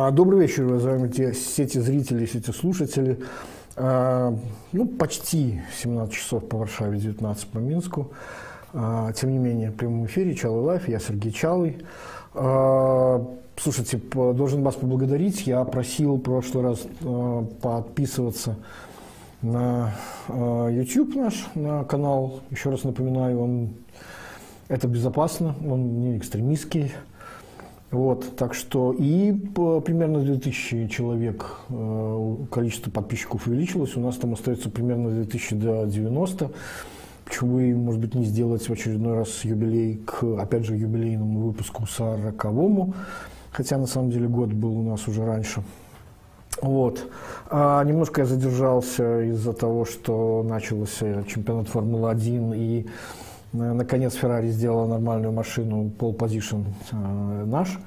[0.00, 3.18] А, добрый вечер, уважаемые те, сети зрители, сети слушатели.
[3.74, 4.32] А,
[4.70, 8.12] ну, почти 17 часов по Варшаве, 19 по Минску.
[8.72, 11.78] А, тем не менее, в прямом эфире Чалый Live, я Сергей Чалый.
[12.32, 15.48] Слушайте, должен вас поблагодарить.
[15.48, 16.86] Я просил в прошлый раз
[17.60, 18.54] подписываться
[19.42, 19.96] на
[20.28, 22.38] YouTube наш, на канал.
[22.52, 23.70] Еще раз напоминаю, он
[24.68, 26.92] это безопасно, он не экстремистский.
[27.90, 33.96] Вот, так что и по, примерно 2000 человек э, количество подписчиков увеличилось.
[33.96, 36.50] У нас там остается примерно 2000 до 90.
[37.24, 41.84] Почему бы, может быть, не сделать в очередной раз юбилей к, опять же, юбилейному выпуску
[41.84, 42.94] 40-му,
[43.52, 45.62] хотя на самом деле год был у нас уже раньше.
[46.60, 47.06] Вот.
[47.50, 52.86] А немножко я задержался из-за того, что начался чемпионат Формулы-1 и
[53.52, 57.78] Наконец Ferrari сделала нормальную машину, pole position э, наш.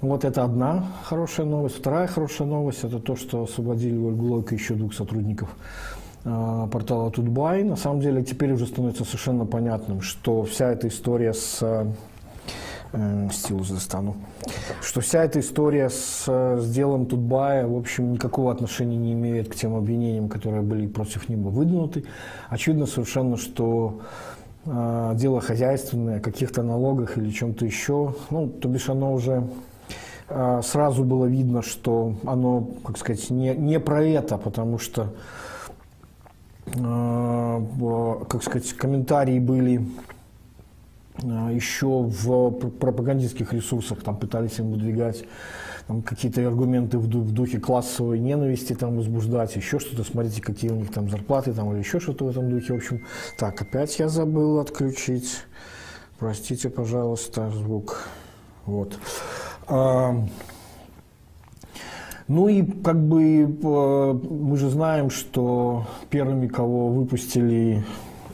[0.00, 1.76] Вот это одна хорошая новость.
[1.76, 5.48] Вторая хорошая новость– это то, что освободили Ольгу Лойко еще двух сотрудников
[6.24, 7.64] э, портала Тутбай.
[7.64, 13.70] На самом деле теперь уже становится совершенно понятным, что вся эта история с э, стилус
[13.70, 14.16] достану,
[14.82, 19.54] что вся эта история с, с делом Тутбая, в общем, никакого отношения не имеет к
[19.54, 22.04] тем обвинениям, которые были против него выдвинуты.
[22.50, 24.04] Очевидно совершенно, что э,
[25.14, 28.14] дело хозяйственное, каких-то налогах или чем-то еще.
[28.30, 29.44] Ну, то бишь оно уже
[30.28, 35.14] э, сразу было видно, что оно, как сказать, не, не про это, потому что,
[36.66, 37.62] э,
[38.28, 39.86] как сказать, комментарии были
[41.22, 45.24] еще в пропагандистских ресурсах, там пытались им выдвигать
[45.88, 50.76] там, какие-то аргументы в, в духе классовой ненависти там возбуждать, еще что-то, смотрите, какие у
[50.76, 52.74] них там зарплаты там, или еще что-то в этом духе.
[52.74, 53.06] В общем,
[53.38, 55.38] так, опять я забыл отключить.
[56.18, 58.04] Простите, пожалуйста, звук.
[58.66, 58.98] Вот.
[59.66, 60.14] А,
[62.26, 63.46] ну и как бы
[64.30, 67.82] мы же знаем, что первыми, кого выпустили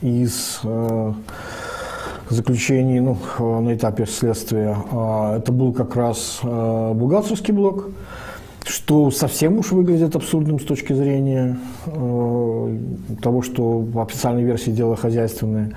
[0.01, 0.61] из
[2.31, 3.17] э, заключении, ну,
[3.61, 7.89] на этапе следствия, а, это был как раз а, бухгалтерский блок,
[8.67, 12.79] что совсем уж выглядит абсурдным с точки зрения э,
[13.23, 15.73] того, что в официальной версии дело хозяйственное.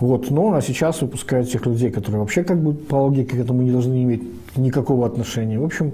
[0.00, 0.30] Вот.
[0.30, 3.70] Но а сейчас выпускают тех людей, которые вообще как бы по логике к этому не
[3.70, 4.22] должны иметь
[4.56, 5.58] никакого отношения.
[5.58, 5.92] В общем,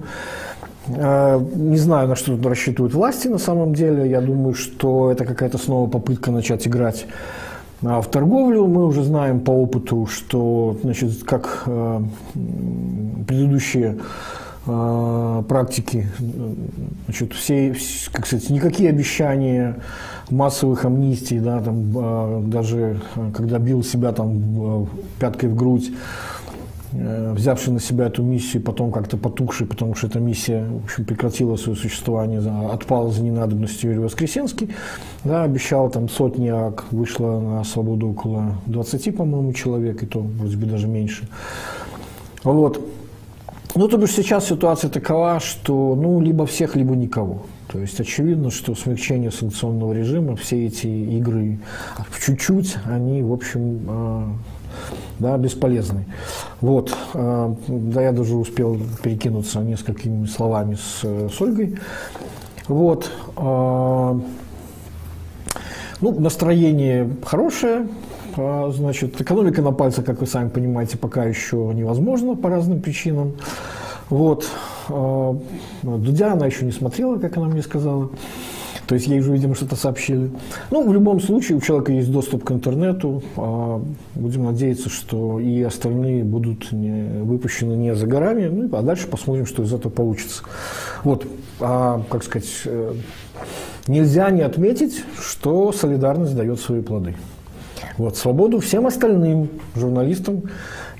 [0.89, 4.11] э, не знаю, на что рассчитывают власти на самом деле.
[4.11, 7.07] Я думаю, что это какая-то снова попытка начать играть
[7.85, 12.01] а в торговлю мы уже знаем по опыту, что значит, как э,
[13.27, 13.99] предыдущие
[14.67, 16.07] э, практики,
[17.07, 17.75] значит, все,
[18.13, 19.77] как сказать, никакие обещания
[20.31, 23.01] массовых амнистий, да, там, э, даже
[23.35, 24.89] когда бил себя там
[25.19, 25.91] пяткой в грудь,
[26.93, 31.57] взявший на себя эту миссию, потом как-то потухший, потому что эта миссия в общем, прекратила
[31.57, 34.71] свое существование, отпала за ненадобностью Юрий Воскресенский,
[35.25, 40.57] да, обещал там сотни ак, вышло на свободу около 20, по-моему, человек, и то, вроде
[40.57, 41.29] бы, даже меньше.
[42.45, 42.81] Вот.
[43.75, 47.43] Ну, то бишь сейчас ситуация такова, что ну, либо всех, либо никого.
[47.69, 51.59] То есть очевидно, что смягчение санкционного режима, все эти игры
[52.25, 54.25] чуть-чуть, они, в общем, э,
[55.19, 56.05] да, бесполезный.
[56.61, 61.79] Вот, э, да, я даже успел перекинуться несколькими словами с, с Ольгой.
[62.69, 64.21] Вот, э,
[66.01, 67.89] ну, настроение хорошее,
[68.37, 73.35] э, значит, экономика на пальцах, как вы сами понимаете, пока еще невозможно по разным причинам.
[74.09, 74.47] Вот,
[74.89, 78.11] Дудя она еще не смотрела, как она мне сказала.
[78.93, 80.31] То есть ей уже, видимо, что-то сообщили.
[80.71, 83.23] Ну, в любом случае, у человека есть доступ к интернету.
[83.39, 83.83] А,
[84.15, 88.49] будем надеяться, что и остальные будут не, выпущены не за горами.
[88.49, 90.43] Ну, а дальше посмотрим, что из этого получится.
[91.05, 91.27] Вот,
[91.59, 92.93] а, как сказать, э,
[93.87, 97.17] нельзя не отметить, что солидарность дает свои плоды.
[97.97, 100.43] Вот, свободу всем остальным журналистам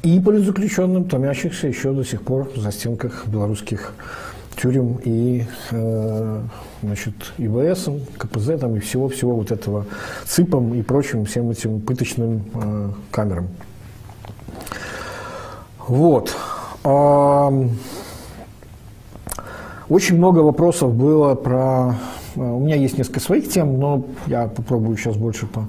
[0.03, 3.93] и политзаключенным, томящихся еще до сих пор в застенках белорусских
[4.61, 6.41] тюрем и э,
[6.83, 7.89] значит, ИВС,
[8.19, 9.87] КПЗ там, и всего-всего вот этого
[10.27, 13.49] ЦИПом и прочим всем этим пыточным э, камерам.
[15.87, 16.37] Вот.
[19.89, 21.97] Очень много вопросов было про...
[22.37, 25.67] Э, у меня есть несколько своих тем, но я попробую сейчас больше по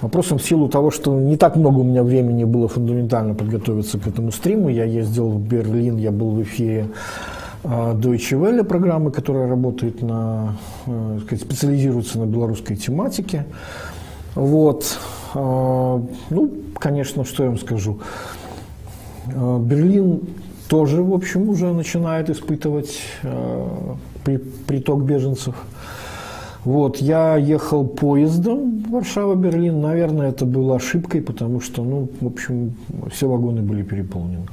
[0.00, 4.06] вопросам в силу того, что не так много у меня времени было фундаментально подготовиться к
[4.06, 4.68] этому стриму.
[4.68, 6.88] Я ездил в Берлин, я был в эфире
[7.64, 10.56] Deutsche Welle программы, которая работает на,
[10.86, 13.44] э, сказать, специализируется на белорусской тематике.
[14.34, 14.98] Вот.
[15.34, 18.00] А, ну, конечно, что я вам скажу.
[19.34, 20.20] А, Берлин
[20.68, 23.94] тоже, в общем, уже начинает испытывать э,
[24.66, 25.54] приток беженцев.
[26.64, 29.80] Вот, я ехал поездом Варшава-Берлин.
[29.80, 32.74] Наверное, это было ошибкой, потому что, ну, в общем,
[33.10, 34.46] все вагоны были переполнены.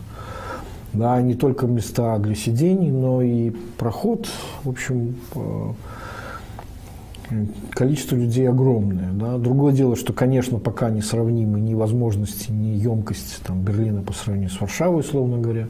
[0.93, 4.27] Да, не только места для сидений, но и проход,
[4.63, 5.71] в общем, э,
[7.71, 9.11] количество людей огромное.
[9.13, 9.37] Да.
[9.37, 14.49] Другое дело, что, конечно, пока не сравнимы ни возможности, ни емкость там, Берлина по сравнению
[14.49, 15.67] с Варшавой, условно говоря.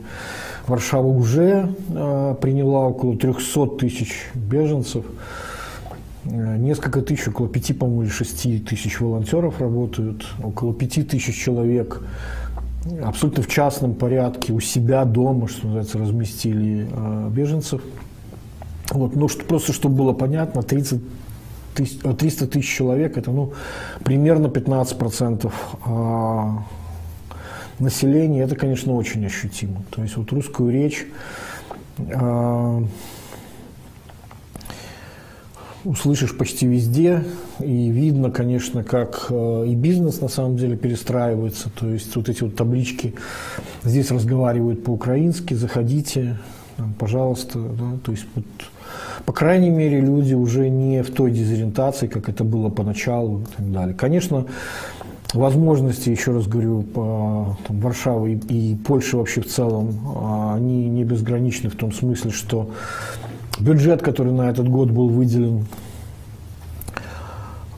[0.67, 5.03] Варшава уже э, приняла около 300 тысяч беженцев.
[6.25, 10.25] Э, несколько тысяч, около пяти, по-моему, или шести тысяч волонтеров работают.
[10.41, 12.01] Около пяти тысяч человек
[13.03, 17.81] абсолютно в частном порядке у себя дома, что называется, разместили э, беженцев.
[18.91, 21.01] Вот, ну, что, просто чтобы было понятно, 30
[21.75, 23.53] тысяч, 300 тысяч человек, это ну,
[24.03, 25.51] примерно 15%
[25.85, 26.63] а,
[27.79, 29.83] населения, это, конечно, очень ощутимо.
[29.91, 31.05] То есть вот русскую речь
[32.13, 32.83] а,
[35.89, 37.23] услышишь почти везде,
[37.59, 42.43] и видно, конечно, как э, и бизнес на самом деле перестраивается, то есть вот эти
[42.43, 43.15] вот таблички,
[43.83, 46.37] здесь разговаривают по-украински, заходите,
[46.99, 48.45] пожалуйста, да, то есть вот,
[49.25, 53.71] по крайней мере, люди уже не в той дезориентации, как это было поначалу и так
[53.71, 53.95] далее.
[53.95, 54.45] Конечно,
[55.33, 60.87] возможности, еще раз говорю, по, там, Варшавы и, и Польши вообще в целом, а, они
[60.87, 62.69] не безграничны в том смысле, что
[63.59, 65.65] бюджет, который на этот год был выделен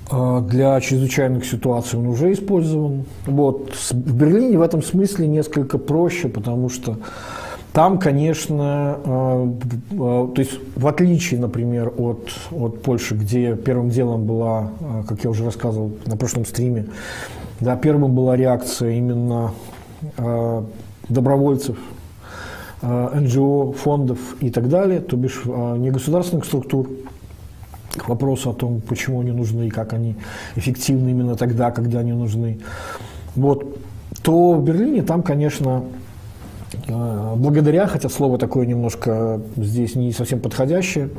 [0.10, 3.06] а, для чрезвычайных ситуаций, он уже использован.
[3.26, 3.74] Вот.
[3.92, 6.98] В Берлине в этом смысле несколько проще, потому что
[7.74, 9.52] там, конечно, э,
[9.92, 14.72] э, то есть в отличие, например, от, от Польши, где первым делом была,
[15.08, 16.88] как я уже рассказывал на прошлом стриме,
[17.62, 19.54] да, первым была реакция именно
[21.08, 21.78] добровольцев,
[22.82, 26.90] НГО, фондов и так далее, то бишь негосударственных структур,
[27.96, 30.16] к вопросу о том, почему они нужны и как они
[30.56, 32.60] эффективны именно тогда, когда они нужны.
[33.36, 33.78] Вот,
[34.24, 35.84] то в Берлине там, конечно,
[36.88, 41.10] а, благодаря, хотя слово такое немножко здесь не совсем подходящее,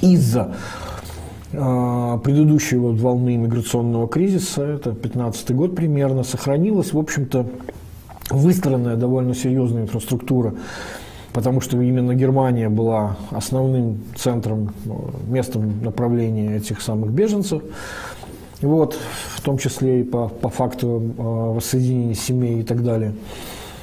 [0.00, 0.54] из-за
[1.52, 7.44] предыдущего волны миграционного кризиса, это 15 год примерно, сохранилась, в общем-то,
[8.30, 10.54] выстроенная довольно серьезная инфраструктура,
[11.32, 14.72] потому что именно Германия была основным центром,
[15.28, 17.62] местом направления этих самых беженцев.
[18.62, 18.96] Вот,
[19.36, 23.14] в том числе и по, по факту а, воссоединения семей и так далее.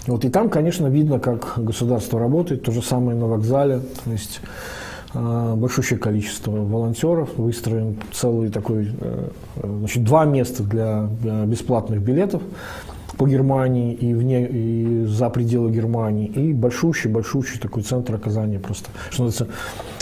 [0.05, 2.63] Вот, и там, конечно, видно, как государство работает.
[2.63, 3.81] То же самое на вокзале.
[4.05, 4.39] То есть
[5.13, 9.29] э, большущее количество волонтеров, выстроен целый такой, э,
[9.61, 11.09] значит, два места для
[11.45, 12.41] бесплатных билетов
[13.17, 19.23] по Германии и, вне, и за пределы Германии, и большущий-большущий такой центр оказания просто, что
[19.23, 19.55] называется,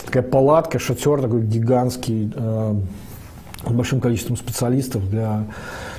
[0.06, 2.76] такая палатка, шатер такой гигантский, э,
[3.66, 5.46] с большим количеством специалистов для,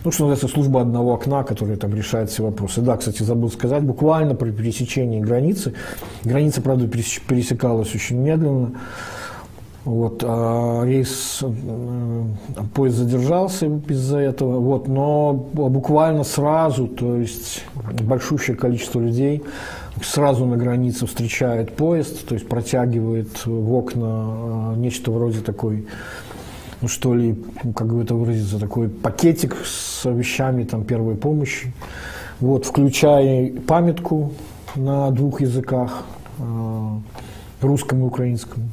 [0.05, 2.81] ну, что называется, служба одного окна, которая там решает все вопросы.
[2.81, 5.75] Да, кстати, забыл сказать, буквально при пересечении границы,
[6.23, 8.73] граница, правда, пересекалась очень медленно,
[9.87, 12.25] вот, а рейс, э,
[12.75, 17.65] поезд задержался из-за этого, вот, но буквально сразу, то есть
[18.03, 19.45] большущее количество людей
[20.03, 25.87] сразу на границе встречает поезд, то есть протягивает в окна э, нечто вроде такой
[26.83, 27.41] ну что ли,
[27.77, 31.73] как бы это выразиться, такой пакетик с вещами там первой помощи,
[32.41, 34.33] вот, включая памятку
[34.75, 36.03] на двух языках,
[36.39, 36.89] э,
[37.61, 38.65] русском и украинском,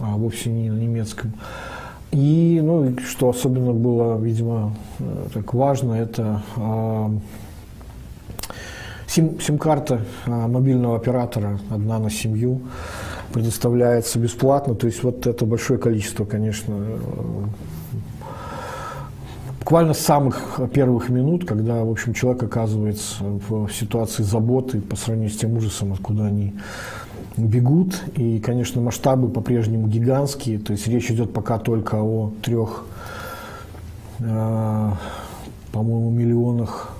[0.00, 1.32] а вовсе не на немецком.
[2.10, 7.08] И, ну, что особенно было, видимо, э, так важно, это э,
[9.06, 12.62] сим, сим-карта мобильного оператора, одна на семью,
[13.32, 14.74] предоставляется бесплатно.
[14.74, 16.98] То есть вот это большое количество, конечно, э,
[19.60, 25.30] буквально с самых первых минут, когда, в общем, человек оказывается в ситуации заботы по сравнению
[25.30, 26.54] с тем ужасом, откуда они
[27.46, 28.02] бегут.
[28.16, 30.58] И, конечно, масштабы по-прежнему гигантские.
[30.58, 32.84] То есть речь идет пока только о трех,
[34.18, 34.90] э,
[35.72, 36.94] по-моему, миллионах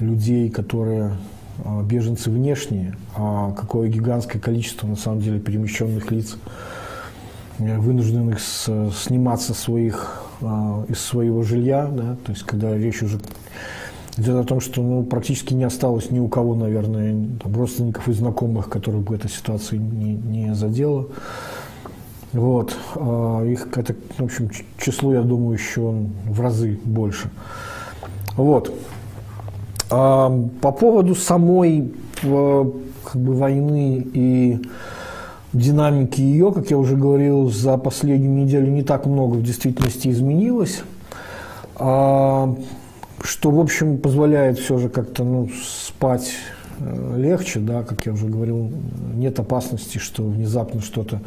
[0.00, 1.12] людей, которые
[1.64, 6.36] а, беженцы внешние, а какое гигантское количество на самом деле перемещенных лиц,
[7.58, 13.18] э, вынужденных сниматься своих, из своего жилья, да, то есть когда речь уже
[14.18, 18.12] идет о том, что ну, практически не осталось ни у кого, наверное, там, родственников и
[18.12, 21.06] знакомых, которых бы эта ситуация не, не задела.
[22.32, 22.76] Вот.
[22.96, 25.94] А их это, в общем, число, я думаю, еще
[26.24, 27.30] в разы больше.
[28.36, 28.72] Вот.
[29.88, 30.28] По
[30.60, 34.60] поводу самой как бы войны и
[35.52, 40.82] динамики ее, как я уже говорил, за последнюю неделю не так много в действительности изменилось,
[41.76, 42.54] а,
[43.22, 46.32] что, в общем, позволяет все же как-то ну, спать
[46.78, 48.70] э, легче, да, как я уже говорил,
[49.14, 51.20] нет опасности, что внезапно что-то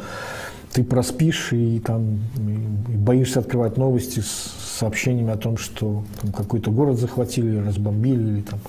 [0.74, 6.04] ты проспишь и там и боишься открывать новости с сообщениями о том, что
[6.36, 8.60] какой-то город захватили, разбомбили или там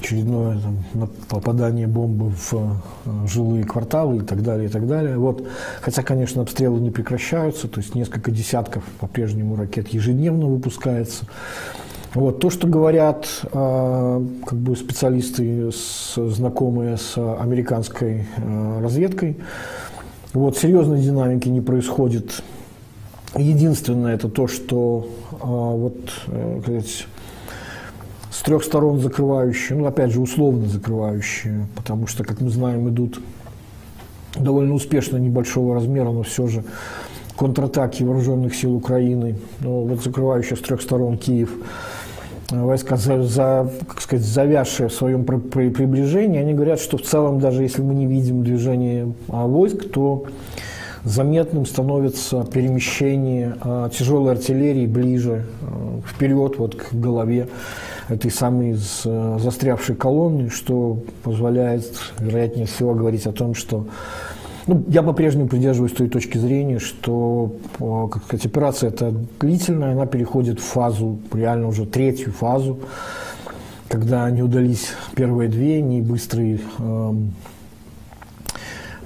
[0.00, 5.16] очередное там, попадание бомбы в э, жилые кварталы и так далее, и так далее.
[5.16, 5.46] Вот.
[5.80, 11.26] Хотя, конечно, обстрелы не прекращаются, то есть несколько десятков по-прежнему ракет ежедневно выпускается.
[12.14, 12.40] Вот.
[12.40, 19.38] То, что говорят э, как бы специалисты, с, знакомые с американской э, разведкой,
[20.34, 22.42] вот, серьезной динамики не происходит.
[23.34, 27.06] Единственное, это то, что э, вот, э, сказать,
[28.30, 33.20] с трех сторон закрывающие, ну, опять же, условно закрывающие, потому что, как мы знаем, идут
[34.36, 36.64] довольно успешно небольшого размера, но все же
[37.36, 41.91] контратаки вооруженных сил Украины, ну, вот закрывающие с трех сторон Киев, э,
[42.52, 47.02] войска, за, за, как сказать, завязшие в своем при, при, приближении, они говорят, что в
[47.02, 50.26] целом, даже если мы не видим движения а, войск, то
[51.04, 57.48] заметным становится перемещение а, тяжелой артиллерии ближе, а, вперед, вот к голове
[58.08, 61.86] этой самой застрявшей колонны, что позволяет,
[62.18, 63.86] вероятнее всего, говорить о том, что
[64.66, 70.60] ну, я по-прежнему придерживаюсь той точки зрения, что как сказать, операция это длительная, она переходит
[70.60, 72.80] в фазу, реально уже третью фазу,
[73.88, 77.32] когда не удались первые две, не быстрый эм,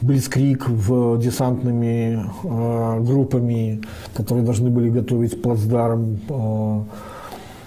[0.02, 3.80] Блицкрик в десантными э, группами,
[4.14, 6.80] которые должны были готовить плацдарм э,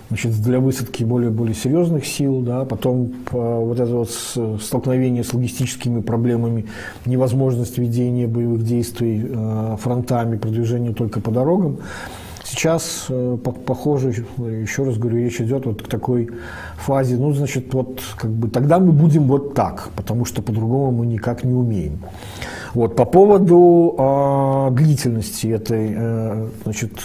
[0.09, 5.33] значит, для высадки более, более серьезных сил, да, потом э, вот это вот столкновение с
[5.33, 6.65] логистическими проблемами,
[7.05, 11.77] невозможность ведения боевых действий э, фронтами, продвижение только по дорогам.
[12.43, 16.29] Сейчас, э, похоже, еще раз говорю, речь идет вот к такой
[16.77, 21.05] фазе, ну, значит, вот как бы тогда мы будем вот так, потому что по-другому мы
[21.05, 21.99] никак не умеем.
[22.73, 26.99] Вот, по поводу э, длительности этой, э, значит,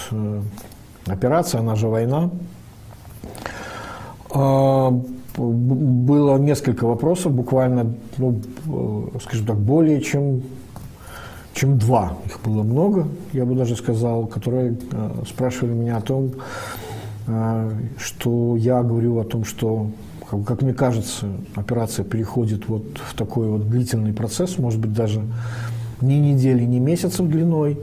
[1.06, 2.30] операции, она же война,
[4.35, 10.43] было несколько вопросов, буквально, ну, э, скажем так, более чем,
[11.55, 12.17] чем два.
[12.26, 16.33] Их было много, я бы даже сказал, которые э, спрашивали меня о том,
[17.26, 19.88] э, что я говорю о том, что,
[20.47, 25.23] как мне кажется, операция переходит вот в такой вот длительный процесс, может быть, даже
[26.00, 27.79] ни недели, ни месяцев длиной.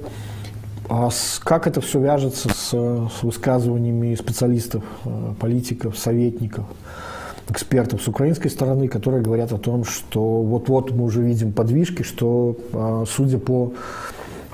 [0.89, 6.65] А с, как это все вяжется с, с высказываниями специалистов, э, политиков, советников,
[7.49, 12.55] экспертов с украинской стороны, которые говорят о том, что вот-вот мы уже видим подвижки, что,
[12.73, 13.73] э, судя по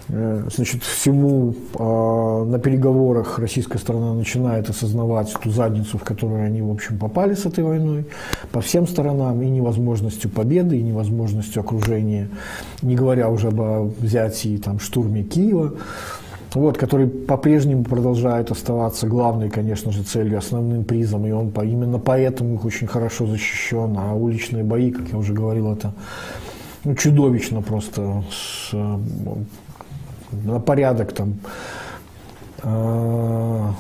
[0.10, 6.72] э, значит, всему на переговорах российская сторона начинает осознавать ту задницу, в которую они, в
[6.72, 8.06] общем, попали с этой войной,
[8.52, 12.30] по всем сторонам, и невозможностью победы, и невозможностью окружения,
[12.82, 15.74] не говоря уже об взятии, там, штурме Киева
[16.54, 22.00] вот, который по-прежнему продолжает оставаться главной, конечно же, целью, основным призом, и он по, именно
[22.00, 25.94] поэтому их очень хорошо защищен, а уличные бои, как я уже говорил, это
[26.84, 28.74] ну, чудовищно просто с,
[30.32, 31.40] на порядок там.
[32.64, 33.74] А,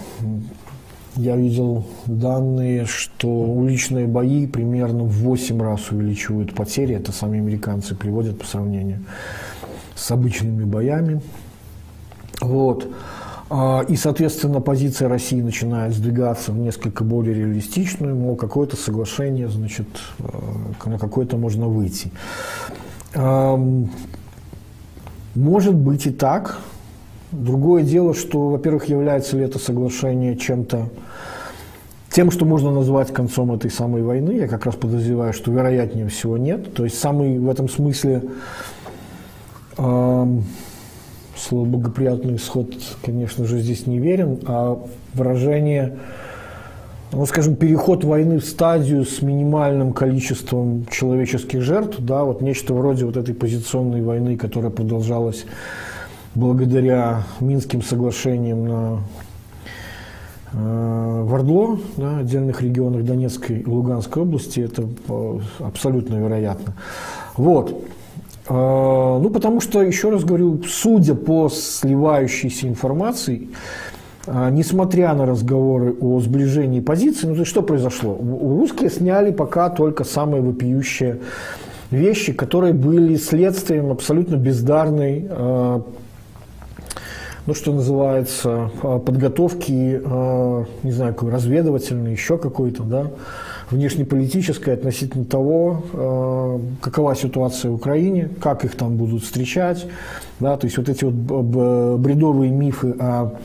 [1.15, 7.95] я видел данные, что уличные бои примерно в 8 раз увеличивают потери, это сами американцы
[7.95, 8.99] приводят по сравнению
[9.95, 11.21] с обычными боями.
[12.41, 12.87] Вот.
[13.49, 19.87] А, и, соответственно, позиция России начинает сдвигаться в несколько более реалистичную, мол, какое-то соглашение, значит,
[20.19, 20.23] э,
[20.85, 22.11] на какое-то можно выйти.
[25.33, 26.57] Может быть и так.
[27.31, 30.89] Другое дело, что, во-первых, является ли это соглашение чем-то,
[32.09, 36.37] тем, что можно назвать концом этой самой войны, я как раз подозреваю, что вероятнее всего
[36.37, 36.73] нет.
[36.73, 38.23] То есть самый в этом смысле
[41.37, 44.79] слово «благоприятный исход», конечно же, здесь не верен, а
[45.13, 45.97] выражение,
[47.11, 53.05] ну, скажем, переход войны в стадию с минимальным количеством человеческих жертв, да, вот нечто вроде
[53.05, 55.45] вот этой позиционной войны, которая продолжалась
[56.35, 58.99] благодаря Минским соглашениям на
[60.53, 66.73] э, в Ордло, да, отдельных регионах Донецкой и Луганской области, это э, абсолютно вероятно.
[67.35, 67.83] Вот.
[68.49, 73.49] А, ну, потому что, еще раз говорю, судя по сливающейся информации,
[74.25, 78.17] а, несмотря на разговоры о сближении позиций, ну, то есть что произошло?
[78.17, 81.19] Русские сняли пока только самые вопиющие
[81.91, 85.81] вещи, которые были следствием абсолютно бездарной, э,
[87.45, 90.01] ну, что называется, подготовки,
[90.83, 93.07] не знаю, разведывательной, еще какой-то, да,
[93.69, 99.85] внешнеполитической относительно того, какова ситуация в Украине, как их там будут встречать,
[100.39, 101.13] да, то есть вот эти вот
[101.99, 103.37] бредовые мифы о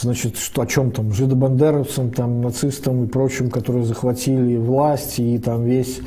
[0.00, 5.64] значит, что, о чем там, жидобандеровцам, там, нацистам и прочим, которые захватили власть и там
[5.64, 6.00] весь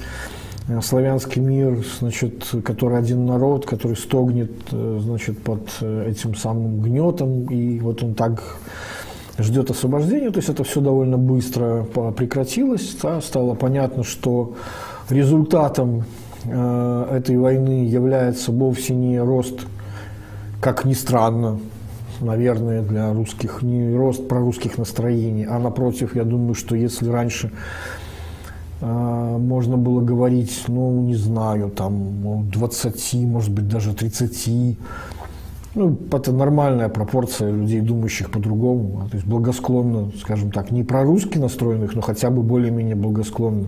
[0.68, 6.82] э, славянский мир, значит, который один народ, который стогнет, э, значит, под э, этим самым
[6.82, 8.58] гнетом, и вот он так
[9.38, 11.84] ждет освобождения, то есть это все довольно быстро
[12.16, 14.56] прекратилось, да, стало понятно, что
[15.10, 16.04] результатом
[16.44, 19.66] этой войны является вовсе не рост,
[20.62, 21.60] как ни странно,
[22.22, 27.52] наверное, для русских, не рост прорусских настроений, а напротив, я думаю, что если раньше
[28.82, 34.78] э, можно было говорить, ну, не знаю, там, 20, может быть, даже 30,
[35.78, 41.38] ну, это нормальная пропорция людей, думающих по-другому, а, то есть благосклонно, скажем так, не прорусски
[41.38, 43.68] настроенных, но хотя бы более-менее благосклонно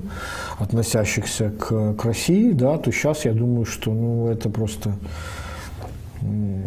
[0.58, 4.94] относящихся к, к России, да, то сейчас я думаю, что, ну, это просто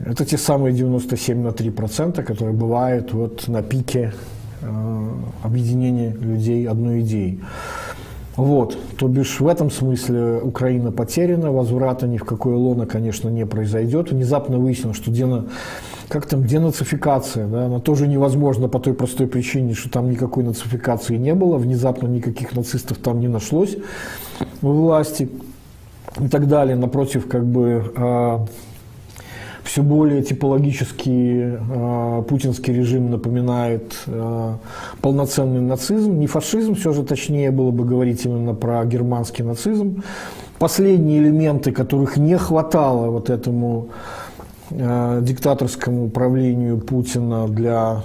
[0.06, 4.14] это те самые 97 на 3 процента, которые бывают вот на пике
[4.62, 5.10] э,
[5.42, 7.40] объединения людей одной идеей.
[8.36, 13.44] Вот, то бишь в этом смысле Украина потеряна, возврата ни в какое лоно, конечно, не
[13.44, 14.10] произойдет.
[14.10, 15.46] Внезапно выяснилось, что дена,
[16.08, 21.16] как там, денацификация, да, она тоже невозможна по той простой причине, что там никакой нацификации
[21.16, 23.76] не было, внезапно никаких нацистов там не нашлось
[24.62, 25.28] у власти
[26.18, 26.76] и так далее.
[26.76, 28.38] Напротив, как бы э,
[29.64, 34.54] все более типологически э, путинский режим напоминает э,
[35.00, 40.02] полноценный нацизм, не фашизм, все же точнее было бы говорить именно про германский нацизм.
[40.58, 43.88] Последние элементы, которых не хватало вот этому
[44.70, 48.02] э, диктаторскому управлению Путина для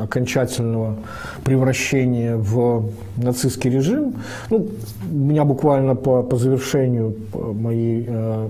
[0.00, 0.96] окончательного
[1.44, 4.14] превращения в нацистский режим.
[4.50, 4.68] Ну,
[5.10, 8.48] у меня буквально по, по завершению моей, э,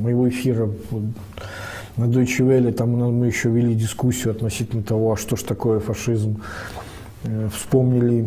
[0.00, 0.70] моего эфира
[1.96, 6.40] на Deutsche Welle, там мы еще вели дискуссию относительно того, а что же такое фашизм.
[7.24, 8.26] Э, вспомнили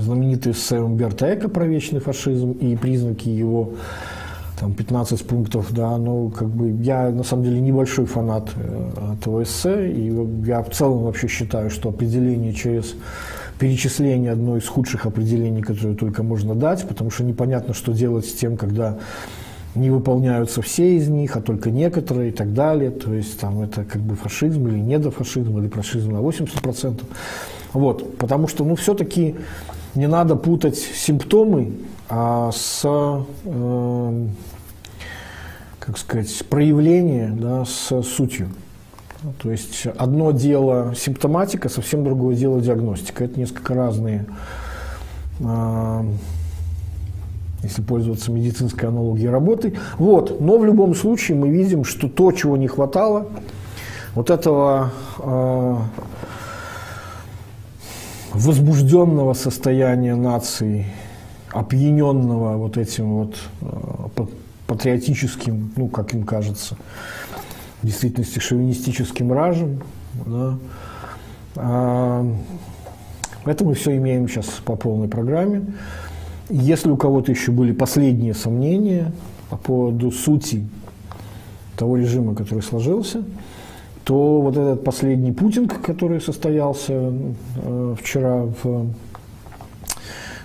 [0.00, 3.72] знаменитый эссе Умберто Эко про вечный фашизм и признаки его
[4.58, 9.42] там 15 пунктов, да, ну, как бы я на самом деле небольшой фанат э, этого
[9.42, 10.12] эссе, и
[10.46, 12.94] я в целом вообще считаю, что определение через
[13.58, 18.32] перечисление одно из худших определений, которые только можно дать, потому что непонятно, что делать с
[18.32, 18.98] тем, когда
[19.74, 22.90] не выполняются все из них, а только некоторые и так далее.
[22.90, 27.00] То есть там это как бы фашизм или недофашизм, или фашизм на 80%.
[27.74, 29.36] Вот, потому что, ну, все-таки
[29.94, 31.72] не надо путать симптомы
[32.08, 32.82] а с,
[33.44, 34.26] э,
[35.78, 38.48] как сказать, проявления да, с сутью.
[39.42, 43.24] То есть одно дело симптоматика, совсем другое дело диагностика.
[43.24, 44.26] Это несколько разные,
[45.40, 46.04] э,
[47.62, 49.76] если пользоваться медицинской аналогией работы.
[49.98, 50.40] Вот.
[50.40, 53.28] Но в любом случае мы видим, что то, чего не хватало,
[54.14, 55.76] вот этого э,
[58.32, 60.86] возбужденного состояния нации,
[61.52, 64.26] опьяненного вот этим вот э,
[64.66, 66.76] патриотическим, ну, как им кажется,
[67.82, 69.80] в действительности шовинистическим ражем.
[70.26, 70.58] Да.
[71.56, 72.26] А,
[73.44, 75.64] это мы все имеем сейчас по полной программе.
[76.50, 79.12] Если у кого-то еще были последние сомнения
[79.50, 80.66] по поводу сути
[81.76, 83.22] того режима, который сложился,
[84.04, 87.12] то вот этот последний Путин, который состоялся
[87.56, 88.86] э, вчера в,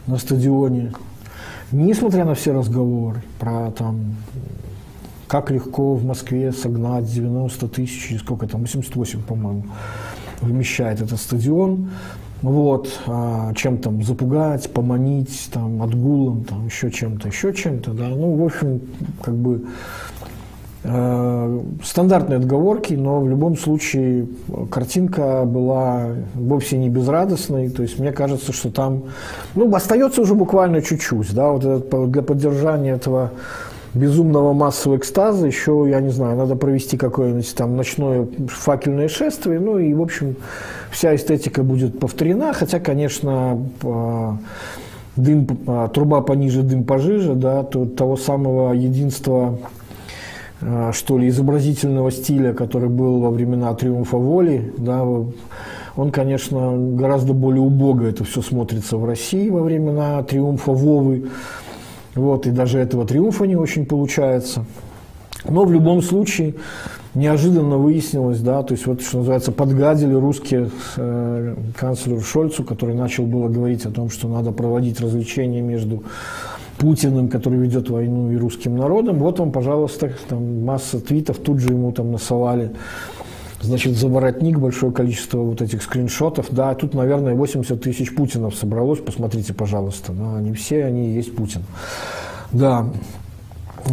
[0.07, 0.91] на стадионе,
[1.71, 4.15] несмотря на все разговоры про там,
[5.27, 9.65] как легко в Москве согнать 90 тысяч, сколько там, 88, по-моему,
[10.41, 11.89] вмещает этот стадион,
[12.41, 18.35] вот, а, чем там запугать, поманить, там, отгулом, там, еще чем-то, еще чем-то, да, ну,
[18.35, 18.81] в общем,
[19.21, 19.65] как бы
[20.83, 24.27] стандартные отговорки, но в любом случае
[24.69, 27.69] картинка была вовсе не безрадостной.
[27.69, 29.03] То есть мне кажется, что там
[29.55, 31.33] ну, остается уже буквально чуть-чуть.
[31.33, 33.31] Да, вот это, для поддержания этого
[33.93, 39.77] безумного массового экстаза еще, я не знаю, надо провести какое-нибудь там ночное факельное шествие, ну
[39.77, 40.35] и, в общем,
[40.91, 43.59] вся эстетика будет повторена, хотя, конечно,
[45.15, 45.47] дым,
[45.93, 49.82] труба пониже, дым пожиже, да, то, того самого единства э,
[50.93, 55.03] что ли, изобразительного стиля, который был во времена триумфа воли, да,
[55.95, 61.29] он, конечно, гораздо более убого это все смотрится в России во времена триумфа Вовы.
[62.15, 64.65] Вот, и даже этого триумфа не очень получается.
[65.47, 66.55] Но в любом случае
[67.13, 73.25] неожиданно выяснилось, да, то есть вот что называется подгадили русские э, канцлеру Шольцу, который начал
[73.25, 76.03] было говорить о том, что надо проводить развлечения между
[76.83, 79.19] Путиным, который ведет войну, и русским народом.
[79.19, 82.71] Вот вам, пожалуйста, там масса твитов тут же ему там насовали
[83.61, 86.47] Значит, за воротник большое количество вот этих скриншотов.
[86.49, 88.99] Да, тут, наверное, 80 тысяч Путинов собралось.
[88.99, 90.11] Посмотрите, пожалуйста.
[90.11, 91.61] Да, они все, они и есть Путин.
[92.51, 92.89] Да,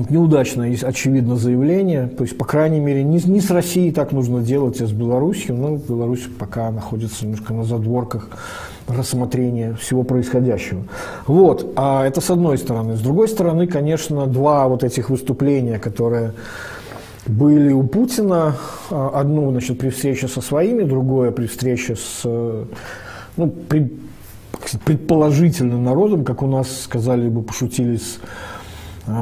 [0.09, 2.09] неудачное, очевидно, заявление.
[2.09, 5.57] То есть, по крайней мере, не, не с Россией так нужно делать, а с Беларусью.
[5.57, 8.29] Но Беларусь пока находится немножко на задворках
[8.89, 10.83] рассмотрения всего происходящего.
[11.27, 12.97] Вот, а это с одной стороны.
[12.97, 16.33] С другой стороны, конечно, два вот этих выступления, которые
[17.27, 18.57] были у Путина.
[18.91, 23.93] А, одно, значит, при встрече со своими, другое при встрече с, ну, при,
[24.85, 28.19] предположительным народом, как у нас сказали бы, пошутили с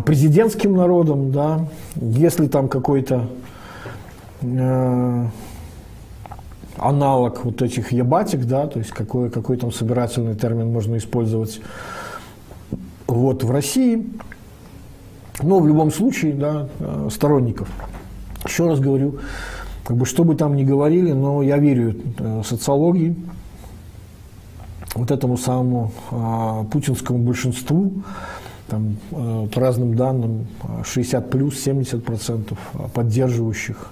[0.04, 3.28] президентским народом, да, если там какой-то
[4.40, 5.26] э,
[6.76, 11.60] аналог вот этих ебатик, да, то есть какой, какой там собирательный термин можно использовать
[13.06, 14.06] вот в России,
[15.42, 17.68] но в любом случае, да, э, сторонников.
[18.44, 19.18] Еще раз говорю,
[19.84, 23.16] как бы что бы там ни говорили, но я верю э, социологии,
[24.94, 27.92] вот этому самому э, путинскому большинству,
[28.68, 30.46] там, э, по разным данным,
[30.84, 32.58] 60 плюс, 70 процентов
[32.94, 33.90] поддерживающих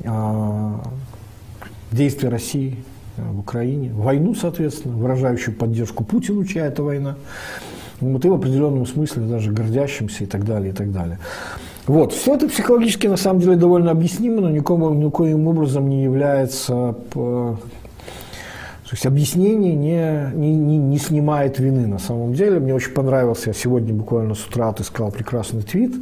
[0.00, 0.72] э,
[1.90, 2.76] действия России
[3.16, 7.16] в Украине, войну, соответственно, выражающую поддержку Путину, чья это война,
[8.00, 11.18] вот и в определенном смысле даже гордящимся и так далее, и так далее.
[11.86, 12.12] Вот.
[12.12, 16.96] Все это психологически на самом деле довольно объяснимо, но никаким, никоим образом не является
[18.92, 22.60] то есть объяснение не, не, не, не снимает вины на самом деле.
[22.60, 25.94] Мне очень понравился, я сегодня буквально с утра отыскал прекрасный твит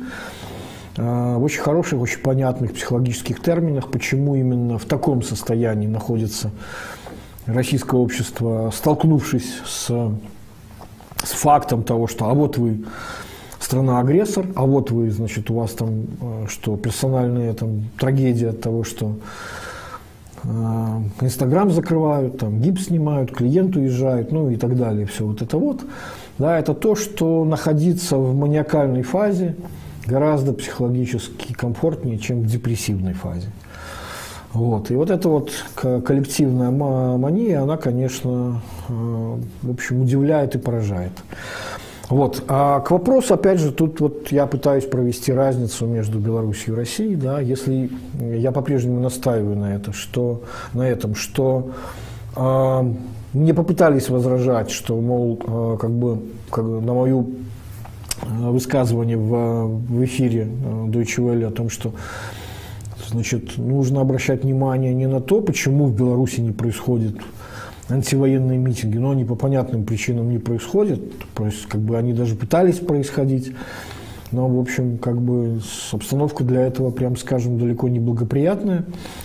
[0.97, 6.51] э, в очень хороших, очень понятных психологических терминах, почему именно в таком состоянии находится
[7.47, 12.87] российское общество, столкнувшись с, с фактом того, что а вот вы
[13.61, 18.83] страна-агрессор, а вот вы, значит, у вас там, э, что персональная там трагедия от того,
[18.83, 19.15] что
[21.21, 25.83] Инстаграм закрывают, там гипс снимают, клиент уезжает, ну и так далее, все вот это вот,
[26.39, 29.55] да, это то, что находиться в маниакальной фазе
[30.07, 33.49] гораздо психологически комфортнее, чем в депрессивной фазе.
[34.53, 34.91] Вот.
[34.91, 41.13] И вот эта вот коллективная мания, она, конечно, э, в общем, удивляет и поражает.
[42.11, 42.43] Вот.
[42.49, 47.15] А к вопросу, опять же, тут вот я пытаюсь провести разницу между Беларусью и Россией,
[47.15, 47.89] да, если
[48.21, 50.43] я по-прежнему настаиваю на, это, что,
[50.75, 51.71] на этом, что
[52.35, 52.95] э,
[53.33, 56.19] мне попытались возражать, что, мол, э, как бы
[56.51, 57.31] как, на мою
[58.23, 60.49] высказывание в, в эфире
[60.89, 61.93] Deutsche Welle о том, что
[63.09, 67.15] значит, нужно обращать внимание не на то, почему в Беларуси не происходит
[67.91, 71.01] антивоенные митинги, но они по понятным причинам не происходят.
[71.35, 73.53] То есть, как бы они даже пытались происходить.
[74.33, 78.85] Но, в общем, как бы обстановка для этого, прям скажем, далеко не благоприятная.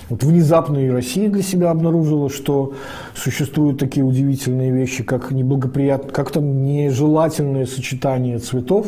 [0.09, 2.73] Вот внезапно и Россия для себя обнаружила, что
[3.13, 8.87] существуют такие удивительные вещи, как неблагоприятно, как там нежелательное сочетание цветов,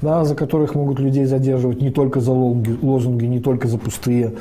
[0.00, 4.34] да, за которых могут людей задерживать не только за лозунги, не только за пустые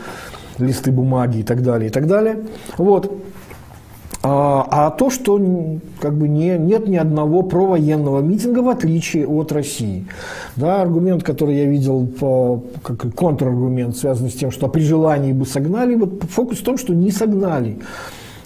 [0.60, 2.42] листы бумаги и так далее, и так далее.
[2.78, 3.12] Вот.
[4.24, 5.42] А, а то, что
[6.00, 10.06] как бы не, нет ни одного провоенного митинга, в отличие от России.
[10.56, 15.48] Да, аргумент, который я видел, по, как контраргумент, связанный с тем, что при желании бы
[15.48, 17.80] согнали, вот фокус в том, что не согнали.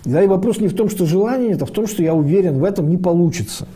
[0.06, 2.64] Да, и вопрос не в том, что желание, это в том, что я уверен, в
[2.64, 3.68] этом не получится.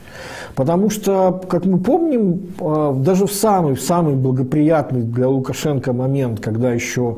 [0.55, 6.39] Потому что, как мы помним, а, даже в самый, в самый благоприятный для Лукашенко момент,
[6.39, 7.17] когда еще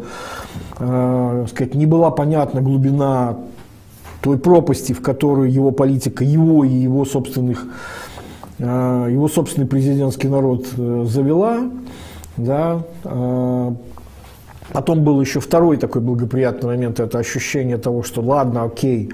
[0.79, 3.37] э, сказать, не была понятна глубина
[4.21, 7.65] той пропасти, в которую его политика, его и его собственных,
[8.60, 11.69] э, его собственный президентский народ э, завела,
[12.38, 13.71] да, э,
[14.73, 19.12] Потом был еще второй такой благоприятный момент, это ощущение того, что ладно, окей,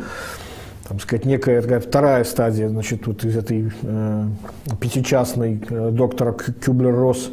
[0.88, 4.26] там сказать, некая такая вторая стадия, значит, вот из этой э,
[4.80, 7.32] пятичастной э, доктора Кюблер-Росс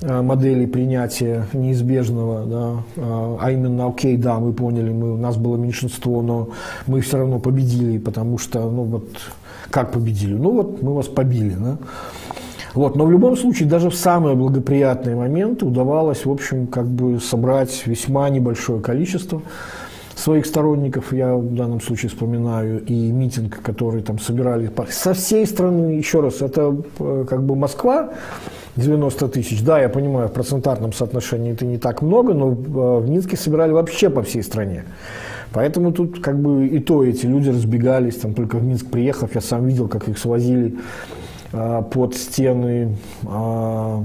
[0.00, 5.36] Э, модели принятия неизбежного, да, э, а именно, окей, да, мы поняли, мы, у нас
[5.36, 6.50] было меньшинство, но
[6.86, 9.08] мы все равно победили, потому что, ну вот,
[9.70, 10.34] как победили?
[10.34, 11.78] Ну вот, мы вас побили, да.
[12.74, 17.18] Вот, но в любом случае, даже в самые благоприятные моменты удавалось, в общем, как бы
[17.18, 19.42] собрать весьма небольшое количество
[20.14, 25.96] своих сторонников, я в данном случае вспоминаю, и митинг, который там собирали со всей страны,
[25.96, 28.10] еще раз, это э, как бы Москва,
[28.78, 29.62] 90 тысяч.
[29.62, 33.72] Да, я понимаю, в процентарном соотношении это не так много, но э, в Минске собирали
[33.72, 34.84] вообще по всей стране.
[35.52, 39.40] Поэтому тут как бы и то эти люди разбегались, там только в Минск приехав, я
[39.40, 40.76] сам видел, как их свозили
[41.52, 44.02] э, под стены э,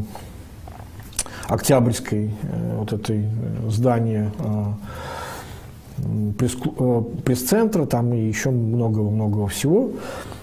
[1.48, 4.74] Октябрьской э, вот этой э, здания Э,
[6.38, 9.92] пресс-центра, там и еще много-много всего.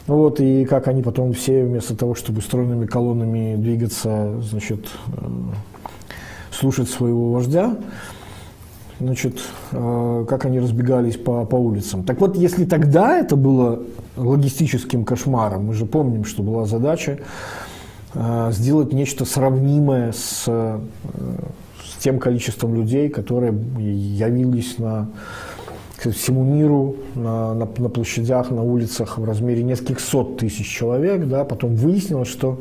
[0.06, 4.86] Вот, и как они потом все, вместо того, чтобы стройными колоннами двигаться, значит,
[5.16, 5.28] э,
[6.50, 7.76] слушать своего вождя,
[8.98, 9.40] значит,
[9.72, 12.02] э, как они разбегались по, по улицам.
[12.04, 13.82] Так вот, если тогда это было
[14.16, 17.18] логистическим кошмаром, мы же помним, что была задача
[18.50, 20.48] сделать нечто сравнимое с
[22.00, 25.08] тем количеством людей, которые явились на
[25.98, 31.26] всему миру на, на, на площадях, на улицах в размере нескольких сот тысяч человек.
[31.26, 32.58] Да, потом выяснилось, что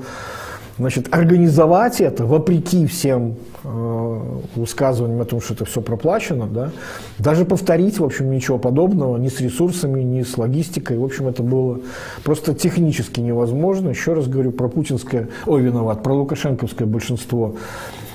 [0.79, 4.21] Значит, организовать это, вопреки всем э,
[4.55, 6.71] высказываниям о том, что это все проплачено, да,
[7.17, 11.43] даже повторить, в общем, ничего подобного, ни с ресурсами, ни с логистикой, в общем, это
[11.43, 11.81] было
[12.23, 13.89] просто технически невозможно.
[13.89, 17.57] Еще раз говорю про путинское, ой, виноват, про лукашенковское большинство.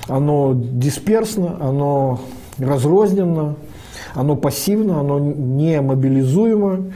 [0.09, 2.21] Оно дисперсно, оно
[2.59, 3.57] разрозненно,
[4.15, 6.93] оно пассивно, оно не мобилизуемо,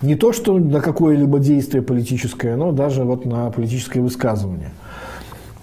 [0.00, 4.70] не то что на какое-либо действие политическое, но даже вот на политическое высказывание.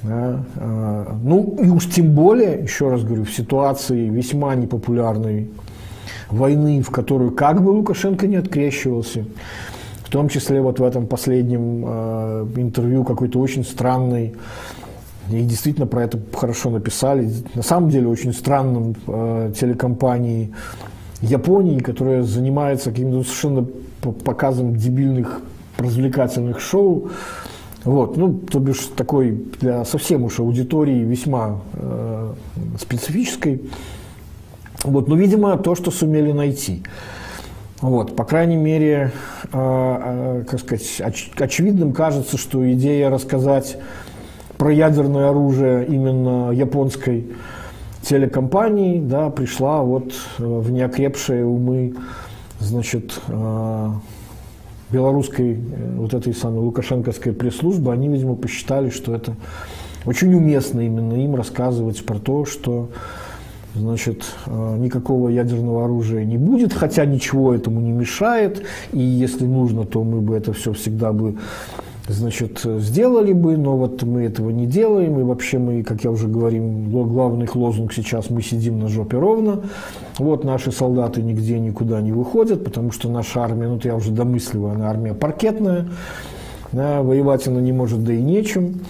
[0.01, 5.49] Да, а, ну и уж тем более, еще раз говорю, в ситуации весьма непопулярной
[6.29, 9.25] войны, в которую как бы Лукашенко не открещивался,
[10.03, 14.33] в том числе вот в этом последнем э, интервью какой-то очень странный,
[15.29, 20.53] и действительно про это хорошо написали, на самом деле очень странным э, телекомпании
[21.21, 23.65] Японии, которая занимается каким-то совершенно
[24.23, 25.41] показом дебильных
[25.77, 27.09] развлекательных шоу.
[27.83, 32.33] Вот, ну, то бишь такой для совсем уж аудитории весьма э,
[32.79, 33.61] специфической.
[34.83, 36.83] Вот, но, видимо, то, что сумели найти.
[37.81, 39.11] Вот, по крайней мере,
[39.43, 43.77] э, э, как сказать, оч, очевидным кажется, что идея рассказать
[44.59, 47.29] про ядерное оружие именно японской
[48.01, 51.95] телекомпании, да, пришла вот э, в неокрепшие умы,
[52.59, 53.89] значит, э,
[54.91, 55.57] белорусской э,
[55.95, 59.33] вот этой самой лукашенковской пресс-службы, они, видимо, посчитали, что это
[60.05, 62.89] очень уместно именно им рассказывать про то, что
[63.75, 70.03] значит, никакого ядерного оружия не будет, хотя ничего этому не мешает, и если нужно, то
[70.03, 71.35] мы бы это все всегда бы
[72.09, 76.27] значит, сделали бы, но вот мы этого не делаем, и вообще мы, как я уже
[76.27, 79.61] говорил, главный лозунг сейчас «мы сидим на жопе ровно»,
[80.17, 84.73] вот наши солдаты нигде никуда не выходят, потому что наша армия, ну, я уже домысливаю,
[84.73, 85.87] она армия паркетная,
[86.71, 88.81] да, воевать она не может, да и нечем,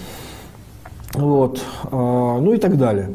[1.13, 3.09] вот, а, ну и так далее.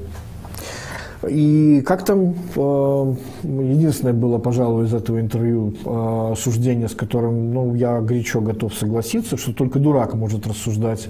[1.28, 7.74] И как там, э, единственное было, пожалуй, из этого интервью э, суждение, с которым ну,
[7.74, 11.08] я горячо готов согласиться, что только дурак может рассуждать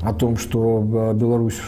[0.00, 1.60] о том, что э, Беларусь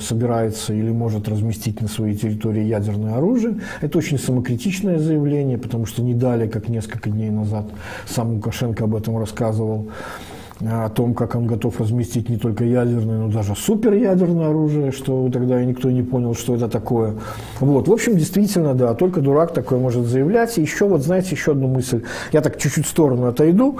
[0.00, 3.60] собирается или может разместить на своей территории ядерное оружие.
[3.80, 7.66] Это очень самокритичное заявление, потому что не далее, как несколько дней назад,
[8.08, 9.88] сам Лукашенко об этом рассказывал
[10.60, 15.62] о том, как он готов разместить не только ядерное, но даже суперядерное оружие, что тогда
[15.62, 17.14] никто не понял, что это такое.
[17.60, 17.88] Вот.
[17.88, 20.56] В общем, действительно, да, только дурак такое может заявлять.
[20.56, 22.02] И еще, вот знаете, еще одну мысль.
[22.32, 23.76] Я так чуть-чуть в сторону отойду.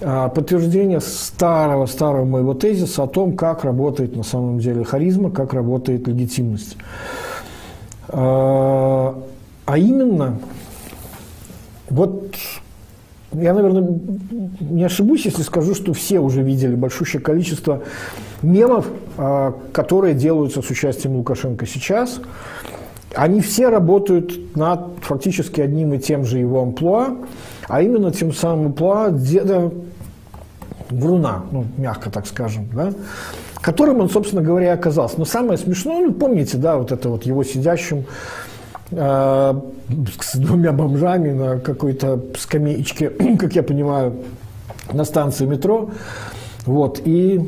[0.00, 6.06] А, подтверждение старого-старого моего тезиса о том, как работает на самом деле харизма, как работает
[6.06, 6.76] легитимность.
[8.08, 9.18] А,
[9.66, 10.38] а именно,
[11.90, 12.34] вот
[13.32, 13.98] я, наверное,
[14.60, 17.82] не ошибусь, если скажу, что все уже видели большущее количество
[18.42, 22.20] мемов, а, которые делаются с участием Лукашенко сейчас.
[23.14, 27.16] Они все работают над фактически одним и тем же его амплуа,
[27.68, 29.72] а именно тем самым амплуа деда
[30.90, 32.92] Вруна, ну, мягко так скажем, да,
[33.62, 35.18] которым он, собственно говоря, оказался.
[35.18, 38.04] Но самое смешное, ну, помните, да, вот это вот его сидящим
[38.92, 44.14] с двумя бомжами на какой-то скамеечке, как я понимаю,
[44.92, 45.90] на станции метро.
[46.66, 47.40] Вот, и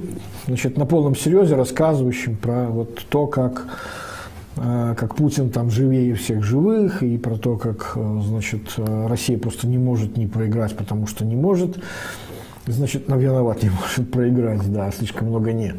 [0.47, 3.67] значит, на полном серьезе рассказывающим про вот то, как,
[4.57, 9.69] э, как Путин там живее всех живых, и про то, как э, значит, Россия просто
[9.69, 11.77] не может не проиграть, потому что не может.
[12.67, 15.75] Значит, на виноват не может проиграть, да, слишком много не.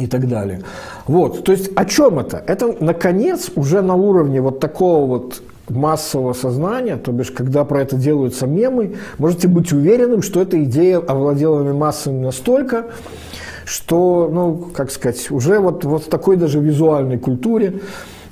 [0.00, 0.62] И так далее.
[1.06, 2.42] Вот, то есть о чем это?
[2.46, 7.96] Это, наконец, уже на уровне вот такого вот массового сознания, то бишь, когда про это
[7.96, 12.86] делаются мемы, можете быть уверенным, что эта идея овладела массами настолько,
[13.64, 17.80] что, ну, как сказать, уже вот, вот в такой даже визуальной культуре,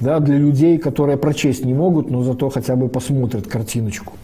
[0.00, 4.14] да, для людей, которые прочесть не могут, но зато хотя бы посмотрят картиночку.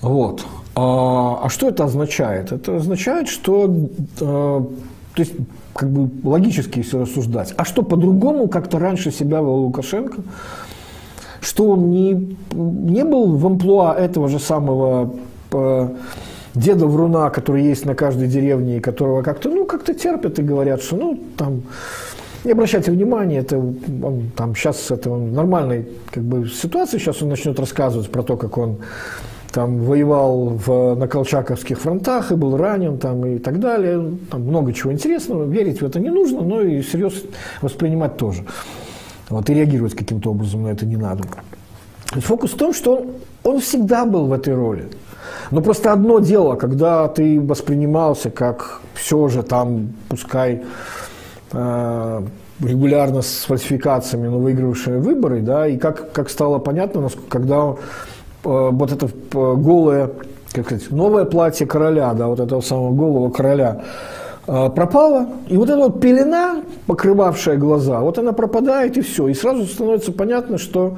[0.00, 0.44] Вот.
[0.74, 2.52] А, а что это означает?
[2.52, 4.68] Это означает, что, э, то
[5.16, 5.34] есть,
[5.74, 10.22] как бы логически, если рассуждать, а что по-другому как-то раньше себя вел Лукашенко,
[11.40, 15.14] что он не, не был в амплуа этого же самого
[15.50, 15.88] э,
[16.54, 20.82] деда Вруна, который есть на каждой деревне, и которого как-то, ну, как-то терпят и говорят,
[20.82, 21.62] что, ну, там,
[22.44, 27.28] не обращайте внимания, это он, там сейчас это он нормальной как бы ситуации, сейчас он
[27.28, 28.78] начнет рассказывать про то, как он
[29.52, 34.16] там воевал в, на Колчаковских фронтах и был ранен там и так далее.
[34.30, 35.44] Там много чего интересного.
[35.44, 37.22] Верить в это не нужно, но и всерьез
[37.60, 38.44] воспринимать тоже.
[39.28, 41.24] Вот, и реагировать каким-то образом на это не надо.
[42.06, 43.06] Фокус в том, что он,
[43.44, 44.88] он всегда был в этой роли.
[45.50, 50.62] Но просто одно дело, когда ты воспринимался как все же там, пускай
[51.52, 52.22] э,
[52.60, 57.74] регулярно с фальсификациями, но выигрывавшие выборы, да, и как, как стало понятно, когда э,
[58.44, 60.10] вот это э, голое,
[60.52, 63.82] как сказать, новое платье короля, да, вот этого самого голого короля,
[64.46, 69.28] э, пропала, и вот эта вот пелена, покрывавшая глаза, вот она пропадает, и все.
[69.28, 70.96] И сразу становится понятно, что,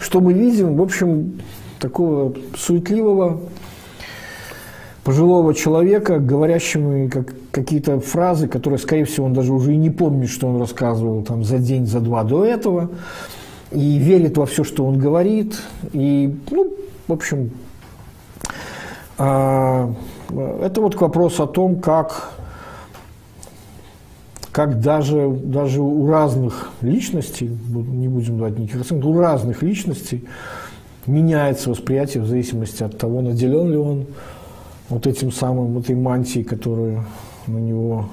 [0.00, 1.40] что мы видим, в общем,
[1.80, 3.40] такого суетливого,
[5.02, 10.28] пожилого человека, говорящему как, какие-то фразы, которые, скорее всего, он даже уже и не помнит,
[10.28, 12.90] что он рассказывал там за день, за два до этого,
[13.70, 15.60] и верит во все, что он говорит,
[15.92, 16.74] и, ну,
[17.06, 17.50] в общем,
[19.18, 19.94] а,
[20.62, 22.32] это вот к вопросу о том, как,
[24.50, 30.24] как даже, даже у разных личностей, не будем давать никаких оценок, у разных личностей
[31.06, 34.06] меняется восприятие в зависимости от того, наделен ли он
[34.88, 37.04] вот этим самым, этой мантией, которую
[37.46, 38.08] на него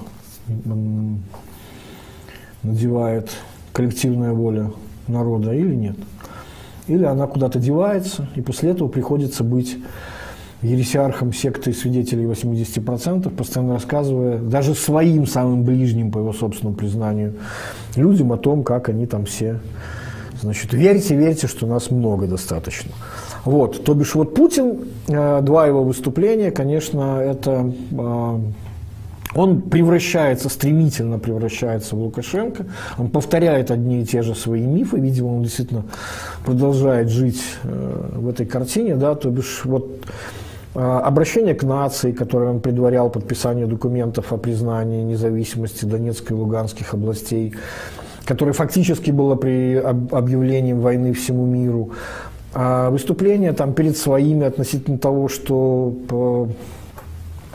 [2.62, 3.30] надевает
[3.72, 4.70] коллективная воля
[5.08, 5.96] народа или нет.
[6.86, 9.76] Или она куда-то девается, и после этого приходится быть
[10.62, 17.34] ересиархом секты свидетелей 80%, постоянно рассказывая даже своим самым ближним, по его собственному признанию,
[17.94, 19.60] людям о том, как они там все
[20.40, 22.92] Значит, верьте, верьте, что нас много достаточно.
[23.44, 28.40] Вот, то бишь вот Путин, э, два его выступления, конечно, это э,
[29.34, 35.28] он превращается, стремительно превращается в Лукашенко, он повторяет одни и те же свои мифы, видимо,
[35.28, 35.84] он действительно
[36.44, 40.00] продолжает жить э, в этой картине, да, то бишь вот
[40.74, 47.54] обращение к нации, которое он предварял подписанию документов о признании независимости Донецкой и Луганских областей,
[48.24, 51.90] которое фактически было при объявлении войны всему миру.
[52.54, 56.48] А выступление там перед своими относительно того, что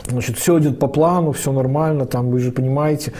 [0.08, 3.12] значит, все идет по плану, все нормально, там вы же понимаете,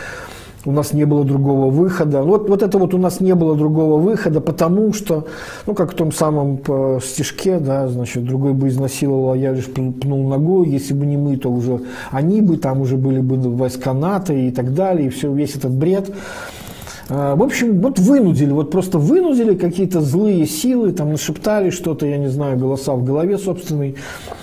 [0.66, 2.22] у нас не было другого выхода.
[2.22, 5.26] Вот, вот это вот у нас не было другого выхода, потому что,
[5.66, 9.66] ну, как в том самом э, стишке, да, значит, другой бы изнасиловал, а я лишь
[9.66, 13.92] пнул ногой, если бы не мы, то уже они бы, там уже были бы войска
[13.92, 16.10] НАТО и так далее, и все, весь этот бред.
[17.08, 22.16] А, в общем, вот вынудили, вот просто вынудили какие-то злые силы, там нашептали что-то, я
[22.16, 23.96] не знаю, голоса в голове собственной,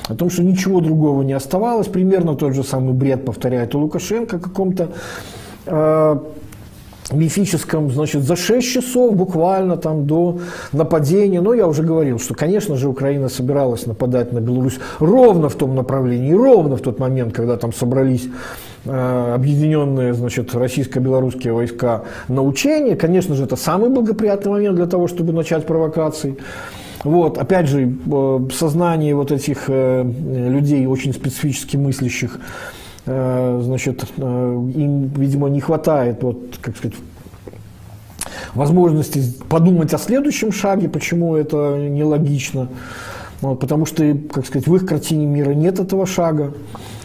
[0.07, 1.87] о том, что ничего другого не оставалось.
[1.87, 4.89] Примерно тот же самый бред повторяет и Лукашенко каком-то
[5.65, 6.19] э,
[7.11, 10.39] мифическом, значит, за 6 часов буквально там до
[10.71, 11.41] нападения.
[11.41, 15.75] Но я уже говорил, что, конечно же, Украина собиралась нападать на Беларусь ровно в том
[15.75, 18.27] направлении, ровно в тот момент, когда там собрались
[18.85, 22.95] объединенные значит, российско-белорусские войска на учение.
[22.95, 26.37] Конечно же, это самый благоприятный момент для того, чтобы начать провокации.
[27.03, 32.39] Вот, опять же, э, сознание вот этих э, людей, очень специфически мыслящих,
[33.03, 36.95] значит, им, видимо, не хватает, вот, как сказать,
[38.53, 42.67] возможности подумать о следующем шаге, почему это нелогично.
[43.41, 46.53] Вот, потому что, как сказать, в их картине мира нет этого шага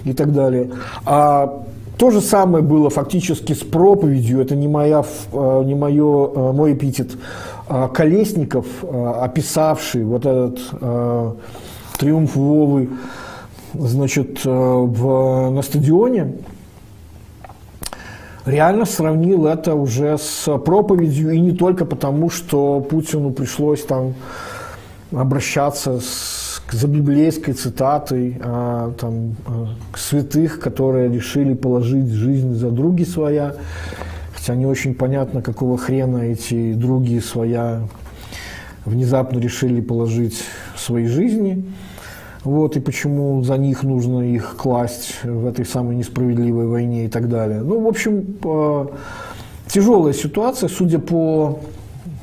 [0.05, 0.70] и так далее.
[1.07, 1.64] А
[1.97, 6.74] то же самое было фактически с проповедью, это не, моя, э, не мое, э, мой
[6.74, 7.12] эпитет,
[7.68, 10.61] а Колесников, э, описавший вот этот
[11.99, 12.90] триумф Вовы
[13.72, 16.34] значит, в, на стадионе,
[18.44, 24.14] реально сравнил это уже с проповедью, и не только потому, что Путину пришлось там
[25.11, 33.04] обращаться с, за библейской цитатой а, там, а, святых, которые решили положить жизнь за други
[33.04, 33.54] своя
[34.46, 37.88] Хотя не очень понятно, какого хрена эти други своя
[38.84, 40.40] внезапно решили положить
[40.76, 41.64] свои жизни.
[42.44, 47.28] Вот, и почему за них нужно их класть в этой самой несправедливой войне и так
[47.28, 47.60] далее.
[47.62, 48.36] Ну, в общем,
[49.66, 51.58] тяжелая ситуация, судя по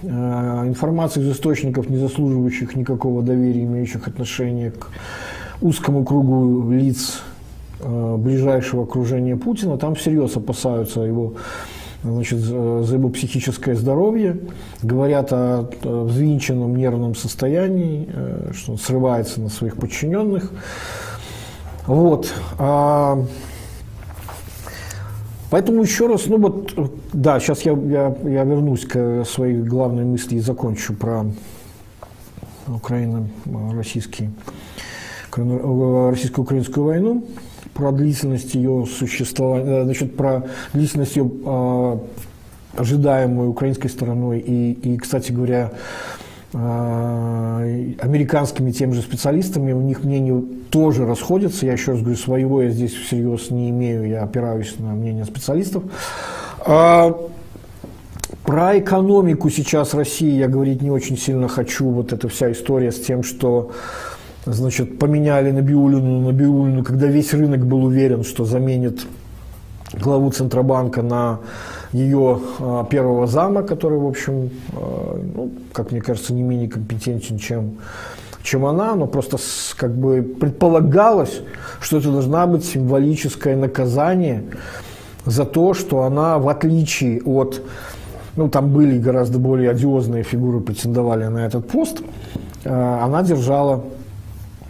[0.04, 4.90] э, информации из источников, не заслуживающих никакого доверия, имеющих отношение к
[5.62, 7.22] узкому кругу лиц
[7.80, 11.34] э, ближайшего окружения Путина, там всерьез опасаются его
[12.04, 14.38] значит, за его психическое здоровье,
[14.82, 20.52] говорят о, взвинченном нервном состоянии, э, что он срывается на своих подчиненных.
[21.88, 22.34] Вот.
[25.54, 26.74] А, поэтому еще раз, ну вот,
[27.14, 31.26] да, сейчас я, я, я вернусь к своей главной мысли и закончу про
[32.68, 34.30] Украино-российский
[35.32, 37.24] российско-украинскую войну
[37.74, 40.44] про длительность ее существования, э, значит, про
[40.74, 41.98] длительность ее э,
[42.78, 44.40] ожидаемую украинской стороной.
[44.40, 45.72] И, и кстати говоря,
[46.54, 51.66] американскими тем же специалистами, у них мнения тоже расходятся.
[51.66, 55.84] Я еще раз говорю, своего я здесь всерьез не имею, я опираюсь на мнение специалистов.
[56.60, 57.18] А,
[58.44, 61.90] про экономику сейчас России я говорить не очень сильно хочу.
[61.90, 63.72] Вот эта вся история с тем, что
[64.46, 69.06] значит, поменяли Набиулину на Набиулину, когда весь рынок был уверен, что заменит
[69.94, 71.40] главу Центробанка на
[71.94, 77.38] ее а, первого зама, который, в общем, а, ну, как мне кажется, не менее компетентен,
[77.38, 77.78] чем,
[78.42, 79.38] чем она, но просто
[79.78, 81.42] как бы предполагалось,
[81.80, 84.44] что это должна быть символическое наказание
[85.26, 87.62] за то, что она, в отличие от,
[88.36, 92.02] ну, там были гораздо более одиозные фигуры, претендовали на этот пост,
[92.66, 93.84] а, она держала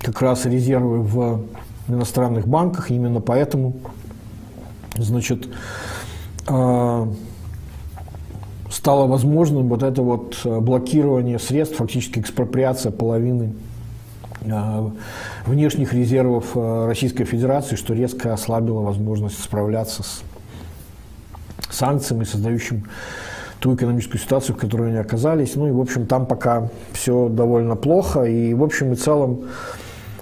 [0.02, 1.42] как раз резервы в
[1.88, 3.78] иностранных банках, именно поэтому,
[4.98, 5.48] значит,
[8.70, 13.54] стало возможным вот это вот блокирование средств, фактически экспроприация половины
[14.52, 14.92] а,
[15.46, 20.24] внешних резервов а, Российской Федерации, что резко ослабило возможность справляться с
[21.70, 22.86] санкциями, создающим
[23.60, 25.56] ту экономическую ситуацию, в которой они оказались.
[25.56, 28.24] Ну и, в общем, там пока все довольно плохо.
[28.24, 29.44] И, в общем и целом,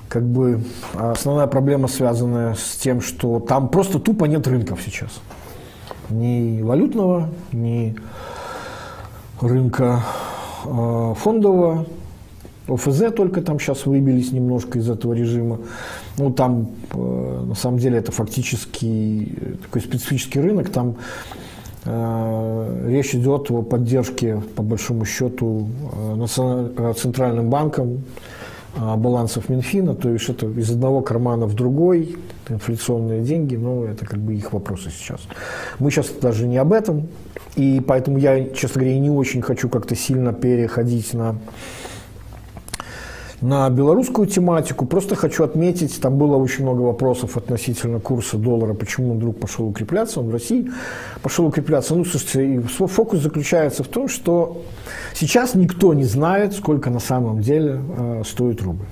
[0.07, 0.61] как бы
[0.93, 5.21] основная проблема, связанная с тем, что там просто тупо нет рынков сейчас.
[6.11, 7.95] Ни валютного, ни
[9.39, 10.03] рынка
[10.65, 11.85] э, фондового.
[12.67, 15.59] ОФЗ только там сейчас выбились немножко из этого режима.
[16.17, 20.69] Ну, там, э, на самом деле, это фактически такой специфический рынок.
[20.69, 20.95] Там
[21.85, 25.67] э, речь идет о поддержке, по большому счету,
[26.17, 28.03] э, центральным банком
[28.77, 32.15] а, балансов Минфина, то есть это из одного кармана в другой,
[32.51, 35.21] инфляционные деньги, но это как бы их вопросы сейчас.
[35.79, 37.07] Мы сейчас даже не об этом,
[37.55, 41.35] и поэтому я, честно говоря, не очень хочу как-то сильно переходить на
[43.41, 44.85] на белорусскую тематику.
[44.85, 49.67] Просто хочу отметить, там было очень много вопросов относительно курса доллара, почему он вдруг пошел
[49.67, 50.71] укрепляться, он в России
[51.23, 51.95] пошел укрепляться.
[51.95, 54.61] Ну, слушайте, фокус заключается в том, что
[55.13, 58.85] сейчас никто не знает, сколько на самом деле э, стоит рубль.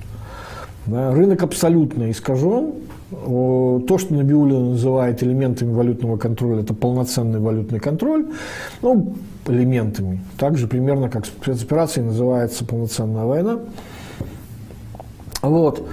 [0.86, 2.72] Да, рынок абсолютно искажен.
[3.10, 8.26] То, что Набиулина называет элементами валютного контроля, это полноценный валютный контроль.
[8.82, 10.20] Ну, элементами.
[10.38, 13.58] Также примерно как спецоперация называется полноценная война.
[15.42, 15.88] Вот.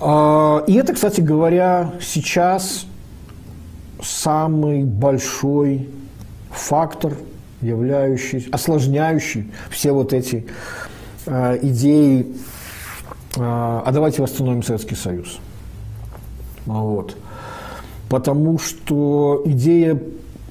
[0.00, 2.86] А, и это, кстати говоря, сейчас
[4.02, 5.88] самый большой
[6.50, 7.14] фактор,
[7.60, 10.46] являющий, осложняющий все вот эти
[11.26, 12.26] э, идеи,
[13.36, 15.38] э, а давайте восстановим Советский Союз.
[16.66, 17.16] Вот.
[18.08, 20.00] Потому что идея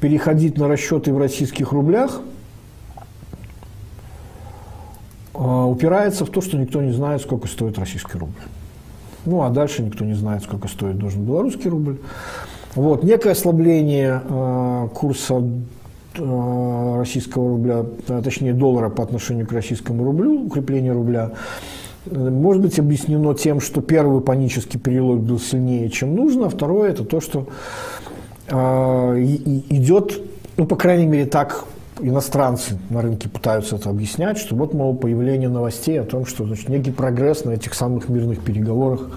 [0.02, 2.22] переходить на расчеты в российских рублях–
[5.38, 8.40] а, упирается в то, что никто не знает, сколько стоит российский рубль.
[9.26, 11.98] Ну, а дальше никто не знает, сколько стоит должен белорусский рубль.
[12.76, 15.42] Вот, некое ослабление э, курса
[16.16, 17.86] э, российского рубля,
[18.22, 21.32] точнее доллара по отношению к российскому рублю, укрепление рубля,
[22.12, 27.04] может быть объяснено тем, что первый панический перелог был сильнее, чем нужно, а второе это
[27.04, 27.48] то, что
[28.48, 28.54] э,
[29.70, 30.22] идет,
[30.58, 31.66] ну, по крайней мере, так
[32.00, 36.70] иностранцы на рынке пытаются это объяснять, что вот, мол, появление новостей о том, что значит,
[36.70, 39.10] некий прогресс на этих самых мирных переговорах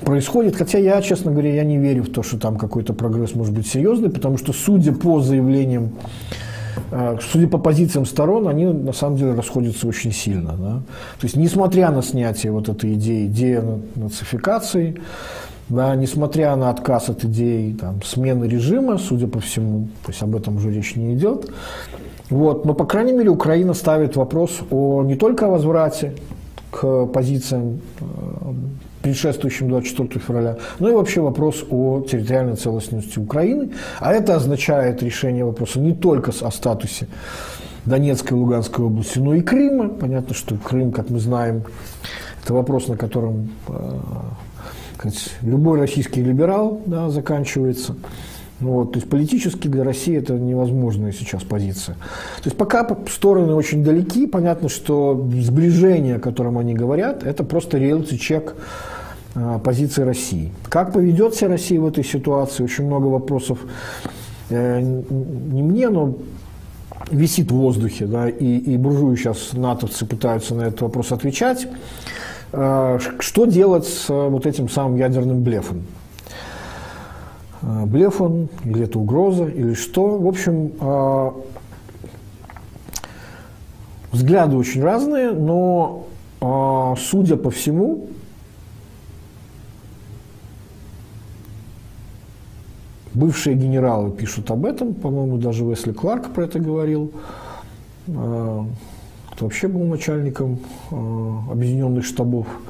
[0.00, 0.56] происходит.
[0.56, 3.66] Хотя я, честно говоря, я не верю в то, что там какой-то прогресс может быть
[3.66, 5.92] серьезный, потому что, судя по заявлениям,
[7.32, 10.52] судя по позициям сторон, они на самом деле расходятся очень сильно.
[10.52, 10.82] Да?
[11.20, 13.62] То есть, несмотря на снятие вот этой идеи, идеи
[13.94, 15.00] нацификации,
[15.68, 20.36] да, несмотря на отказ от идеи там, смены режима, судя по всему, то есть об
[20.36, 21.50] этом уже речь не идет,
[22.28, 26.14] вот, но, по крайней мере, Украина ставит вопрос о, не только о возврате
[26.70, 28.04] к позициям, э,
[29.02, 33.70] предшествующим 24 февраля, но и вообще вопрос о территориальной целостности Украины.
[34.00, 37.06] А это означает решение вопроса не только о статусе
[37.84, 39.88] Донецкой и Луганской области, но и Крыма.
[39.88, 41.64] Понятно, что Крым, как мы знаем,
[42.42, 43.98] это вопрос, на котором э,
[45.42, 47.96] любой российский либерал да, заканчивается.
[48.62, 51.96] Вот, то есть политически для России это невозможная сейчас позиция.
[51.96, 57.78] То есть пока стороны очень далеки, понятно, что сближение, о котором они говорят, это просто
[57.78, 58.54] реалити-чек
[59.34, 60.52] э, позиции России.
[60.68, 62.62] Как поведет себя Россия в этой ситуации?
[62.62, 63.58] Очень много вопросов
[64.48, 66.14] э, не мне, но
[67.10, 71.66] висит в воздухе, да, и, и буржуи сейчас, натовцы, пытаются на этот вопрос отвечать.
[72.52, 75.82] Э, что делать с э, вот этим самым ядерным блефом?
[77.62, 80.18] Э, блеф он, или это угроза, или что?
[80.18, 80.72] В общем,
[84.12, 86.06] взгляды очень разные, но,
[86.98, 88.08] судя по всему,
[93.14, 97.12] Бывшие генералы пишут об этом, по-моему, даже Уэсли Кларк про это говорил,
[98.08, 98.66] а,
[99.30, 100.60] кто вообще был начальником
[100.90, 102.60] а, объединенных штабов, а,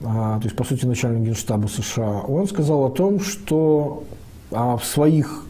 [0.00, 2.20] то есть, по сути, начальник генштаба США.
[2.28, 4.04] Он сказал о том, что
[4.50, 5.44] в своих,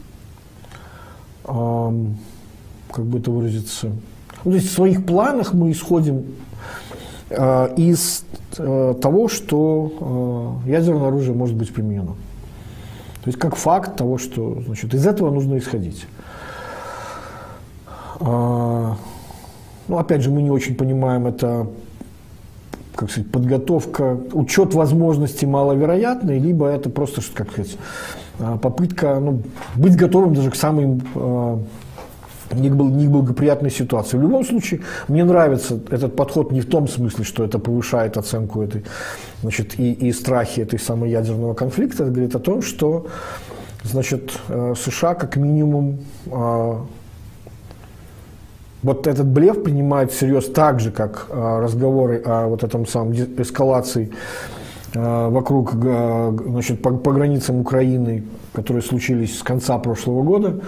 [1.44, 3.92] как бы это выразиться,
[4.44, 6.24] ну, то есть в своих планах мы исходим
[7.76, 8.24] из
[8.56, 12.14] того, что ядерное оружие может быть применено.
[13.22, 16.06] То есть как факт того, что значит, из этого нужно исходить.
[18.20, 18.96] А,
[19.86, 21.66] ну, опять же, мы не очень понимаем это,
[22.98, 27.76] как сказать, подготовка, учет возможностей маловероятный, либо это просто, как сказать,
[28.40, 29.42] а, попытка ну,
[29.76, 31.62] быть готовым даже к самым а,
[32.52, 34.16] неблагоприятной ситуации.
[34.16, 38.62] В любом случае, мне нравится этот подход не в том смысле, что это повышает оценку
[38.62, 38.84] этой,
[39.42, 42.02] значит, и, и страхи этой самой ядерного конфликта.
[42.02, 43.06] Это говорит о том, что
[43.84, 46.00] значит, э, США как минимум
[46.32, 46.84] а,
[48.82, 54.12] вот этот блеф принимает всерьез так же, как а, разговоры о вот этом самом эскалации
[54.94, 60.60] а, вокруг значит, по, по границам Украины, которые случились с конца прошлого года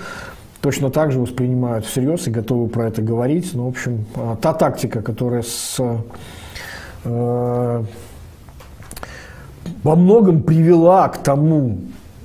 [0.61, 3.51] точно так же воспринимают всерьез и готовы про это говорить.
[3.55, 4.05] Ну, в общем,
[4.41, 5.81] та тактика, которая с,
[7.05, 7.85] э,
[9.83, 11.79] во многом привела к тому,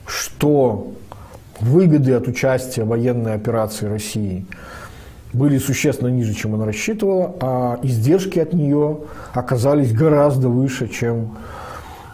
[0.06, 0.92] что
[1.60, 4.46] выгоды от участия в военной операции России
[5.36, 9.00] были существенно ниже, чем она рассчитывала, а издержки от нее
[9.34, 11.38] оказались гораздо выше, чем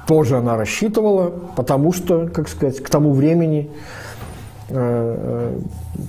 [0.07, 3.69] тоже она рассчитывала, потому что, как сказать, к тому времени
[4.73, 5.59] Э, э,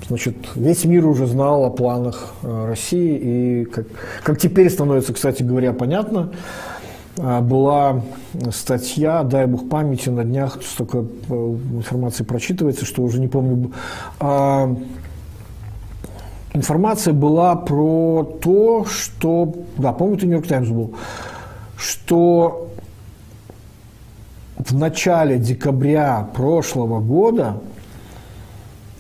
[0.09, 3.87] значит, весь мир уже знал о планах э, России, и как,
[4.23, 6.31] как теперь становится, кстати говоря, понятно,
[7.17, 8.03] была
[8.53, 13.71] статья, дай бог памяти, на днях столько информации прочитывается, что уже не помню.
[16.55, 20.95] Информация была про то, что, да, помню, это Нью-Йорк Таймс был,
[21.77, 22.69] что
[24.59, 27.57] в начале декабря прошлого года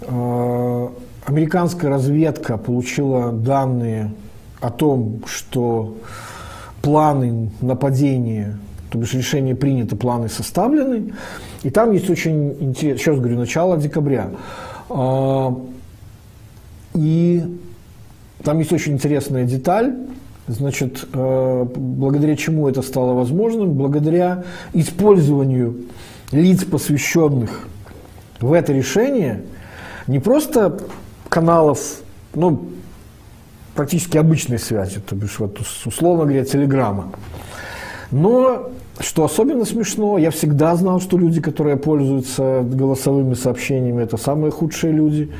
[0.05, 0.88] Э,
[1.26, 4.12] американская разведка получила данные
[4.61, 5.96] о том, что
[6.82, 8.59] планы нападения,
[8.90, 11.12] то бишь решение принято, планы составлены.
[11.62, 14.30] И там есть очень интересно, сейчас говорю, начало декабря.
[14.90, 15.50] Э,
[16.95, 17.59] и
[18.43, 19.95] там есть очень интересная деталь,
[20.49, 23.74] Значит, э, благодаря чему это стало возможным?
[23.74, 25.82] Благодаря использованию
[26.32, 27.68] лиц, посвященных
[28.40, 29.43] в это решение,
[30.09, 30.80] не просто
[31.28, 31.78] каналов,
[32.34, 32.70] ну,
[33.74, 37.12] практически обычной связи, то бишь, вот, условно говоря, телеграмма.
[38.11, 44.51] Но, что особенно смешно, я всегда знал, что люди, которые пользуются голосовыми сообщениями, это самые
[44.51, 45.30] худшие люди.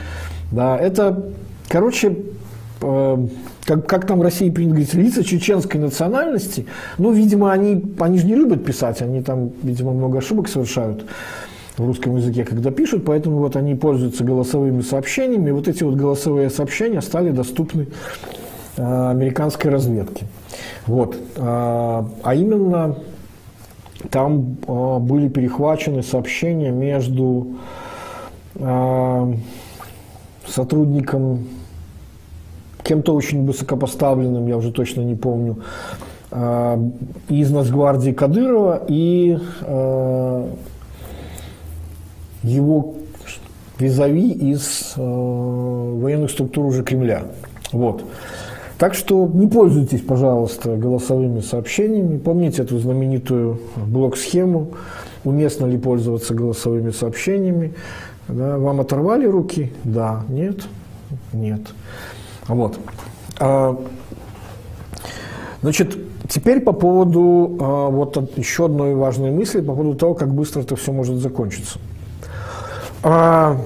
[0.53, 1.31] Да, это,
[1.69, 2.17] короче,
[2.81, 3.27] э,
[3.65, 6.67] как, как там в России принято говорить, лица чеченской национальности,
[6.99, 11.07] ну, видимо, они, они же не любят писать, они там, видимо, много ошибок совершают
[11.77, 15.51] в русском языке, когда пишут, поэтому вот они пользуются голосовыми сообщениями.
[15.53, 17.89] Вот эти вот голосовые сообщения стали доступны
[18.77, 20.27] э, американской разведке.
[20.87, 21.17] Вот.
[21.39, 22.99] А, а именно
[24.11, 27.47] там э, были перехвачены сообщения между
[28.57, 29.35] э,
[30.53, 31.47] сотрудником,
[32.83, 35.59] кем-то очень высокопоставленным, я уже точно не помню,
[37.29, 39.39] из Нацгвардии Кадырова и
[42.43, 42.95] его
[43.79, 47.25] визави из э, военных структур уже Кремля.
[47.73, 48.05] Вот.
[48.79, 52.19] Так что не пользуйтесь, пожалуйста, голосовыми сообщениями.
[52.19, 54.69] Помните эту знаменитую блок-схему,
[55.25, 57.75] уместно ли пользоваться голосовыми сообщениями.
[58.29, 59.73] Да, вам оторвали руки?
[59.85, 60.25] Да.
[60.29, 60.67] Нет?
[61.33, 61.63] Нет.
[62.47, 62.79] Вот.
[63.39, 63.79] А,
[65.61, 65.97] значит,
[66.29, 70.77] теперь по поводу а, вот еще одной важной мысли, по поводу того, как быстро это
[70.77, 71.79] все может закончиться.
[73.03, 73.59] А,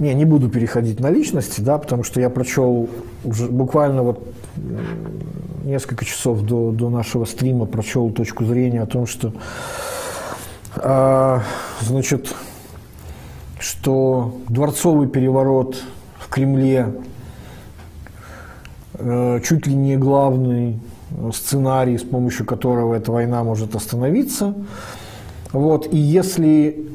[0.00, 2.88] Не, не буду переходить на личности, да, потому что я прочел
[3.22, 4.26] уже буквально вот
[5.64, 9.32] несколько часов до, до нашего стрима прочел точку зрения о том, что
[10.76, 11.40] э,
[11.80, 12.34] значит,
[13.58, 15.82] что дворцовый переворот
[16.18, 16.94] в Кремле
[18.94, 20.78] э, чуть ли не главный
[21.32, 24.54] сценарий, с помощью которого эта война может остановиться.
[25.52, 26.86] Вот, и если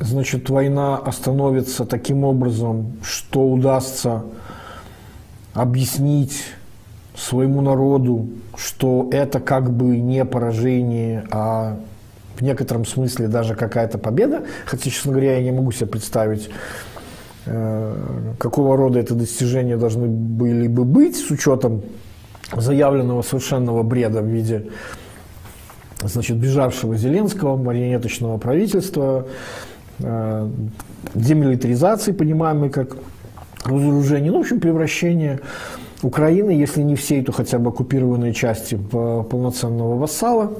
[0.00, 4.24] значит, война остановится таким образом, что удастся
[5.52, 6.44] объяснить
[7.14, 11.78] своему народу, что это как бы не поражение, а
[12.36, 14.44] в некотором смысле даже какая-то победа.
[14.66, 16.50] Хотя, честно говоря, я не могу себе представить,
[17.46, 17.96] э,
[18.38, 21.82] какого рода это достижения должны были бы быть с учетом
[22.54, 24.66] заявленного совершенного бреда в виде
[26.02, 29.26] значит, бежавшего Зеленского, марионеточного правительства,
[30.00, 30.48] Э,
[31.14, 32.96] демилитаризации, понимаемой как
[33.64, 35.38] разоружение, ну, в общем, превращение
[36.04, 40.52] Украины, если не всей, то хотя бы оккупированной части полноценного вассала.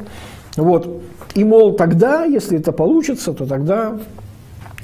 [0.57, 1.03] Вот.
[1.35, 3.99] И, мол, тогда, если это получится, то тогда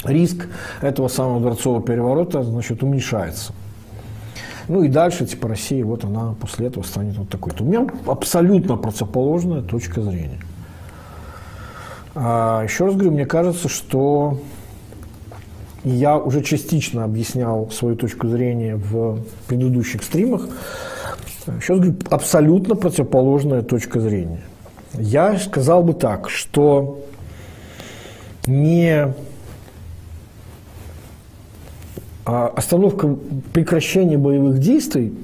[0.04, 0.48] риск
[0.80, 3.52] этого самого дворцового переворота, значит, уменьшается.
[4.68, 7.64] Ну и дальше, типа, Россия, вот она после этого станет вот такой-то.
[7.64, 10.40] У меня абсолютно противоположная точка зрения.
[12.14, 14.38] А, еще раз говорю, мне кажется, что
[15.84, 20.48] я уже частично объяснял свою точку зрения в предыдущих стримах.
[21.60, 24.42] Сейчас говорю, абсолютно противоположная точка зрения.
[24.94, 27.00] Я сказал бы так, что
[28.46, 29.12] не
[32.26, 33.16] а, остановка
[33.52, 35.14] прекращения боевых действий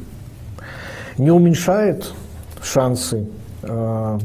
[1.19, 2.13] не уменьшает
[2.63, 3.29] шансы
[3.63, 4.19] а,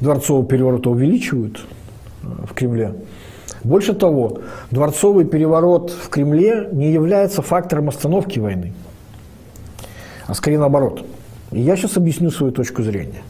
[0.00, 1.64] дворцового переворота увеличивают
[2.22, 2.94] э, в Кремле.
[3.64, 4.38] Больше того,
[4.70, 8.72] дворцовый переворот в Кремле не является фактором остановки войны,
[10.26, 11.04] а скорее наоборот.
[11.52, 13.22] И я сейчас объясню свою точку зрения.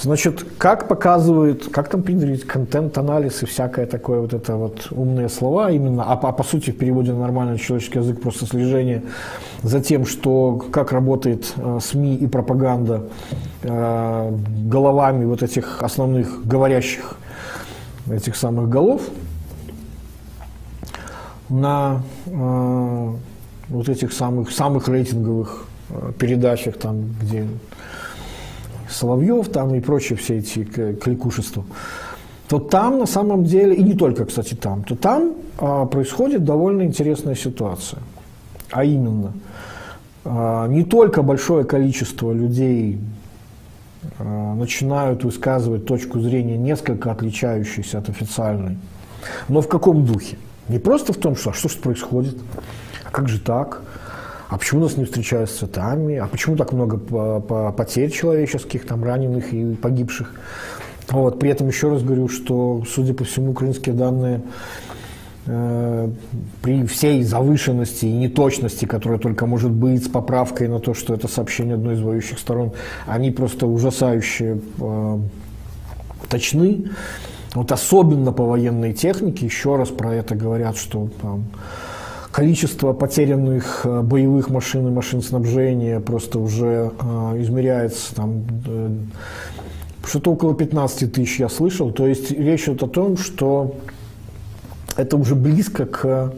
[0.00, 5.70] Значит, как показывает, как там принято контент-анализ и всякое такое вот это вот умные слова
[5.70, 9.02] именно, а, а по сути в переводе на нормальный человеческий язык просто слежение
[9.62, 13.02] за тем, что как работает э, СМИ и пропаганда
[13.62, 14.32] э,
[14.64, 17.16] головами вот этих основных говорящих
[18.10, 19.02] этих самых голов
[21.50, 23.12] на э,
[23.68, 27.46] вот этих самых самых рейтинговых э, передачах там, где
[28.88, 31.64] Соловьев там и прочие все эти кликушества,
[32.48, 36.82] то там на самом деле, и не только, кстати, там, то там а, происходит довольно
[36.82, 38.00] интересная ситуация.
[38.72, 39.32] А именно,
[40.24, 42.98] а, не только большое количество людей
[44.18, 48.78] а, начинают высказывать точку зрения, несколько отличающуюся от официальной,
[49.48, 50.36] но в каком духе?
[50.70, 52.36] Не просто в том, что а что же происходит,
[53.04, 53.82] а как же так,
[54.48, 56.96] а почему нас не встречают с цветами, а почему так много
[57.72, 60.32] потерь человеческих, там, раненых и погибших.
[61.08, 61.40] Вот.
[61.40, 64.42] При этом еще раз говорю, что, судя по всему, украинские данные
[65.46, 66.08] э,
[66.62, 71.26] при всей завышенности и неточности, которая только может быть с поправкой на то, что это
[71.26, 72.74] сообщение одной из воюющих сторон,
[73.06, 75.18] они просто ужасающе э,
[76.28, 76.90] точны.
[77.54, 81.46] Вот особенно по военной технике, еще раз про это говорят, что там,
[82.30, 88.90] количество потерянных э, боевых машин и машин снабжения просто уже э, измеряется там э,
[90.06, 91.90] что-то около 15 тысяч я слышал.
[91.90, 93.74] То есть речь идет о том, что
[94.96, 96.32] это уже близко к,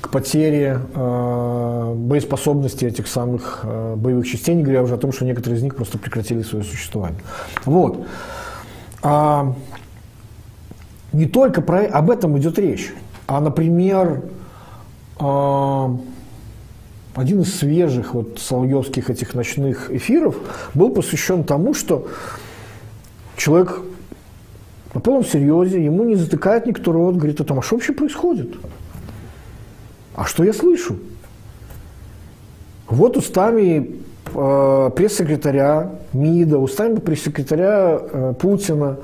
[0.00, 5.24] к потере э, боеспособности этих самых э, боевых частей, не говоря уже о том, что
[5.24, 7.20] некоторые из них просто прекратили свое существование.
[7.64, 8.06] Вот.
[9.02, 9.54] А,
[11.12, 12.92] не только про, об этом идет речь,
[13.26, 14.22] а, например,
[15.18, 15.96] а,
[17.14, 20.36] один из свежих вот соловьевских этих ночных эфиров
[20.74, 22.08] был посвящен тому, что
[23.36, 23.80] человек
[24.94, 28.56] на полном серьезе, ему не затыкает никто рот, говорит, а там, а что вообще происходит?
[30.14, 30.96] А что я слышу?
[32.88, 34.00] Вот устами
[34.34, 38.96] э, пресс-секретаря МИДа, устами пресс-секретаря э, Путина,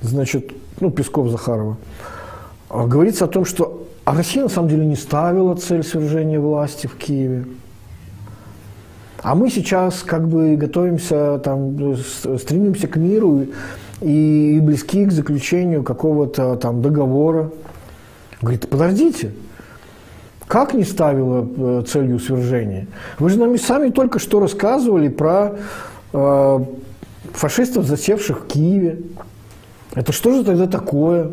[0.00, 1.76] значит, ну, Песков Захарова,
[2.70, 6.88] э, говорится о том, что а Россия на самом деле не ставила цель свержения власти
[6.88, 7.44] в Киеве.
[9.22, 13.46] А мы сейчас как бы готовимся, там, стремимся к миру
[14.00, 17.52] и, и близки к заключению какого-то там договора.
[18.40, 19.32] Говорит, подождите,
[20.48, 22.88] как не ставила э, целью свержения?
[23.20, 25.52] Вы же нам сами только что рассказывали про
[26.12, 26.58] э,
[27.32, 28.98] фашистов, засевших в Киеве.
[29.94, 31.32] Это что же тогда такое?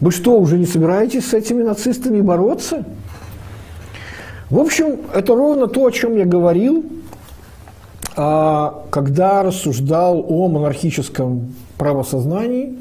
[0.00, 2.84] Вы что, уже не собираетесь с этими нацистами бороться?
[4.48, 6.84] В общем, это ровно то, о чем я говорил,
[8.16, 12.78] а, когда рассуждал о монархическом правосознании,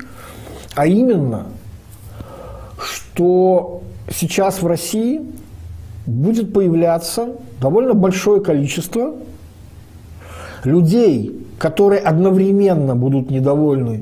[0.75, 1.47] а именно,
[2.81, 5.21] что сейчас в России
[6.05, 9.13] будет появляться довольно большое количество
[10.63, 14.01] людей, которые одновременно будут недовольны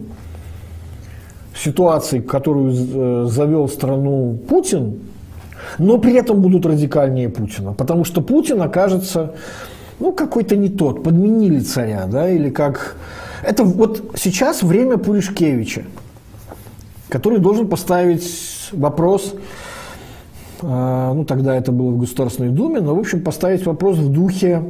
[1.55, 4.99] ситуацией, которую э, завел страну Путин,
[5.79, 9.33] но при этом будут радикальнее Путина, потому что Путин окажется
[9.99, 12.95] ну, какой-то не тот, подменили царя, да, или как...
[13.43, 15.83] Это вот сейчас время Пуришкевича,
[17.09, 19.33] который должен поставить вопрос,
[20.61, 24.63] э, ну, тогда это было в Государственной Думе, но, в общем, поставить вопрос в духе,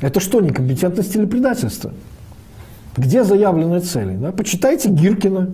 [0.00, 1.92] это что, некомпетентность или предательство?
[2.96, 4.16] Где заявленные цели?
[4.16, 4.32] Да?
[4.32, 5.50] Почитайте Гиркина,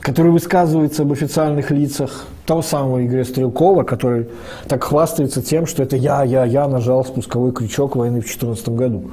[0.00, 4.28] который высказывается об официальных лицах, того самого Игоря Стрелкова, который
[4.68, 9.10] так хвастается тем, что это я, я, я нажал спусковой крючок войны в 2014 году.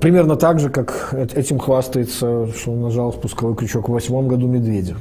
[0.00, 4.96] Примерно так же, как этим хвастается, что он нажал спусковой крючок в восьмом году Медведя.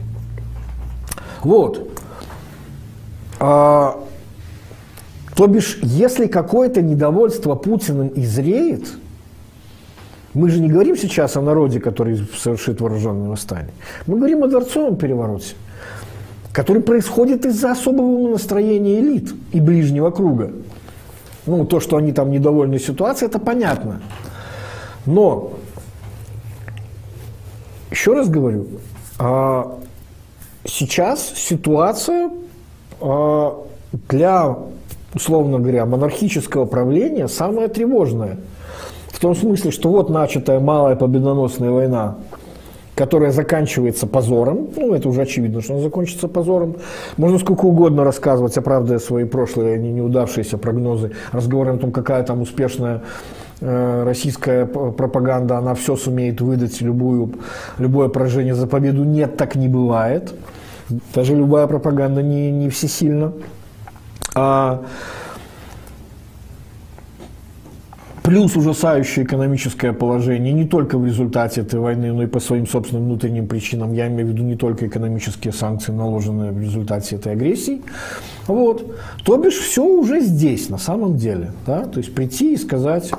[1.43, 1.89] Вот.
[3.39, 3.99] А,
[5.41, 8.85] то бишь, если какое-то недовольство Путиным изреет,
[10.35, 13.73] мы же не говорим сейчас о народе, который совершит вооруженное восстание.
[14.05, 15.55] Мы говорим о дворцовом перевороте,
[16.53, 20.51] который происходит из-за особого настроения элит и ближнего круга.
[21.47, 23.99] Ну, то, что они там недовольны ситуацией, это понятно.
[25.07, 25.53] Но,
[27.89, 28.67] еще раз говорю,
[29.17, 29.79] а,
[30.65, 32.29] сейчас ситуация
[32.99, 33.65] а,
[34.07, 34.55] для,
[35.13, 38.37] условно говоря, монархического правления самая тревожная–
[39.11, 42.15] в том смысле, что вот начатая малая победоносная война,
[42.95, 46.77] которая заканчивается позором, ну, это уже очевидно, что она закончится позором.
[47.17, 53.03] Можно сколько угодно рассказывать, оправдывая свои прошлые неудавшиеся прогнозы, разговоры о том, какая там успешная
[53.59, 57.33] э, российская пропаганда, она все сумеет выдать, любую,
[57.77, 59.03] любое поражение за победу.
[59.03, 60.33] Нет, так не бывает.
[61.13, 63.33] Даже любая пропаганда не, не всесильна.
[64.33, 64.83] А,
[68.23, 73.05] плюс ужасающее экономическое положение не только в результате этой войны, но и по своим собственным
[73.05, 73.93] внутренним причинам.
[73.93, 77.81] Я имею в виду не только экономические санкции, наложенные в результате этой агрессии.
[78.47, 78.95] Вот.
[79.25, 81.51] То бишь все уже здесь на самом деле.
[81.65, 81.85] Да?
[81.85, 83.11] То есть прийти и сказать,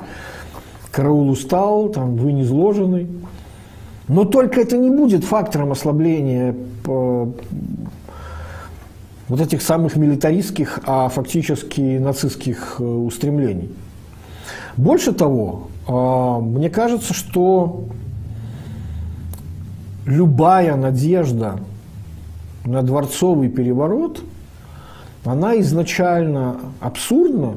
[0.91, 3.07] караул устал, там, вы не изложены.
[4.07, 7.31] Но только это не будет фактором ослабления по
[9.33, 13.71] вот этих самых милитаристских, а фактически нацистских э, устремлений.
[14.77, 17.85] Больше того, а, мне кажется, что
[20.05, 21.59] любая надежда
[22.63, 24.21] на дворцовый переворот,
[25.25, 27.55] она изначально абсурдна,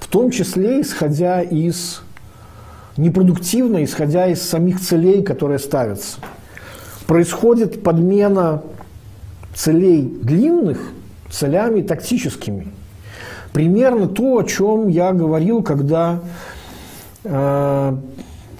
[0.00, 2.02] в том числе исходя из
[2.96, 6.18] непродуктивно, исходя из самих целей, которые ставятся.
[7.06, 8.64] Происходит подмена
[9.54, 10.78] целей длинных
[11.30, 12.68] целями тактическими–
[13.52, 16.20] Примерно то, о чем я говорил, когда,
[17.24, 17.96] э,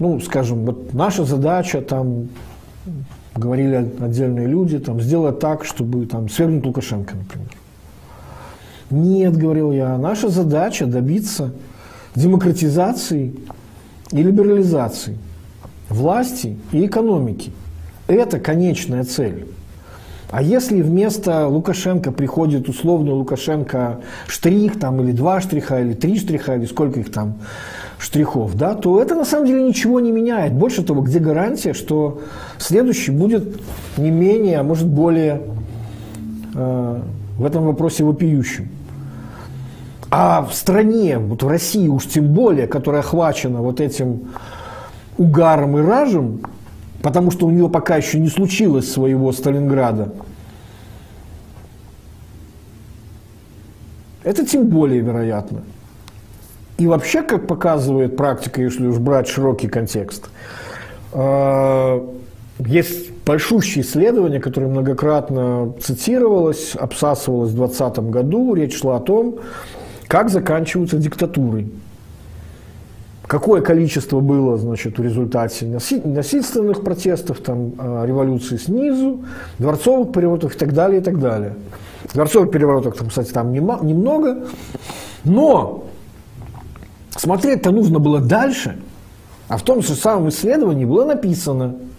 [0.01, 2.29] ну, скажем, вот наша задача, там,
[3.37, 7.49] говорили отдельные люди, там, сделать так, чтобы там, свергнуть Лукашенко, например.
[8.91, 11.53] Нет, говорил я, наша задача добиться
[12.17, 13.33] демократизации
[14.11, 15.17] и либерализации
[15.89, 17.53] власти и экономики.
[18.09, 19.47] Это конечная цель.
[20.31, 26.55] А если вместо Лукашенко приходит условно Лукашенко штрих там, или два штриха, или три штриха,
[26.55, 27.35] или сколько их там
[27.99, 30.53] штрихов, да, то это на самом деле ничего не меняет.
[30.53, 32.21] Больше того, где гарантия, что
[32.59, 33.61] следующий будет
[33.97, 35.43] не менее, а может более
[36.55, 37.01] э,
[37.37, 38.69] в этом вопросе вопиющим.
[40.13, 44.29] А в стране, вот в России уж тем более, которая охвачена вот этим
[45.19, 46.41] угаром и ражем,
[47.03, 50.13] потому что у нее пока еще не случилось своего Сталинграда.
[54.23, 55.63] Это тем более вероятно.
[56.79, 60.31] И вообще, как показывает практика, если уж брать широкий контекст,
[61.13, 62.09] э,
[62.59, 68.55] есть большущее исследование, которое многократно цитировалось, обсасывалось в 2020 году.
[68.55, 69.37] Речь шла о том,
[70.07, 71.69] как заканчиваются диктатуры.
[73.31, 79.21] Какое количество было значит, в результате насильственных протестов, там, а, революции снизу,
[79.61, 81.55] дворцовых переворотов и так далее, и так далее.
[82.13, 84.49] Дворцовых переворотов, там, кстати, там немного.
[85.23, 85.85] Но
[87.17, 88.77] смотреть-то нужно было дальше.
[89.47, 91.77] А в том же самом исследовании было написано–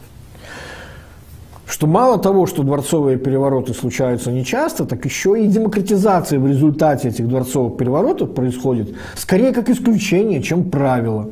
[1.72, 7.30] что мало того, что дворцовые перевороты случаются нечасто, так еще и демократизация в результате этих
[7.30, 11.30] дворцовых переворотов происходит скорее как исключение, чем правило.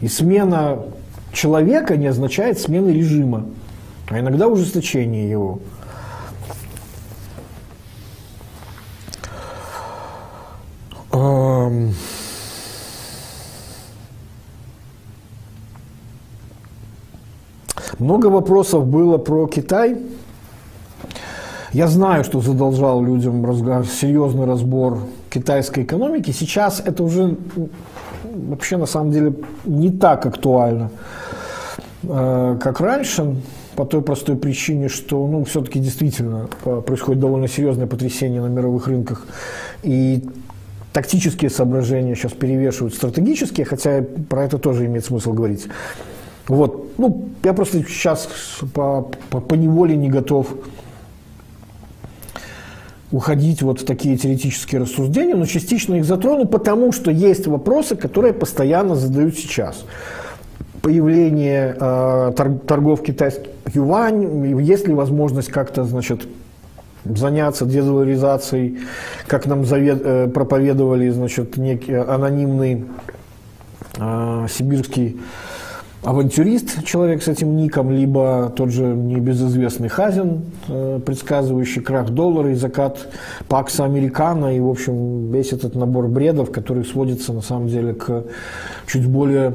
[0.00, 0.84] И смена
[1.32, 3.46] человека не означает смены режима,
[4.08, 5.58] а иногда ужесточение его.
[11.10, 11.90] Um...
[18.02, 19.96] Много вопросов было про Китай.
[21.72, 24.98] Я знаю, что задолжал людям разговор, серьезный разбор
[25.30, 26.32] китайской экономики.
[26.32, 27.36] Сейчас это уже
[28.24, 29.34] вообще на самом деле
[29.64, 30.90] не так актуально,
[32.02, 33.36] э, как раньше,
[33.76, 36.48] по той простой причине, что ну, все-таки действительно
[36.84, 39.28] происходит довольно серьезное потрясение на мировых рынках.
[39.84, 40.24] И
[40.92, 45.68] тактические соображения сейчас перевешивают стратегические, хотя про это тоже имеет смысл говорить.
[46.48, 46.98] Вот.
[46.98, 48.28] Ну, я просто сейчас
[48.74, 50.48] по, по, по неволе не готов
[53.12, 58.32] уходить вот в такие теоретические рассуждения, но частично их затрону, потому что есть вопросы, которые
[58.32, 59.84] постоянно задают сейчас.
[60.80, 62.32] Появление э,
[62.66, 66.26] торгов китайских юань, есть ли возможность как-то, значит,
[67.04, 68.78] заняться дезаларизацией,
[69.26, 72.86] как нам завед, э, проповедовали, значит, некий анонимный
[73.98, 75.20] э, сибирский
[76.02, 82.54] авантюрист, человек с этим ником, либо тот же небезызвестный Хазин, э, предсказывающий крах доллара и
[82.54, 83.08] закат
[83.48, 88.24] Пакса Американо, и, в общем, весь этот набор бредов, который сводится, на самом деле, к
[88.86, 89.52] чуть более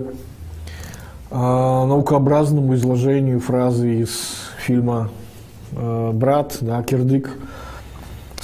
[1.29, 4.11] э, наукообразному изложению фразы из
[4.57, 5.09] фильма
[5.73, 7.29] э, «Брат», да, «Кирдык»,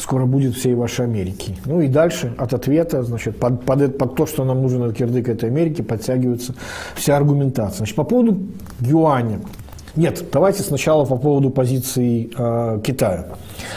[0.03, 1.55] скоро будет всей вашей Америки.
[1.65, 5.29] Ну и дальше от ответа, значит, под, под, под то, что нам нужен от кирдык
[5.29, 6.55] этой Америки, подтягивается
[6.93, 7.77] вся аргументация.
[7.77, 8.37] Значит, по поводу
[8.81, 9.39] юаня.
[9.95, 13.27] Нет, давайте сначала по поводу позиции э, Китая.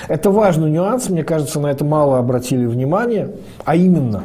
[0.08, 3.30] Это важный нюанс, мне кажется, на это мало обратили внимание,
[3.64, 4.24] а именно,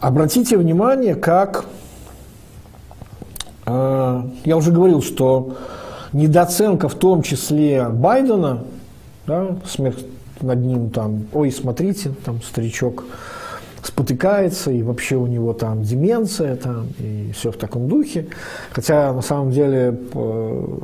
[0.00, 1.64] обратите внимание, как,
[3.66, 5.56] э, я уже говорил, что
[6.12, 8.62] недооценка в том числе Байдена,
[9.26, 9.96] да, смех
[10.42, 13.04] над ним там, ой, смотрите, там старичок
[13.82, 18.26] спотыкается, и вообще у него там деменция, там, и все в таком духе.
[18.70, 19.98] Хотя на самом деле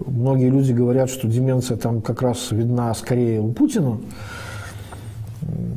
[0.07, 3.99] многие люди говорят, что деменция там как раз видна скорее у Путина.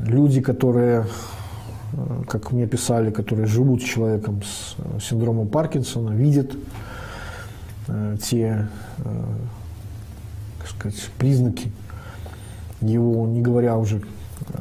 [0.05, 1.05] Люди, которые,
[2.29, 6.55] как мне писали, которые живут с человеком с синдромом Паркинсона, видят
[7.89, 8.69] э, те,
[8.99, 9.23] э,
[10.59, 11.71] так сказать, признаки
[12.81, 14.57] его, не говоря уже, э,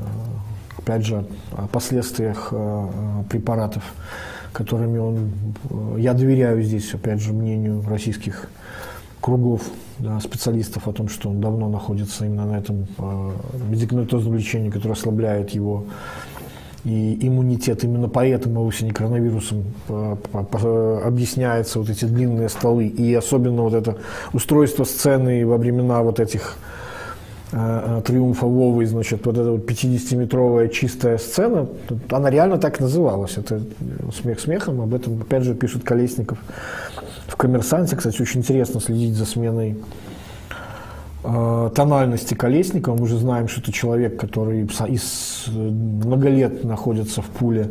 [0.78, 2.86] опять же, о последствиях э,
[3.28, 3.82] препаратов,
[4.52, 5.30] которыми он...
[5.70, 8.48] Э, я доверяю здесь, опять же, мнению российских
[9.20, 9.62] кругов
[9.98, 12.86] да, специалистов о том, что он давно находится именно на этом
[13.70, 15.84] медикаментозном лечении, которое ослабляет его
[16.84, 17.82] и иммунитет.
[17.82, 22.86] Именно поэтому, вовсе не коронавирусом, объясняются вот эти длинные столы.
[22.86, 23.96] И особенно вот это
[24.32, 26.56] устройство сцены во времена вот этих
[27.52, 31.68] Э, э, триумфа Вовы, значит, вот эта вот 50-метровая чистая сцена,
[32.10, 33.38] она реально так называлась.
[33.38, 33.60] Это
[34.20, 36.38] смех смехом, об этом опять же пишет Колесников
[37.28, 37.94] в «Коммерсанте».
[37.94, 39.76] Кстати, очень интересно следить за сменой
[41.22, 42.96] э, тональности Колесникова.
[42.96, 47.70] Мы же знаем, что это человек, который из много лет находится в пуле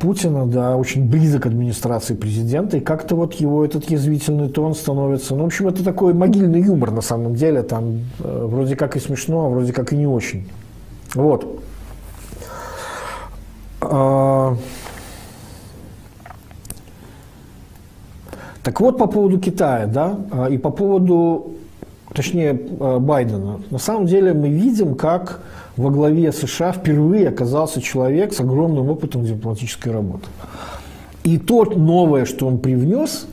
[0.00, 5.34] Путина, да, очень близок к администрации президента, и как-то вот его этот язвительный тон становится,
[5.34, 9.00] ну, в общем, это такой могильный юмор на самом деле, там э, вроде как и
[9.00, 10.48] смешно, а вроде как и не очень.
[11.14, 11.62] Вот.
[13.80, 14.56] А,
[18.62, 21.52] так вот, по поводу Китая, да, а, и по поводу,
[22.14, 23.60] точнее, Байдена.
[23.70, 25.40] На самом деле мы видим, как
[25.76, 30.26] во главе США впервые оказался человек с огромным опытом дипломатической работы.
[31.24, 33.26] И то новое, что он привнес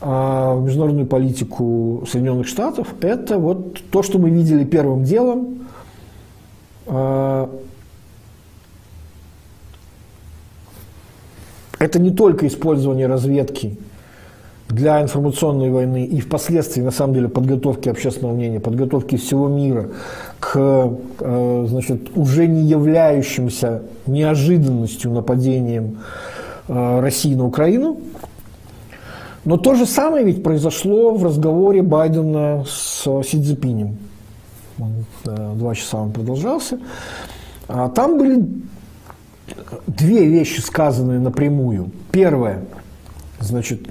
[0.00, 5.66] а, в международную политику Соединенных Штатов, это вот то, что мы видели первым делом
[6.86, 7.50] а,
[11.78, 13.78] это не только использование разведки
[14.68, 19.88] для информационной войны и впоследствии, на самом деле, подготовки общественного мнения, подготовки всего мира
[20.40, 20.56] к
[21.20, 25.98] э, значит, уже не являющимся неожиданностью нападением
[26.68, 27.98] э, России на Украину.
[29.44, 33.96] Но то же самое ведь произошло в разговоре Байдена с Си Цзипинем.
[35.24, 36.78] Э, два часа он продолжался.
[37.68, 38.46] А там были
[39.86, 41.90] две вещи, сказанные напрямую.
[42.12, 42.64] Первое,
[43.40, 43.88] значит,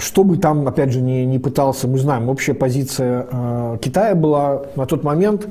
[0.00, 4.62] что бы там, опять же, не, не пытался, мы знаем, общая позиция э, Китая была
[4.76, 5.48] на тот момент,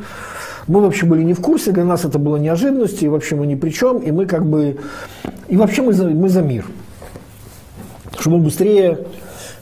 [0.68, 3.56] мы вообще были не в курсе, для нас это было неожиданностью, и вообще мы ни
[3.56, 4.78] при чем, и мы как бы,
[5.48, 6.66] и вообще мы за, мы за мир.
[8.20, 9.00] Чтобы он быстрее,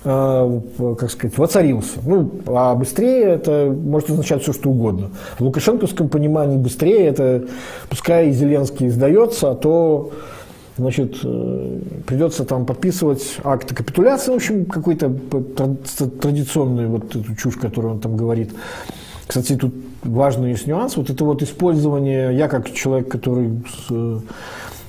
[0.04, 0.62] э,
[1.00, 2.00] как сказать, воцарился.
[2.04, 5.12] Ну, а быстрее это может означать все, что угодно.
[5.38, 7.46] В лукашенковском понимании быстрее это,
[7.90, 10.12] пускай и Зеленский сдается, а то
[10.80, 15.14] значит, э, придется там подписывать акты капитуляции, в общем, какой-то
[16.22, 18.52] традиционный вот эту чушь, которую он там говорит.
[19.28, 19.74] Кстати, тут
[20.04, 23.62] важный есть нюанс, вот это вот использование, я как человек, который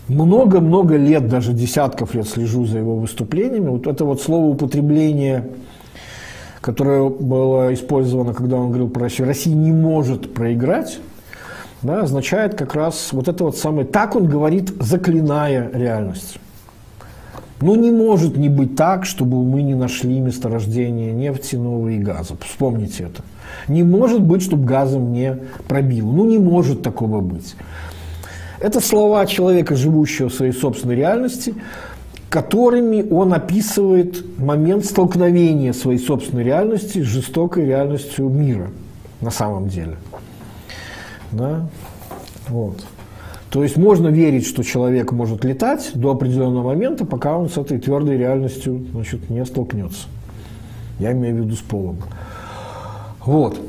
[0.09, 5.49] много-много лет, даже десятков лет слежу за его выступлениями, вот это вот слово употребление,
[6.61, 11.01] которое было использовано, когда он говорил про Россию, Россия не может проиграть,
[11.83, 16.39] да, означает как раз вот это вот самое, так он говорит, заклиная реальность.
[17.61, 22.35] Ну, не может не быть так, чтобы мы не нашли месторождение нефти, и газа.
[22.41, 23.23] Вспомните это.
[23.69, 25.37] Не может быть, чтобы газом не
[25.69, 26.11] пробило.
[26.11, 27.57] Ну, не может такого быть.
[28.61, 31.55] Это слова человека, живущего в своей собственной реальности,
[32.31, 38.71] которыми он описывает момент столкновения своей собственной реальности с жестокой реальностью мира
[39.21, 39.97] на самом деле.
[41.33, 41.69] Да?
[42.49, 42.85] Вот.
[43.51, 47.79] То есть можно верить, что человек может летать до определенного момента, пока он с этой
[47.79, 50.07] твердой реальностью значит, не столкнется.
[51.01, 51.99] Я имею в виду с полом.
[53.25, 53.61] Вот.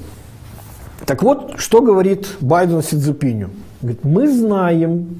[1.05, 3.49] Так вот, что говорит Байден Сидзепиню?
[3.81, 5.19] Говорит, мы знаем,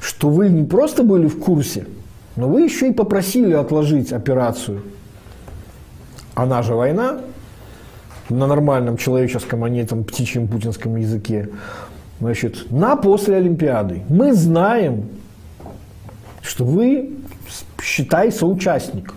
[0.00, 1.86] что вы не просто были в курсе,
[2.36, 4.82] но вы еще и попросили отложить операцию.
[6.34, 7.18] Она же война,
[8.30, 11.48] на нормальном человеческом, а не там птичьем путинском языке,
[12.20, 14.02] значит, на после Олимпиады.
[14.08, 15.04] Мы знаем,
[16.42, 17.10] что вы,
[17.82, 19.14] считай, соучастник.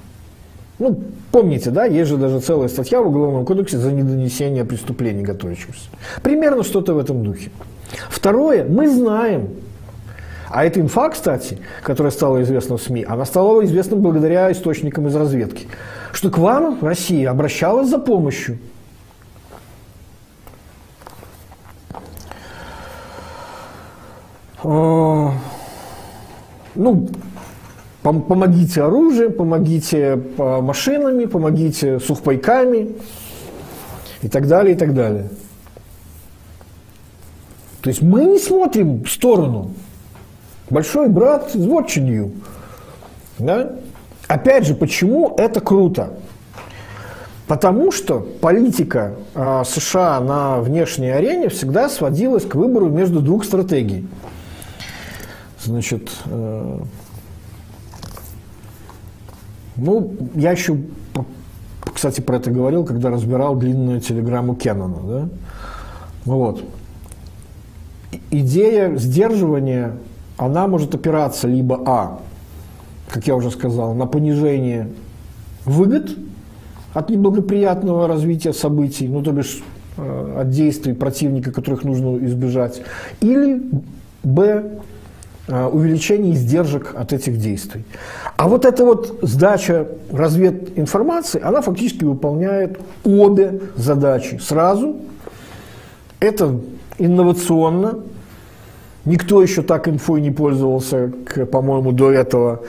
[0.80, 5.90] Ну, помните, да, есть же даже целая статья в Уголовном кодексе за недонесение преступлений готовящихся.
[6.24, 7.52] Примерно что-то в этом духе.
[8.10, 9.50] Второе, мы знаем,
[10.50, 15.16] а эта инфа, кстати, которая стала известна в СМИ, она стала известна благодаря источникам из
[15.16, 15.68] разведки,
[16.14, 18.58] что к вам Россия обращалась за помощью
[24.64, 25.34] ну,
[28.04, 32.96] помогите оружием, помогите а, машинами, помогите сухпайками
[34.22, 35.30] и так далее, и так далее.
[37.82, 39.72] То есть мы не смотрим в сторону.
[40.70, 42.32] Большой брат is watching.
[43.40, 43.74] Да?
[44.28, 46.14] Опять же, почему это круто?
[47.48, 54.08] Потому что политика э, США на внешней арене всегда сводилась к выбору между двух стратегий–
[55.64, 56.80] Значит, э,
[59.76, 60.78] ну, я еще,
[61.94, 65.30] кстати, про это говорил, когда разбирал длинную телеграмму Кеннона, да?
[66.26, 66.64] Ну вот.
[68.32, 69.98] Идея сдерживания,
[70.38, 72.20] она может опираться либо А,
[73.08, 74.90] как я уже сказал, на понижение
[75.66, 76.18] выгод
[76.94, 79.64] от неблагоприятного развития событий, ну, то бишь
[79.98, 82.82] э, от действий противника, которых нужно избежать,
[83.22, 83.62] или
[84.24, 84.82] Б,
[85.48, 87.84] увеличение издержек от этих действий.
[88.38, 94.98] А вот эта вот сдача развединформации, она фактически выполняет обе задачи сразу.
[96.20, 96.60] Это
[96.98, 98.00] инновационно.
[99.04, 101.12] Никто еще так инфой не пользовался,
[101.52, 102.62] по-моему, до этого,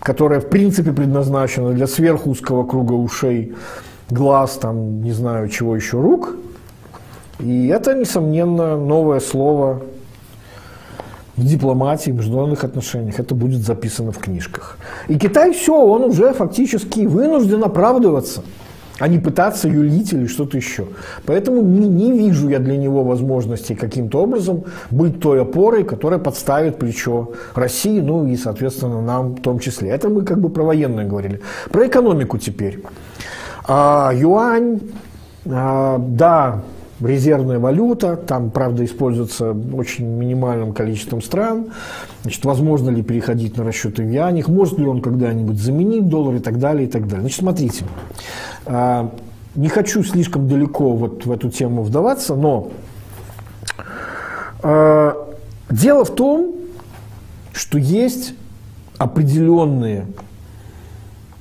[0.00, 3.54] которая в принципе предназначена для сверхузкого круга ушей,
[4.08, 6.36] глаз, там, не знаю, чего еще, рук.
[7.38, 9.82] И это, несомненно, новое слово
[11.36, 13.18] в дипломатии, в международных отношениях.
[13.18, 14.78] Это будет записано в книжках.
[15.08, 18.42] И Китай все, он уже фактически вынужден оправдываться,
[19.00, 20.86] а не пытаться юлить или что-то еще.
[21.26, 26.78] Поэтому не, не вижу я для него возможности каким-то образом быть той опорой, которая подставит
[26.78, 29.90] плечо России, ну и, соответственно, нам в том числе.
[29.90, 31.40] Это мы как бы про военное говорили.
[31.70, 32.82] Про экономику теперь.
[33.66, 34.80] А, юань,
[35.46, 36.62] а, да,
[37.06, 41.66] резервная валюта, там, правда, используется очень минимальным количеством стран.
[42.22, 46.40] Значит, возможно ли переходить на расчеты в юанях, может ли он когда-нибудь заменить доллар и
[46.40, 47.20] так далее, и так далее.
[47.22, 47.84] Значит, смотрите,
[48.66, 49.10] а,
[49.54, 52.70] не хочу слишком далеко вот в эту тему вдаваться, но
[54.62, 55.14] а,
[55.70, 56.54] дело в том,
[57.52, 58.34] что есть
[58.98, 60.06] определенные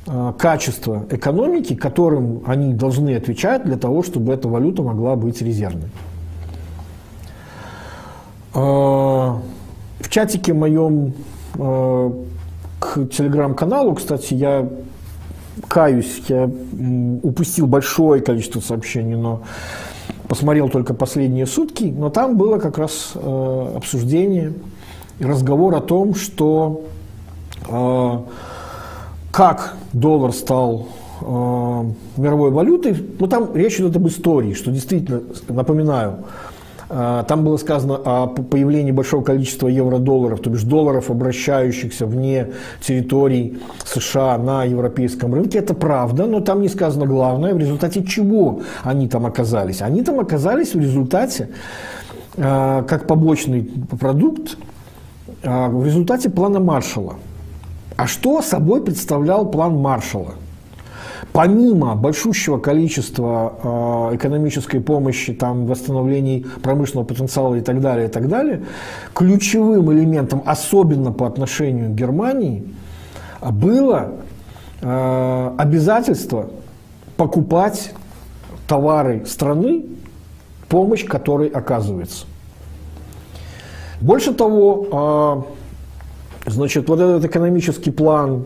[0.06, 5.90] а, качества экономики, которым они должны отвечать для того, чтобы эта валюта могла быть резервной.
[8.54, 9.40] А,
[10.00, 11.14] в чатике моем
[11.58, 12.12] а,
[12.80, 14.68] к телеграм-каналу, кстати, я
[15.70, 16.52] каюсь, я
[17.22, 19.44] упустил большое количество сообщений, но
[20.28, 24.54] посмотрел только последние сутки, но там было как раз обсуждение
[25.20, 26.82] и разговор о том, что
[29.34, 30.90] как доллар стал
[31.22, 31.26] э,
[32.18, 36.18] мировой валютой, ну там речь идет об истории, что действительно, напоминаю,
[36.88, 43.58] э, там было сказано о появлении большого количества евро-долларов, то бишь долларов, обращающихся вне территорий
[43.84, 45.58] США на европейском рынке.
[45.58, 49.82] Это правда, но там не сказано главное, в результате чего они там оказались.
[49.82, 51.50] Они там оказались в результате,
[52.36, 53.64] э, как побочный
[54.00, 54.58] продукт,
[55.42, 57.16] э, в результате плана Маршалла.
[57.96, 60.36] А что собой представлял план Маршалла?
[61.32, 68.28] Помимо большущего количества э, экономической помощи, там, восстановлений промышленного потенциала и так далее, и так
[68.28, 68.64] далее,
[69.16, 72.68] ключевым элементом, особенно по отношению к Германии,
[73.42, 74.12] было
[74.82, 76.50] э, обязательство
[77.18, 77.94] покупать
[78.68, 79.86] товары страны,
[80.70, 82.26] помощь которой оказывается.
[84.02, 85.63] Больше того, э,
[86.46, 88.44] Значит, вот этот экономический план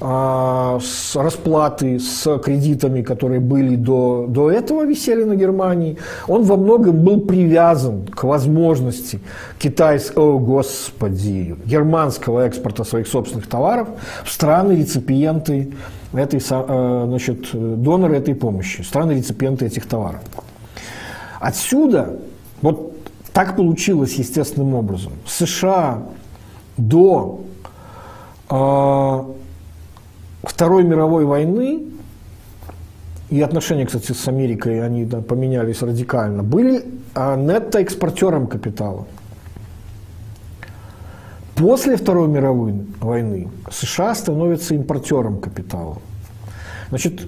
[0.00, 6.56] а, с расплаты с кредитами, которые были до, до этого висели на Германии, он во
[6.56, 9.20] многом был привязан к возможности
[9.60, 13.88] китайского, о господи, германского экспорта своих собственных товаров
[14.24, 15.72] в страны-реципиенты
[16.12, 20.22] этой, а, значит, доноры этой помощи, страны-реципиенты этих товаров.
[21.38, 22.18] Отсюда,
[22.60, 22.92] вот
[23.32, 25.12] так получилось естественным образом.
[25.26, 26.02] США
[26.76, 27.40] до
[28.50, 29.24] э,
[30.42, 31.84] Второй мировой войны
[33.30, 39.06] и отношения, кстати, с Америкой, они да, поменялись радикально, были э, нетто-экспортером капитала.
[41.54, 45.98] После Второй мировой войны США становятся импортером капитала.
[46.88, 47.22] Значит,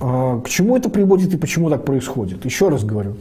[0.00, 2.44] э, к чему это приводит и почему так происходит?
[2.44, 3.16] Еще раз говорю.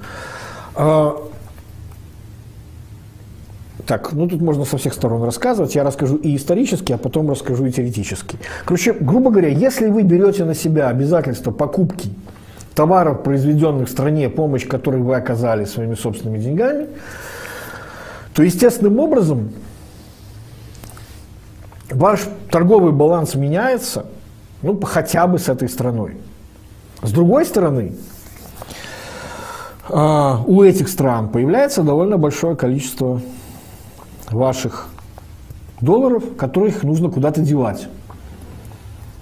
[3.86, 5.76] Так, ну тут можно со всех сторон рассказывать.
[5.76, 8.38] Я расскажу и исторически, а потом расскажу и теоретически.
[8.66, 12.10] Короче, грубо говоря, если вы берете на себя обязательство покупки
[12.74, 16.88] товаров, произведенных в стране, помощь которой вы оказали своими собственными деньгами,
[18.34, 19.52] то естественным образом
[21.92, 22.22] ваш
[22.52, 24.08] торговый баланс меняется,
[24.64, 26.18] ну, хотя бы с этой страной.
[27.04, 27.94] С другой стороны,
[29.90, 33.22] а, у этих стран появляется довольно большое количество
[34.32, 34.88] ваших
[35.82, 37.88] долларов, которых нужно куда-то девать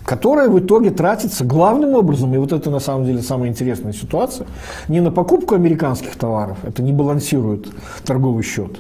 [0.05, 4.47] которая в итоге тратится главным образом, и вот это на самом деле самая интересная ситуация,
[4.87, 7.69] не на покупку американских товаров, это не балансирует
[8.05, 8.77] торговый счет.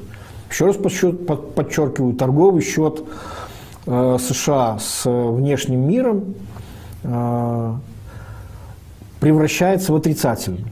[0.51, 3.03] Еще раз подчеркиваю, торговый счет
[3.85, 6.35] э, США с внешним миром
[7.03, 7.73] э,
[9.19, 10.65] превращается в отрицательный.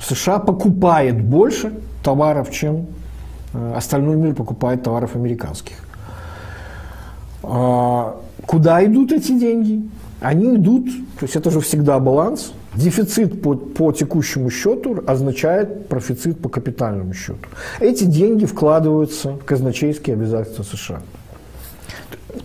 [0.00, 1.72] США покупает больше
[2.02, 2.97] товаров, чем Э,
[3.76, 5.76] остальной мир покупает товаров американских.
[7.42, 8.16] А,
[8.46, 9.88] куда идут эти деньги?
[10.20, 10.86] Они идут,
[11.18, 12.52] то есть это же всегда баланс.
[12.74, 17.48] Дефицит по, по текущему счету означает профицит по капитальному счету.
[17.80, 21.00] Эти деньги вкладываются в казначейские обязательства США.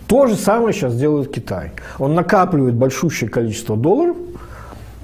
[0.06, 1.72] То же самое сейчас делает Китай.
[1.98, 4.16] Он накапливает большущее количество долларов–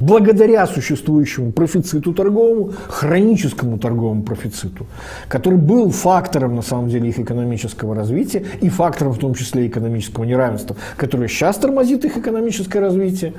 [0.00, 4.86] благодаря существующему профициту торговому, хроническому торговому профициту,
[5.28, 10.24] который был фактором, на самом деле, их экономического развития и фактором, в том числе, экономического
[10.24, 13.34] неравенства, которое сейчас тормозит их экономическое развитие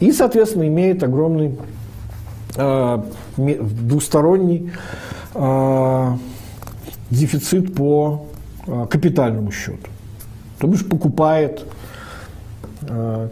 [0.00, 1.56] и, соответственно, имеет огромный
[2.56, 3.02] э,
[3.36, 4.72] двусторонний
[5.34, 6.12] э,
[7.10, 8.26] дефицит по
[8.66, 9.88] э, капитальному счету.
[10.58, 11.64] То бишь покупает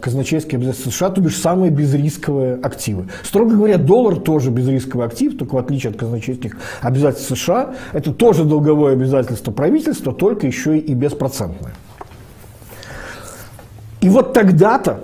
[0.01, 3.07] казначейские обязательства США, то бишь самые безрисковые активы.
[3.23, 8.45] Строго говоря, доллар тоже безрисковый актив, только в отличие от казначейских обязательств США, это тоже
[8.45, 11.73] долговое обязательство правительства, только еще и беспроцентное.
[14.01, 15.01] И вот тогда-то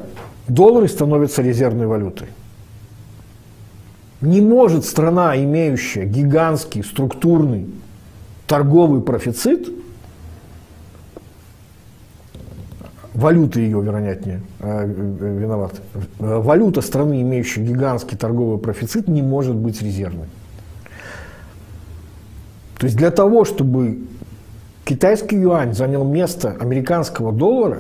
[0.48, 2.28] доллары становятся резервной валютой.
[4.22, 7.68] Не может страна, имеющая гигантский структурный
[8.48, 9.70] торговый профицит,
[13.16, 15.82] валюта ее, вероятнее, э, э, виноват,
[16.20, 20.28] валюта страны, имеющей гигантский торговый профицит, не может быть резервной.
[22.78, 24.00] То есть для того, чтобы
[24.84, 27.80] китайский юань занял место американского доллара,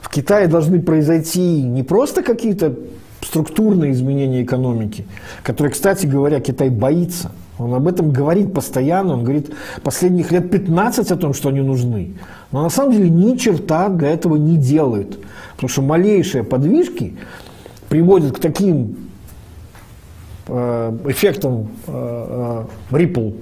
[0.00, 2.74] в Китае должны произойти не просто какие-то
[3.20, 5.04] структурные изменения экономики,
[5.42, 7.30] которые, кстати говоря, Китай боится.
[7.58, 9.52] Он об этом говорит постоянно, он говорит
[9.82, 12.12] последних лет 15 о том, что они нужны.
[12.52, 15.18] Но на самом деле ни черта для этого не делает.
[15.54, 17.16] Потому что малейшие подвижки
[17.88, 18.96] приводят к таким
[20.46, 23.34] э, эффектам э, э, ripple,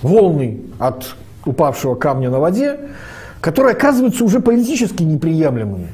[0.00, 2.80] волны от упавшего камня на воде,
[3.42, 5.88] которые оказываются уже политически неприемлемыми.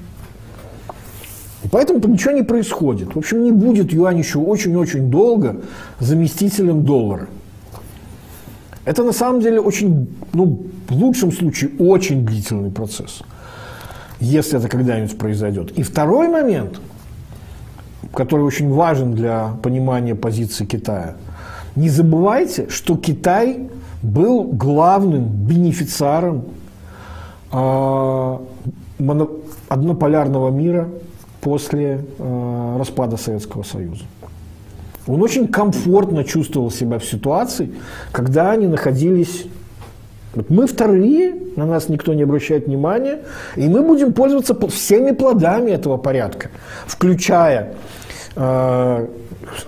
[1.64, 3.14] И поэтому ничего не происходит.
[3.14, 5.60] В общем, не будет юань еще очень-очень долго
[5.98, 7.28] заместителем доллара.
[8.84, 13.22] Это на самом деле очень, ну, в лучшем случае, очень длительный процесс,
[14.20, 15.72] если это когда-нибудь произойдет.
[15.72, 16.80] И второй момент,
[18.14, 21.16] который очень важен для понимания позиции Китая.
[21.76, 23.68] Не забывайте, что Китай
[24.02, 26.44] был главным бенефициаром
[27.52, 28.38] э,
[29.68, 30.88] однополярного мира
[31.40, 34.04] после э, распада Советского Союза.
[35.06, 37.72] Он очень комфортно чувствовал себя в ситуации,
[38.12, 39.46] когда они находились...
[40.34, 43.20] Вот мы вторые, на нас никто не обращает внимания,
[43.56, 46.50] и мы будем пользоваться всеми плодами этого порядка,
[46.86, 47.74] включая
[48.36, 49.06] э,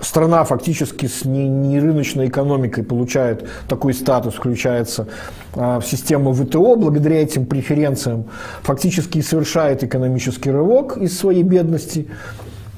[0.01, 5.07] страна фактически с нерыночной экономикой получает такой статус, включается
[5.53, 8.25] в систему ВТО, благодаря этим преференциям
[8.61, 12.07] фактически совершает экономический рывок из своей бедности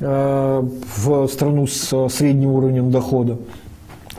[0.02, 0.68] а,
[0.98, 3.38] в страну с средним уровнем дохода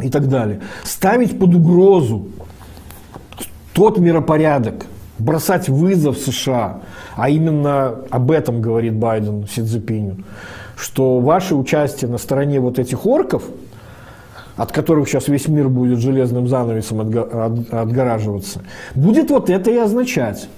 [0.00, 0.60] и так далее.
[0.84, 2.28] Ставить под угрозу
[3.72, 4.86] тот миропорядок,
[5.18, 6.80] бросать вызов США,
[7.16, 10.24] а именно об этом говорит Байден Си Цзепиню,
[10.76, 13.42] что ваше участие на стороне вот этих орков,
[14.56, 18.60] от которых сейчас весь мир будет железным занавесом отгораживаться,
[18.94, 20.48] будет вот это и означать.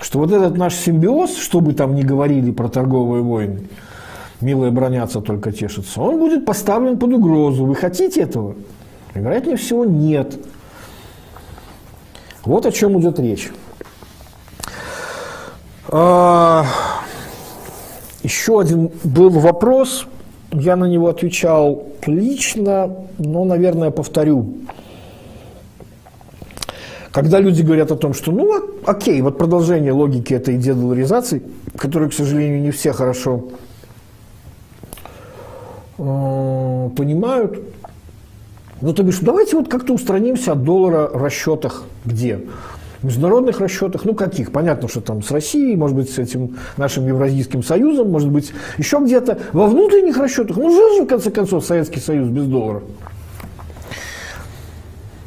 [0.00, 3.68] Что вот этот наш симбиоз, что бы там ни говорили про торговые войны,
[4.40, 7.66] милые бронятся, только тешатся, он будет поставлен под угрозу.
[7.66, 8.56] Вы хотите этого?
[9.14, 10.44] Вероятнее всего, нет.
[12.44, 13.52] Вот о чем идет речь.
[15.86, 16.66] А,
[18.24, 20.06] еще один был вопрос,
[20.52, 24.54] я на него отвечал лично, но, наверное, повторю.
[27.10, 28.50] Когда люди говорят о том, что, ну,
[28.86, 31.42] окей, вот продолжение логики этой дедоларизации,
[31.76, 33.48] которую, к сожалению, не все хорошо
[35.98, 37.60] э, понимают,
[38.80, 42.40] ну, то бишь, давайте вот как-то устранимся от доллара в расчетах где?
[43.02, 44.52] Международных расчетах, ну каких?
[44.52, 48.98] Понятно, что там с Россией, может быть, с этим нашим Евразийским Союзом, может быть, еще
[48.98, 49.38] где-то.
[49.52, 52.82] Во внутренних расчетах, ну жил же, в конце концов, Советский Союз без доллара.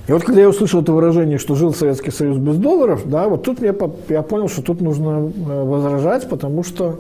[0.08, 3.44] И вот когда я услышал это выражение, что жил Советский Союз без долларов, да, вот
[3.44, 3.76] тут я,
[4.10, 7.00] я понял, что тут нужно э, возражать, потому что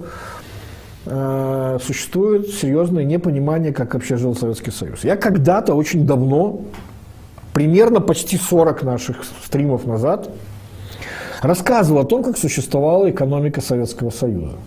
[1.05, 5.03] э, существует серьезное непонимание, как вообще жил Советский Союз.
[5.03, 6.61] Я когда-то, очень давно,
[7.53, 10.29] примерно почти 40 наших стримов назад,
[11.41, 14.57] рассказывал о том, как существовала экономика Советского Союза.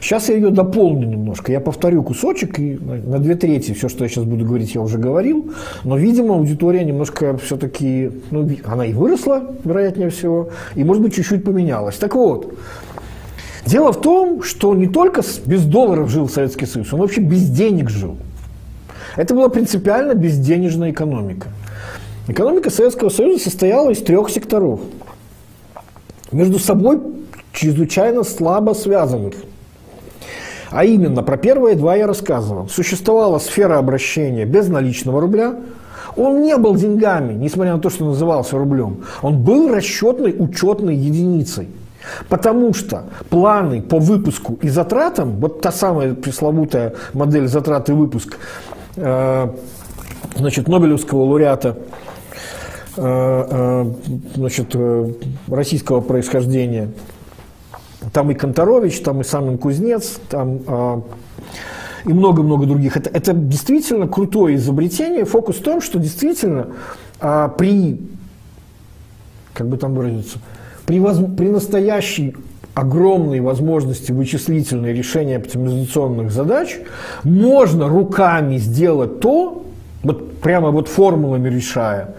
[0.00, 1.52] Сейчас я ее дополню немножко.
[1.52, 4.98] Я повторю кусочек, и на две трети все, что я сейчас буду говорить, я уже
[4.98, 5.52] говорил.
[5.84, 11.44] Но, видимо, аудитория немножко все-таки, ну, она и выросла, вероятнее всего, и, может быть, чуть-чуть
[11.44, 11.96] поменялась.
[11.96, 12.54] Так вот,
[13.66, 17.88] дело в том, что не только без долларов жил Советский Союз, он вообще без денег
[17.88, 18.16] жил.
[19.16, 21.48] Это была принципиально безденежная экономика.
[22.26, 24.80] Экономика Советского Союза состояла из трех секторов–
[26.32, 27.00] между собой
[27.52, 29.34] чрезвычайно слабо связанных.
[30.70, 32.68] А именно, про первые два я рассказывал.
[32.68, 35.56] Существовала сфера обращения без наличного рубля.
[36.16, 39.04] Он не был деньгами, несмотря на то, что назывался рублем.
[39.22, 41.68] Он был расчетной учетной единицей.
[42.28, 48.38] Потому что планы по выпуску и затратам, вот та самая пресловутая модель затрат и выпуск
[48.96, 49.48] э,
[50.36, 51.76] значит, Нобелевского лауреата
[52.98, 55.12] значит, э,
[55.48, 56.88] российского происхождения.
[58.12, 61.04] Там и Конторович, там и сам Кузнец, там
[62.04, 62.96] и много-много других.
[62.96, 65.24] Это, это действительно крутое изобретение.
[65.24, 66.68] Фокус в том, что действительно
[67.18, 68.00] при,
[69.52, 70.38] как бы там выразиться,
[70.86, 72.34] при, воз, при настоящей
[72.78, 76.78] огромные возможности вычислительные решения оптимизационных задач,
[77.24, 79.64] можно руками сделать то,
[80.02, 82.14] вот прямо вот формулами решая,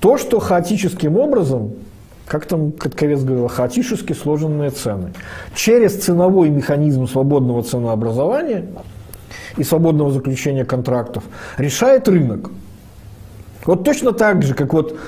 [0.00, 1.74] то, что хаотическим образом,
[2.26, 5.12] как там Катковец говорил, хаотически сложенные цены.
[5.54, 8.66] Через ценовой механизм свободного ценообразования
[9.56, 11.24] и свободного заключения контрактов
[11.58, 12.50] решает рынок.
[13.66, 14.98] Вот точно так же, как вот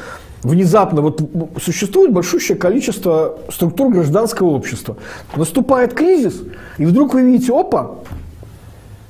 [0.43, 1.23] внезапно вот
[1.62, 4.97] существует большущее количество структур гражданского общества.
[5.36, 6.43] Наступает кризис,
[6.78, 7.93] и вдруг вы видите, опа,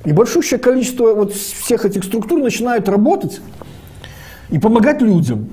[0.05, 3.41] и большущее количество вот всех этих структур начинают работать
[4.49, 5.49] и помогать людям.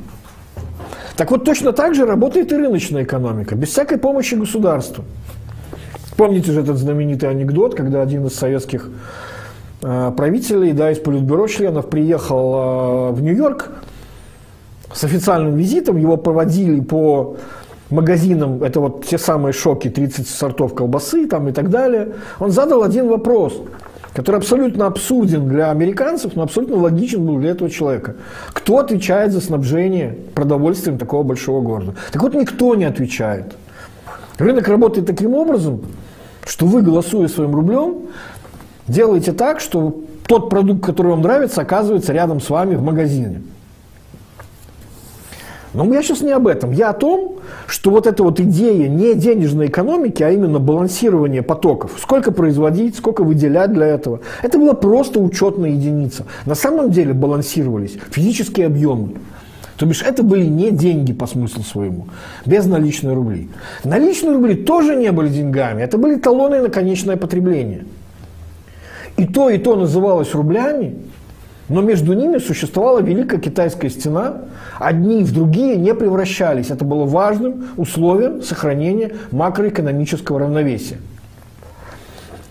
[1.16, 5.04] Так вот, точно так же работает и рыночная экономика, без всякой помощи государства.
[6.16, 8.90] Помните же этот знаменитый анекдот, когда один из советских
[9.82, 13.70] э, правителей, да, из политбюро членов приехал э, в Нью-Йорк
[14.92, 17.36] с официальным визитом, его проводили по
[17.90, 22.14] магазинам, это вот те самые шоки, 30 сортов колбасы там и так далее.
[22.38, 23.54] Он задал один вопрос–
[24.12, 28.16] который абсолютно абсурден для американцев, но абсолютно логичен был для этого человека.
[28.52, 31.94] Кто отвечает за снабжение продовольствием такого большого города?
[32.12, 33.54] Так вот, никто не отвечает.
[34.38, 35.82] Рынок работает таким образом,
[36.46, 38.06] что вы, голосуя своим рублем,
[38.88, 43.42] делаете так, что тот продукт, который вам нравится, оказывается рядом с вами в магазине.
[45.72, 46.72] Но я сейчас не об этом.
[46.72, 47.36] Я о том,
[47.66, 53.22] что вот эта вот идея не денежной экономики, а именно балансирование потоков, сколько производить, сколько
[53.22, 56.26] выделять для этого, это была просто учетная единица.
[56.44, 59.12] На самом деле балансировались физические объемы.
[59.76, 62.08] То бишь это были не деньги по смыслу своему,
[62.44, 63.48] безналичные рубли.
[63.82, 67.86] Наличные рубли тоже не были деньгами, это были талоны на конечное потребление.
[69.16, 70.96] И то, и то называлось рублями,
[71.70, 74.42] но между ними существовала Великая Китайская стена.
[74.80, 76.70] Одни в другие не превращались.
[76.70, 80.98] Это было важным условием сохранения макроэкономического равновесия.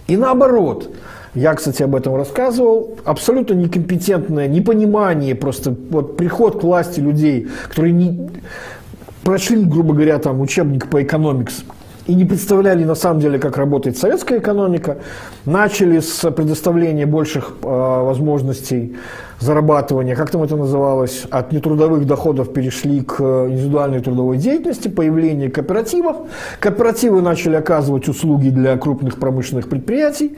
[0.07, 0.89] И наоборот,
[1.35, 7.91] я, кстати, об этом рассказывал, абсолютно некомпетентное непонимание, просто вот приход к власти людей, которые
[7.91, 8.29] не
[9.23, 11.65] прошли, грубо говоря, там учебник по экономикс,
[12.09, 14.97] и не представляли на самом деле, как работает советская экономика,
[15.45, 18.95] начали с предоставления больших э, возможностей
[19.39, 26.17] зарабатывания, как там это называлось, от нетрудовых доходов перешли к индивидуальной трудовой деятельности, появление кооперативов.
[26.59, 30.35] Кооперативы начали оказывать услуги для крупных промышленных предприятий.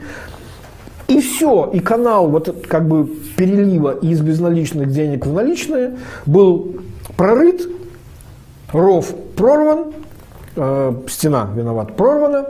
[1.08, 5.96] И все, и канал вот как бы перелива из безналичных денег в наличные
[6.26, 6.76] был
[7.16, 7.66] прорыт,
[8.72, 9.92] ров прорван,
[10.56, 12.46] э, стена виноват, прорвана.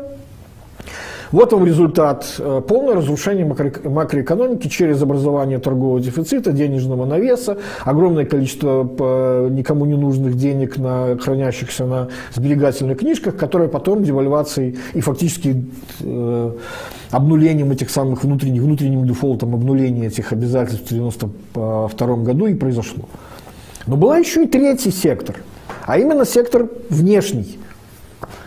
[1.33, 2.35] Вот вам результат.
[2.39, 9.87] Э, полное разрушение макро, макроэкономики через образование торгового дефицита, денежного навеса, огромное количество э, никому
[9.87, 15.65] не нужных денег, на, хранящихся на сберегательных книжках, которые потом девальвацией и фактически
[16.01, 16.53] э,
[17.11, 23.09] обнулением этих самых внутренних, внутренним дефолтом обнуления этих обязательств в 1992 году и произошло.
[23.87, 25.37] Но была еще и третий сектор,
[25.87, 27.59] а именно сектор внешний–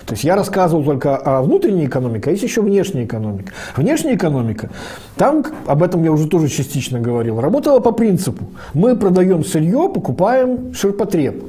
[0.06, 3.54] то есть я рассказывал только о внутренней экономике, а есть еще внешняя экономика.
[3.76, 4.70] Внешняя экономика,
[5.16, 8.46] там, об этом я уже тоже частично говорил, работала по принципу,
[8.76, 11.40] мы продаем сырье, покупаем ширпотреб.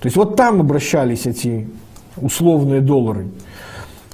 [0.00, 1.68] То есть вот там обращались эти
[2.16, 3.26] условные доллары.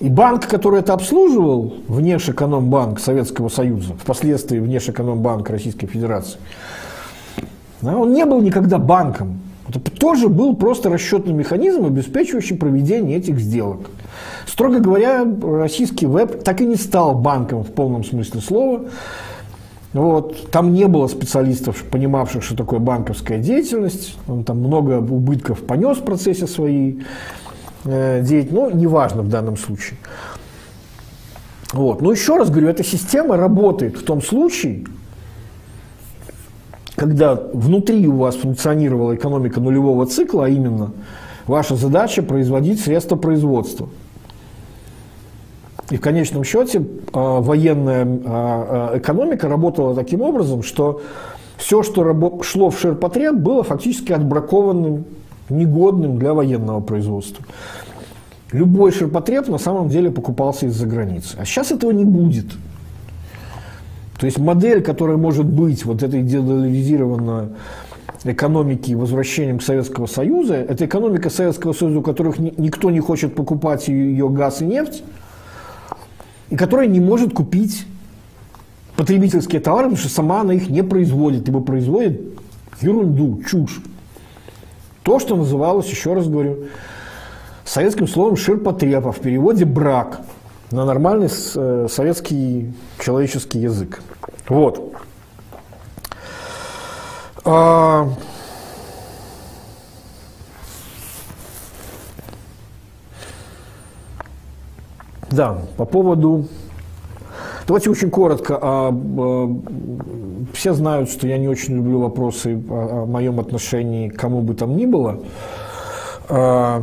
[0.01, 6.41] И банк, который это обслуживал, Внешэкономбанк Советского Союза, впоследствии Внешэкономбанк Российской Федерации,
[7.83, 9.41] он не был никогда банком.
[9.69, 13.91] Это тоже был просто расчетный механизм, обеспечивающий проведение этих сделок.
[14.47, 18.85] Строго говоря, российский веб так и не стал банком в полном смысле слова.
[19.93, 20.51] Вот.
[20.51, 24.17] Там не было специалистов, понимавших, что такое банковская деятельность.
[24.27, 27.05] Он там много убытков понес в процессе своей
[27.85, 28.55] э, деятельности.
[28.55, 29.99] Но неважно в данном случае.
[31.73, 32.01] Вот.
[32.01, 34.85] Но еще раз говорю, эта система работает в том случае,
[37.03, 40.93] когда внутри у вас функционировала экономика нулевого цикла, а именно
[41.49, 43.89] ваша задача производить средства производства.
[45.91, 51.03] И в конечном счете а, военная а, а, экономика работала таким образом, что
[51.57, 55.05] все, что шло в ширпотреб, было фактически отбракованным,
[55.49, 57.45] негодным для военного производства.
[58.53, 61.37] Любой ширпотреб на самом деле покупался из-за границы.
[61.37, 62.47] А сейчас этого не будет.
[64.23, 67.49] То есть модель, которая может быть вот этой дедоларизированной
[68.23, 73.89] экономики возвращением к Советского Союза, это экономика Советского Союза, у которых никто не хочет покупать
[73.89, 75.03] ее газ и нефть,
[76.51, 77.85] и которая не может купить
[78.95, 82.21] потребительские товары, потому что сама она их не производит, ибо производит
[82.81, 83.83] ерунду, чушь.
[85.03, 86.67] То, что называлось, еще раз говорю,
[87.65, 90.21] советским словом «ширпотреб», в переводе «брак»
[90.73, 94.03] на нормальный э, советский человеческий язык.
[94.49, 94.93] Вот.
[97.45, 98.09] А...
[105.31, 106.47] Да, по поводу...
[107.67, 108.59] Давайте очень коротко.
[108.61, 109.57] А, а,
[110.53, 114.77] все знают, что я не очень люблю вопросы о, моем отношении к кому бы там
[114.77, 115.21] ни было.
[116.29, 116.83] А,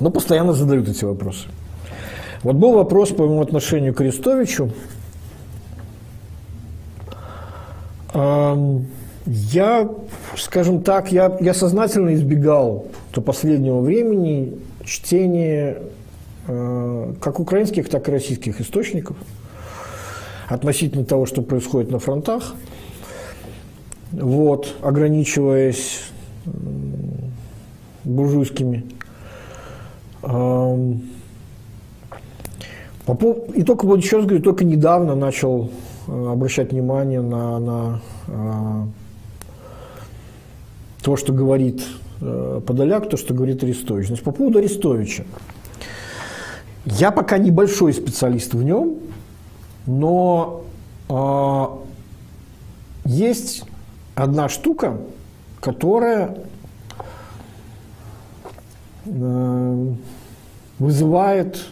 [0.00, 1.48] но постоянно задают эти вопросы.
[2.42, 4.70] Вот был вопрос по моему отношению к Арестовичу.
[9.30, 9.88] Я,
[10.36, 14.54] скажем так, я, я сознательно избегал до последнего времени
[14.84, 15.82] чтения
[16.46, 19.18] э, как украинских, так и российских источников
[20.48, 22.54] относительно того, что происходит на фронтах,
[24.12, 26.04] вот, ограничиваясь
[28.04, 28.84] буржуйскими
[33.54, 35.70] и только, вот еще раз говорю, только недавно начал
[36.06, 38.82] э, обращать внимание на, на э,
[41.02, 41.82] то, что говорит
[42.20, 44.08] э, Подоляк, то, что говорит Арестович.
[44.08, 45.24] Значит, по поводу Арестовича.
[46.84, 48.96] Я пока небольшой специалист в нем,
[49.86, 50.64] но
[51.08, 51.64] э,
[53.04, 53.64] есть
[54.14, 54.98] одна штука,
[55.60, 56.36] которая
[60.78, 61.64] вызывает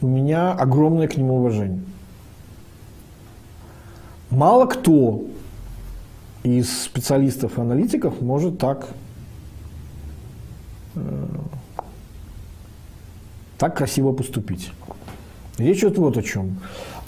[0.00, 1.80] у меня огромное к нему уважение.
[4.30, 5.22] Мало кто
[6.42, 8.88] из специалистов и аналитиков может так,
[10.96, 11.26] э,
[13.58, 14.72] так красиво поступить.
[15.58, 16.56] Речь идет вот о чем.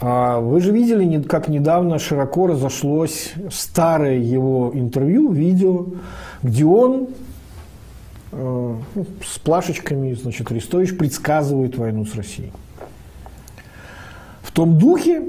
[0.01, 5.87] А вы же видели, как недавно широко разошлось старое его интервью, видео,
[6.43, 7.07] где он э,
[8.37, 12.53] ну, с плашечками, значит, Арестович предсказывает войну с Россией
[14.55, 15.23] том духе.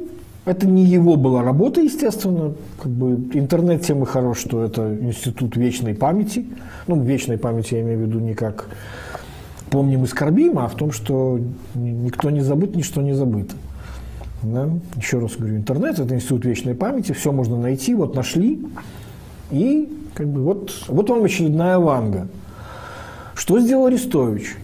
[0.45, 2.53] Это не его была работа, естественно.
[2.81, 6.45] Как бы интернет тем и хорош, что это институт вечной памяти.
[6.85, 8.69] Ну, вечной памяти я имею в виду не как
[9.71, 11.39] помним и скорбим, а в том, что
[11.73, 13.55] никто не забыт, ничто не забыто.
[14.43, 14.69] Да?
[14.95, 18.63] Еще раз говорю, интернет– это институт вечной памяти, все можно найти, вот нашли,
[19.49, 22.27] и как бы вот, вот вам очередная ванга.
[23.35, 24.55] Что сделал Арестович?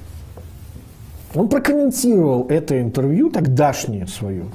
[1.35, 4.45] Он прокомментировал это интервью тогдашнее свое.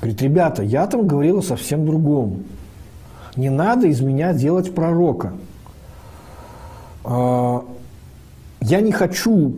[0.00, 2.44] Говорит, ребята, я там говорил о совсем другом.
[3.36, 5.32] Не надо из меня делать пророка.
[7.04, 7.64] А,
[8.60, 9.54] я не хочу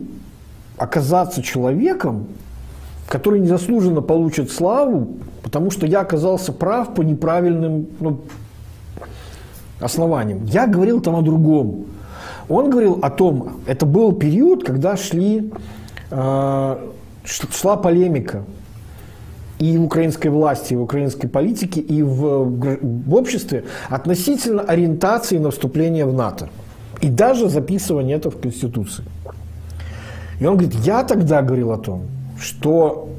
[0.77, 2.27] оказаться человеком,
[3.07, 8.21] который незаслуженно получит славу, потому что я оказался прав по неправильным ну,
[9.79, 10.45] основаниям.
[10.45, 11.85] Я говорил там о другом.
[12.47, 15.51] Он говорил о том, это был период, когда шли
[16.11, 16.77] Э,
[17.25, 18.43] шла полемика
[19.57, 22.43] и в украинской власти, и в украинской политике, и в,
[23.07, 26.49] в обществе относительно ориентации на вступление в НАТО.
[27.01, 29.03] И даже записывание это в Конституции.
[30.39, 32.03] И он говорит, я тогда говорил о том,
[32.39, 33.09] что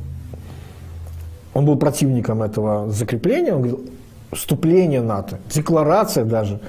[1.53, 3.81] он был противником этого закрепления, он говорил,
[4.33, 6.61] вступление НАТО, декларация даже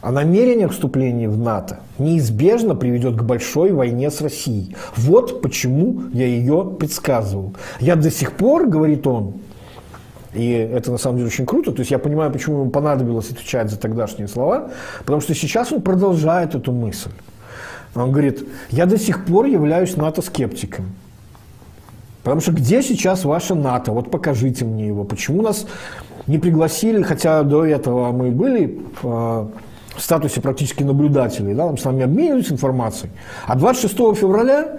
[0.00, 4.76] о намерениях вступления в НАТО неизбежно приведет к большой войне с Россией.
[4.96, 7.54] Вот почему я ее предсказывал.
[7.80, 9.34] Я до сих пор, говорит он,
[10.32, 13.70] и это на самом деле очень круто, то есть я понимаю, почему ему понадобилось отвечать
[13.70, 14.70] за тогдашние слова,
[15.00, 17.10] потому что сейчас он продолжает эту мысль.
[17.94, 20.86] Он говорит, я до сих пор являюсь НАТО-скептиком.
[22.22, 23.92] Потому что где сейчас ваше НАТО?
[23.92, 25.04] Вот покажите мне его.
[25.04, 25.66] Почему нас
[26.26, 29.50] не пригласили, хотя до этого мы были а,
[30.00, 33.12] в статусе практически наблюдателей, да, там с нами обменивались информацией.
[33.46, 34.78] А 26 февраля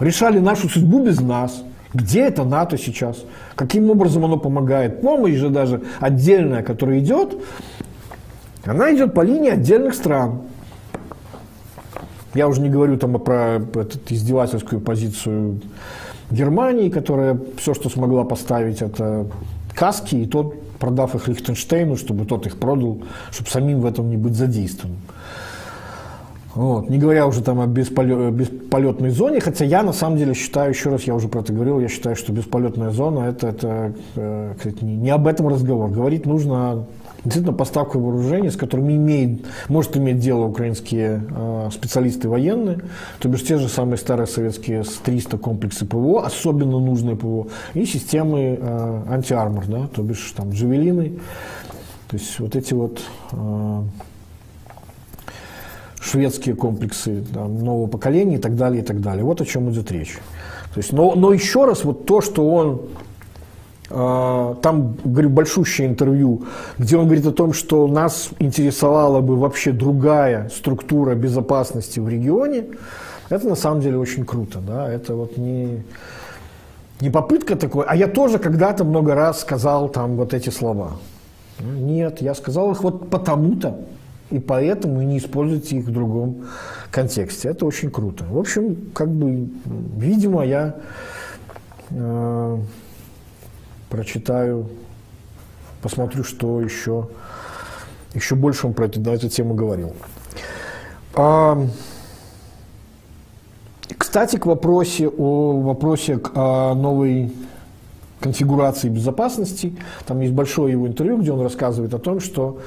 [0.00, 1.62] решали нашу судьбу без нас.
[1.94, 3.18] Где это НАТО сейчас?
[3.54, 5.02] Каким образом оно помогает?
[5.02, 7.36] Помощь же даже отдельная, которая идет,
[8.64, 10.40] она идет по линии отдельных стран.
[12.34, 15.60] Я уже не говорю там про эту издевательскую позицию
[16.32, 19.26] Германии, которая все, что смогла поставить, это
[19.76, 24.16] каски, и тот продав их Лихтенштейну, чтобы тот их продал, чтобы самим в этом не
[24.16, 25.00] быть задействованным.
[26.54, 26.88] Вот.
[26.88, 31.02] Не говоря уже там о бесполетной зоне, хотя я на самом деле считаю, еще раз
[31.02, 35.10] я уже про это говорил, я считаю, что бесполетная зона это, это э, кстати, не
[35.10, 35.90] об этом разговор.
[35.90, 36.86] Говорить нужно
[37.26, 42.80] действительно поставку вооружений, с которыми имеет, может иметь дело украинские э, специалисты военные,
[43.18, 48.58] то бишь те же самые старые советские С-300 комплексы ПВО, особенно нужные ПВО, и системы
[48.60, 51.18] э, антиармор, да, то бишь там джавелины,
[52.08, 53.00] то есть вот эти вот
[53.32, 53.82] э,
[56.00, 59.24] шведские комплексы там, нового поколения и так далее, и так далее.
[59.24, 60.18] Вот о чем идет речь.
[60.72, 62.82] То есть, но, но еще раз, вот то, что он
[63.88, 66.42] там, говорю, большущее интервью,
[66.78, 72.64] где он говорит о том, что нас интересовала бы вообще другая структура безопасности в регионе,
[73.28, 75.84] это на самом деле очень круто, да, это вот не,
[77.00, 80.92] не попытка такой, а я тоже когда-то много раз сказал там вот эти слова.
[81.60, 83.80] Нет, я сказал их вот потому-то,
[84.30, 86.46] и поэтому не используйте их в другом
[86.90, 87.48] контексте.
[87.48, 88.24] Это очень круто.
[88.28, 89.48] В общем, как бы,
[89.96, 90.74] видимо, я
[91.90, 92.58] э,
[93.96, 94.68] прочитаю,
[95.80, 97.08] посмотрю, что еще,
[98.12, 99.94] еще больше он про эту, на эту тему говорил.
[101.14, 101.66] А,
[103.96, 107.32] кстати, к вопросе о вопросе о новой
[108.20, 109.74] конфигурации безопасности.
[110.06, 112.58] Там есть большое его интервью, где он рассказывает о том, что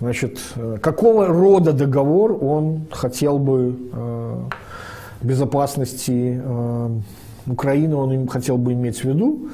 [0.00, 4.40] значит, э, какого рода договор он хотел бы э,
[5.20, 6.90] безопасности э,
[7.46, 9.50] Украины, он им хотел бы иметь в виду.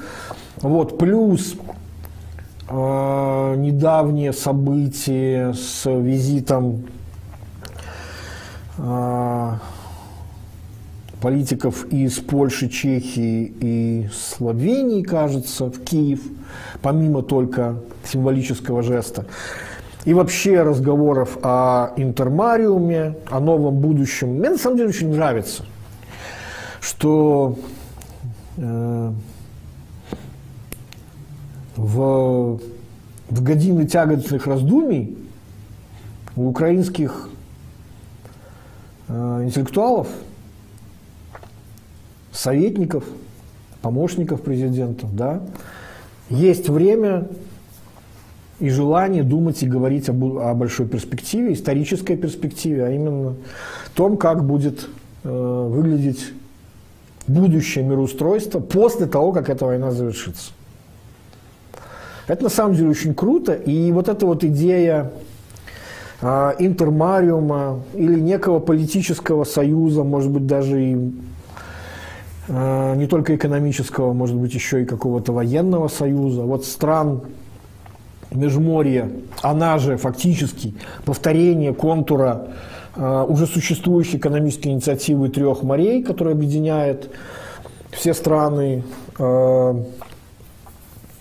[0.61, 1.55] Вот, плюс
[2.67, 6.85] э, недавние события с визитом
[8.77, 9.53] э,
[11.21, 16.21] политиков из Польши, Чехии и Словении, кажется, в Киев,
[16.81, 19.25] помимо только символического жеста.
[20.03, 24.39] И вообще разговоров о интермариуме, о новом будущем.
[24.39, 25.63] Мне на самом деле очень нравится,
[26.81, 27.57] что
[28.57, 29.11] э,
[31.79, 32.59] в,
[33.29, 35.17] в годины тягостных раздумий
[36.35, 37.29] у украинских
[39.07, 40.07] э, интеллектуалов–
[42.31, 43.03] советников,
[43.81, 45.41] помощников президентов, да,
[46.29, 47.27] есть время
[48.59, 53.35] и желание думать и говорить об, о большой перспективе, исторической перспективе, а именно
[53.95, 54.87] том, как будет
[55.23, 56.33] э, выглядеть
[57.27, 60.51] будущее мироустройство после того, как эта война завершится.
[62.29, 65.11] Это на самом деле очень круто, и вот эта вот идея
[66.21, 71.11] э, интермариума или некого политического союза, может быть, даже и
[72.49, 76.41] Э, не только экономического, может быть, еще и какого-то военного союза.
[76.41, 77.21] Вот стран
[78.31, 79.09] Межморья,
[79.41, 80.73] она же фактически
[81.05, 82.47] повторение контура
[82.95, 87.11] э, уже существующей экономической инициативы трех морей, которая объединяет
[87.91, 88.83] все страны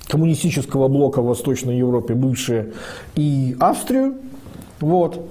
[0.08, 2.72] коммунистического блока в Восточной Европе, бывшие,
[3.14, 4.14] и Австрию.
[4.80, 5.30] Вот.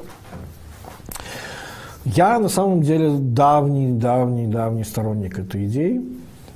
[2.05, 6.01] Я на самом деле давний, давний, давний сторонник этой идеи.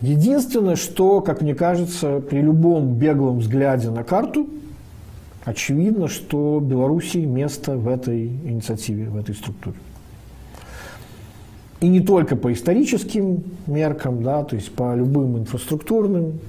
[0.02, 4.48] Единственное, что, как мне кажется, при любом беглом взгляде на карту,
[5.44, 9.76] очевидно, что Белоруссии место в этой инициативе, в этой структуре.
[11.82, 16.40] И не только по историческим меркам, да, то есть по любым инфраструктурным.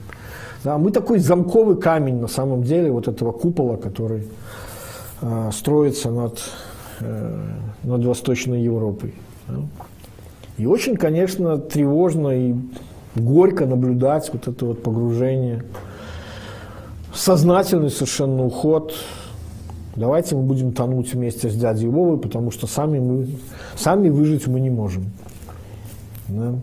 [0.64, 4.28] Да, мы такой замковый камень на самом деле вот этого купола, который
[5.20, 6.40] э, строится над
[7.02, 9.12] Э, над Восточной Европой.
[10.56, 12.54] И очень, конечно, тревожно и
[13.16, 15.64] горько наблюдать вот это вот погружение,
[17.12, 18.94] сознательный совершенно уход.
[19.96, 23.26] Давайте мы будем тонуть вместе с дядей Вовой, потому что сами, мы,
[23.76, 25.06] сами выжить мы не можем.
[26.28, 26.54] Да?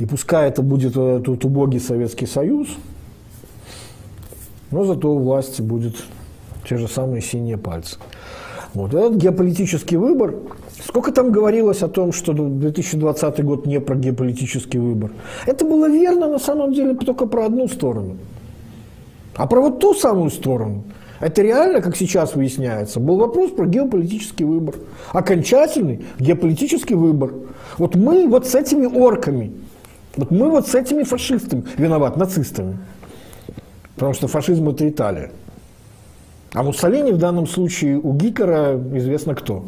[0.00, 2.68] И пускай это будет этот убогий Советский Союз,
[4.70, 5.94] но зато у власти будет
[6.66, 7.98] те же самые синие пальцы.
[8.72, 10.36] Вот этот геополитический выбор,
[10.82, 15.10] сколько там говорилось о том, что 2020 год не про геополитический выбор.
[15.44, 18.16] Это было верно на самом деле только про одну сторону.
[19.36, 20.84] А про вот ту самую сторону,
[21.20, 24.76] это реально, как сейчас выясняется, был вопрос про геополитический выбор.
[25.12, 27.34] Окончательный геополитический выбор.
[27.76, 29.52] Вот мы вот с этими орками,
[30.16, 32.78] вот мы вот с этими фашистами виноват, нацистами.
[33.94, 35.30] Потому что фашизм это Италия.
[36.52, 39.66] А Муссолини в данном случае у Гикера известно кто.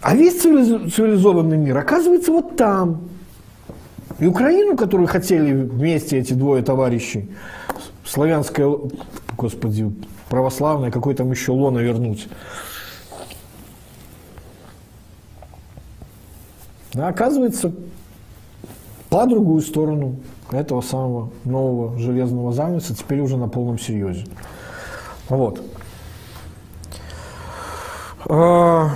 [0.00, 3.02] А весь цивилизованный мир оказывается вот там.
[4.18, 7.28] И Украину, которую хотели вместе эти двое товарищей,
[8.04, 8.68] славянское,
[9.36, 9.92] господи,
[10.28, 12.26] православное, какое там еще лоно вернуть.
[16.94, 17.72] А оказывается,
[19.08, 20.16] по другую сторону
[20.50, 24.26] этого самого нового железного занавеса теперь уже на полном серьезе.
[25.28, 25.60] Вот.
[28.28, 28.90] А,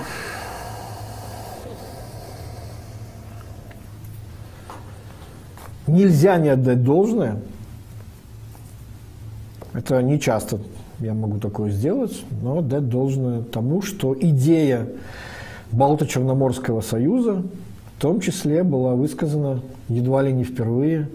[5.86, 7.40] нельзя не отдать должное.
[9.72, 10.58] Это не часто
[11.00, 14.88] я могу такое сделать, но дать должное тому, что идея
[15.72, 17.42] Балто-Черноморского союза
[17.96, 21.08] в том числе была высказана едва ли не впервые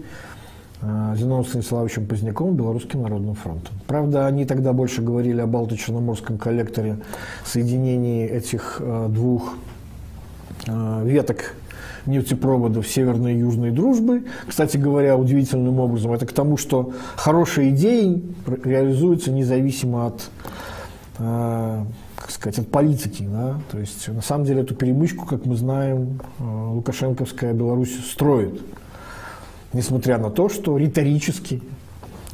[0.80, 3.72] э, Зиновом Станиславовичем Поздняковым Белорусским народным фронтом.
[3.86, 6.98] Правда, они тогда больше говорили о Балто-Черноморском коллекторе,
[7.44, 9.54] соединении этих э, двух
[10.66, 11.54] э, веток
[12.06, 14.24] нефтепроводов северной и южной дружбы.
[14.48, 18.24] Кстати говоря, удивительным образом, это к тому, что хорошие идеи
[18.64, 20.30] реализуются независимо от
[22.22, 23.26] как сказать, от политики.
[23.28, 23.60] Да?
[23.70, 28.62] То есть, на самом деле, эту перемычку, как мы знаем, э, Лукашенковская Беларусь строит.
[29.72, 31.62] Несмотря на то, что риторически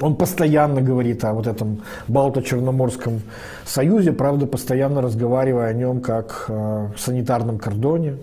[0.00, 3.20] он постоянно говорит о вот этом Балто-Черноморском
[3.64, 8.16] союзе, правда, постоянно разговаривая о нем как о санитарном кордоне.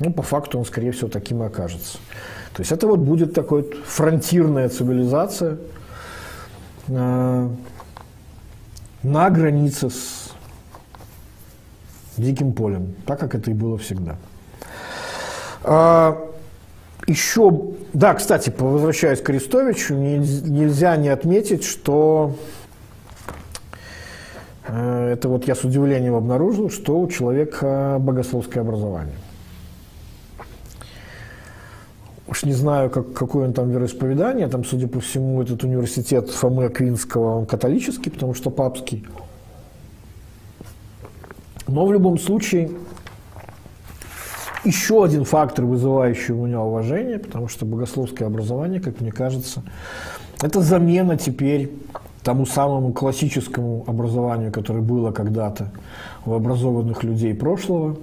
[0.00, 1.98] Ну, по факту он, скорее всего, таким и окажется.
[2.54, 5.58] То есть это вот будет такой фронтирная цивилизация
[6.88, 7.48] э,
[9.02, 10.32] на границе с
[12.20, 14.16] диким полем, так как это и было всегда.
[15.62, 16.30] А,
[17.06, 17.52] еще,
[17.92, 22.34] да, кстати, возвращаясь к Арестовичу, нельзя не отметить, что
[24.66, 29.16] э, это вот я с удивлением обнаружил, что у человека богословское образование.
[32.28, 36.64] Уж не знаю, как, какое он там вероисповедание, там, судя по всему, этот университет Фомы
[36.64, 39.06] Аквинского, он католический, потому что папский.
[41.66, 42.70] Но в любом случае,
[44.64, 49.62] еще один фактор, вызывающий у меня уважение, потому что богословское образование, как мне кажется,
[50.42, 51.72] это замена теперь
[52.22, 55.70] тому самому классическому образованию, которое было когда-то
[56.24, 57.96] у образованных людей прошлого,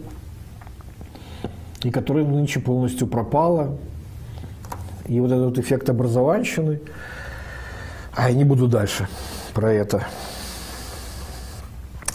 [1.83, 3.77] и которое нынче полностью пропало.
[5.05, 6.79] И вот этот эффект образованщины,
[8.15, 9.09] а я не буду дальше
[9.53, 10.07] про это.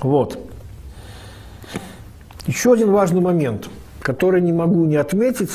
[0.01, 0.48] Вот.
[2.49, 3.69] Еще один важный момент,
[4.01, 5.51] который не могу не отметить,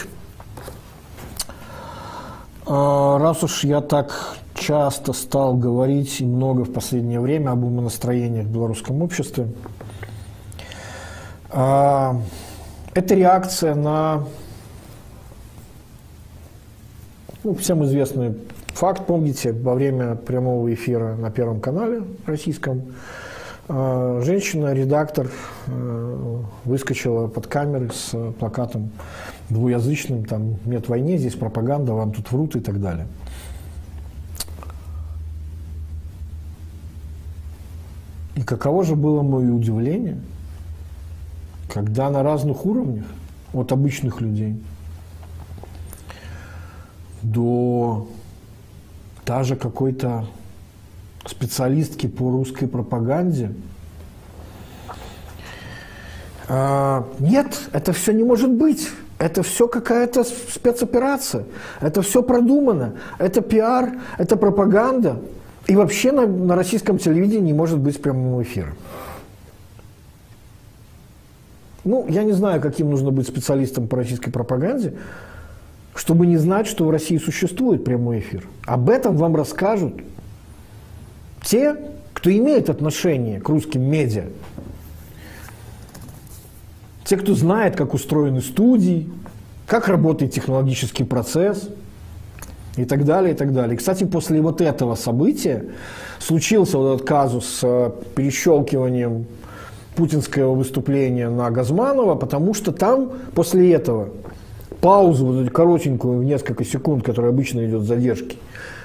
[2.67, 8.45] а, раз уж я так часто стал говорить и много в последнее время об умонастроениях
[8.45, 9.47] в белорусском обществе,
[11.49, 12.21] а,
[12.93, 14.25] это реакция на
[17.43, 18.37] ну, всем известный
[18.67, 22.93] факт, помните, во время прямого эфира на Первом канале российском
[23.67, 25.31] а, женщина, редактор,
[25.67, 28.91] э, выскочила под камеры с плакатом
[29.49, 33.07] двуязычным, там нет войны, здесь пропаганда, вам тут врут и так далее.
[38.35, 40.19] И каково же было мое удивление,
[41.71, 43.05] когда на разных уровнях,
[43.53, 44.61] от обычных людей
[47.21, 48.07] до
[49.25, 50.25] даже какой-то
[51.25, 53.51] специалистки по русской пропаганде.
[56.47, 58.89] А, нет, это все не может быть.
[59.19, 61.45] Это все какая-то спецоперация.
[61.79, 62.95] Это все продумано.
[63.19, 65.21] Это пиар, это пропаганда.
[65.67, 68.73] И вообще на, на российском телевидении не может быть прямого эфира.
[71.85, 74.93] Ну, я не знаю, каким нужно быть специалистом по российской пропаганде,
[75.95, 78.45] чтобы не знать, что в России существует прямой эфир.
[78.65, 80.01] Об этом вам расскажут
[81.43, 81.75] те,
[82.13, 84.25] кто имеет отношение к русским медиа,
[87.03, 89.09] те, кто знает, как устроены студии,
[89.67, 91.69] как работает технологический процесс
[92.77, 93.77] и так далее, и так далее.
[93.77, 95.65] Кстати, после вот этого события
[96.19, 99.25] случился вот этот казус с э, перещелкиванием
[99.95, 104.09] путинского выступления на Газманова, потому что там после этого
[104.81, 108.37] паузу, вот эту коротенькую в несколько секунд, которая обычно идет задержки,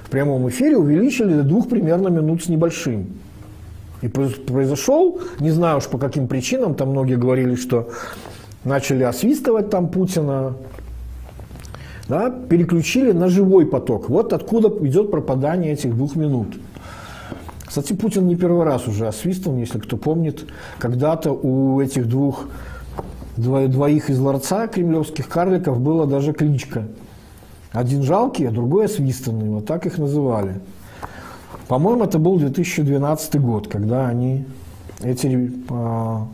[0.08, 3.06] прямом эфире увеличили до двух примерно минут с небольшим.
[4.00, 7.88] И произошел, не знаю уж по каким причинам, там многие говорили, что
[8.64, 10.54] начали освистывать там Путина,
[12.08, 14.08] да, переключили на живой поток.
[14.08, 16.58] Вот откуда идет пропадание этих двух минут.
[17.66, 20.46] Кстати, Путин не первый раз уже освистан, если кто помнит.
[20.78, 22.46] Когда-то у этих двух
[23.36, 26.84] двоих из ларца кремлевских карликов была даже кличка–
[27.72, 29.48] один жалкий, а другой освистанный.
[29.48, 30.60] Вот так их называли.
[31.66, 34.46] По-моему, это был 2012 год, когда они
[35.00, 36.26] эти а,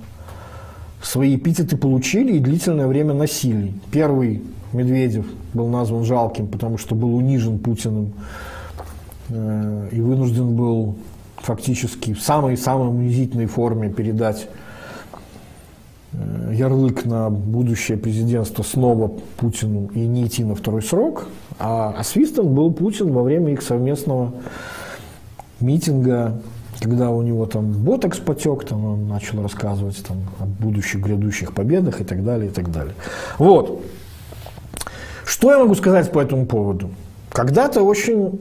[1.03, 3.75] свои эпитеты получили и длительное время носили.
[3.91, 4.43] Первый
[4.73, 8.13] Медведев был назван жалким, потому что был унижен Путиным
[9.29, 10.97] э, и вынужден был
[11.37, 14.49] фактически в самой-самой унизительной форме передать
[16.53, 21.27] ярлык на будущее президентство снова Путину и не идти на второй срок,
[21.59, 24.33] а освистан был Путин во время их совместного
[25.61, 26.41] митинга
[26.81, 32.01] когда у него там ботокс потек, там он начал рассказывать там, о будущих грядущих победах
[32.01, 32.95] и так далее, и так далее.
[33.39, 33.83] Вот.
[35.25, 36.91] Что я могу сказать по этому поводу?
[37.31, 38.41] Когда-то очень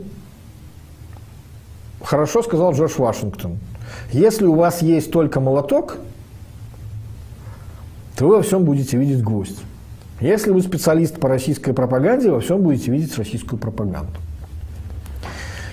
[2.02, 3.58] хорошо сказал Джордж Вашингтон.
[4.12, 5.98] Если у вас есть только молоток,
[8.15, 9.60] то вы во всем будете видеть гвоздь.
[10.22, 14.14] Если вы специалист по российской пропаганде, во всем будете видеть российскую пропаганду.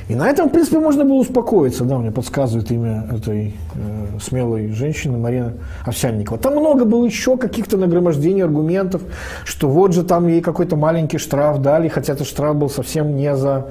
[0.09, 1.85] И на этом, в принципе, можно было успокоиться.
[1.85, 5.53] Да, мне подсказывает имя этой э, смелой женщины Марина
[5.85, 6.37] Овсянникова.
[6.37, 9.03] Там много было еще каких-то нагромождений аргументов,
[9.45, 13.37] что вот же там ей какой-то маленький штраф дали, хотя этот штраф был совсем не
[13.37, 13.69] за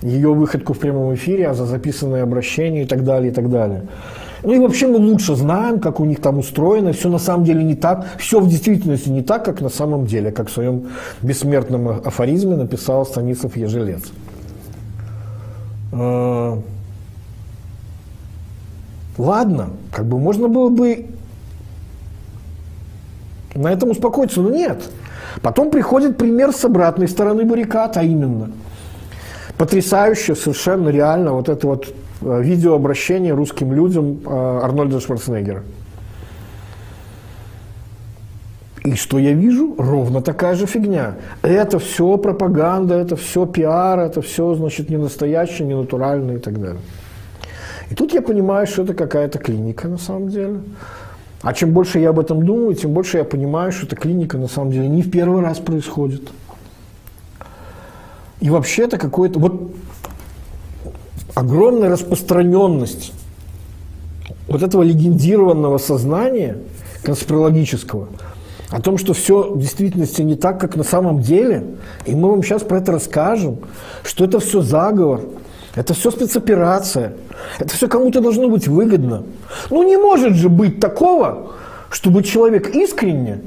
[0.00, 3.82] ее выходку в прямом эфире, а за записанное обращение и так далее, и так далее.
[4.42, 6.92] Ну и вообще мы лучше знаем, как у них там устроено.
[6.92, 8.06] Все на самом деле не так.
[8.18, 10.88] Все в действительности не так, как на самом деле, как в своем
[11.22, 14.12] бессмертном афоризме написал Станислав Ежелец.
[15.92, 16.56] Э,
[19.16, 21.06] ладно, как бы можно было бы
[23.54, 24.82] на этом успокоиться, но нет.
[25.42, 28.50] Потом приходит пример с обратной стороны баррикад, а именно
[29.56, 35.62] потрясающе, совершенно реально вот это вот видеообращение русским людям э, Арнольда Шварценеггера.
[38.84, 39.74] И что я вижу?
[39.76, 41.16] Ровно такая же фигня.
[41.42, 46.58] Это все пропаганда, это все пиар, это все, значит, не настоящее, не натуральное и так
[46.58, 46.80] далее.
[47.90, 50.60] И тут я понимаю, что это какая-то клиника на самом деле.
[51.42, 54.48] А чем больше я об этом думаю, тем больше я понимаю, что эта клиника на
[54.48, 56.30] самом деле не в первый раз происходит.
[58.40, 59.38] И вообще это какое-то...
[59.38, 59.72] Вот
[61.38, 63.12] огромная распространенность
[64.48, 66.58] вот этого легендированного сознания
[67.02, 68.08] конспирологического–
[68.70, 71.64] о том, что все в действительности не так, как на самом деле,
[72.04, 73.58] и мы вам сейчас про это расскажем,
[74.04, 75.22] что это все заговор,
[75.74, 77.14] это все спецоперация,
[77.58, 79.22] это все кому-то должно быть выгодно.
[79.70, 81.52] Ну не может же быть такого,
[81.90, 83.40] чтобы человек искренне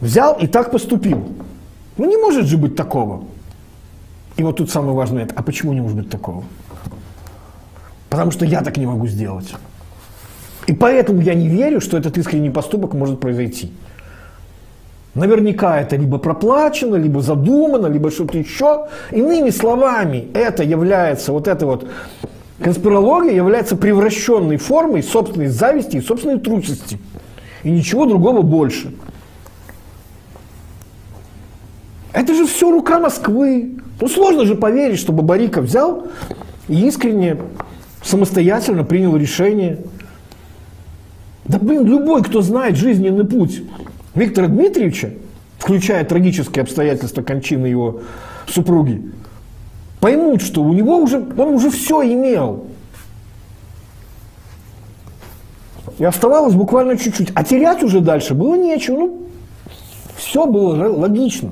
[0.00, 1.28] взял и так поступил.
[1.96, 3.24] Ну не может же быть такого.
[4.36, 6.44] И вот тут самое важное а почему не может быть такого?
[8.08, 9.54] Потому что я так не могу сделать.
[10.66, 13.72] И поэтому я не верю, что этот искренний поступок может произойти.
[15.14, 18.86] Наверняка это либо проплачено, либо задумано, либо что-то еще.
[19.10, 21.88] Иными словами, это является, вот эта вот
[22.62, 27.00] конспирология является превращенной формой собственной зависти и собственной трусости.
[27.64, 28.94] И ничего другого больше.
[32.12, 33.76] Это же все рука Москвы.
[34.00, 36.06] Ну сложно же поверить, чтобы Барика взял
[36.68, 37.36] и искренне,
[38.02, 39.78] самостоятельно принял решение–
[41.50, 43.64] да блин, любой, кто знает жизненный путь
[44.14, 45.14] Виктора Дмитриевича,
[45.58, 48.02] включая трагические обстоятельства кончины его
[48.46, 49.10] супруги,
[49.98, 52.66] поймут, что у него уже, он уже все имел.
[55.98, 57.32] И оставалось буквально чуть-чуть.
[57.34, 58.96] А терять уже дальше было нечего.
[58.96, 59.22] Ну,
[60.16, 61.50] все было логично.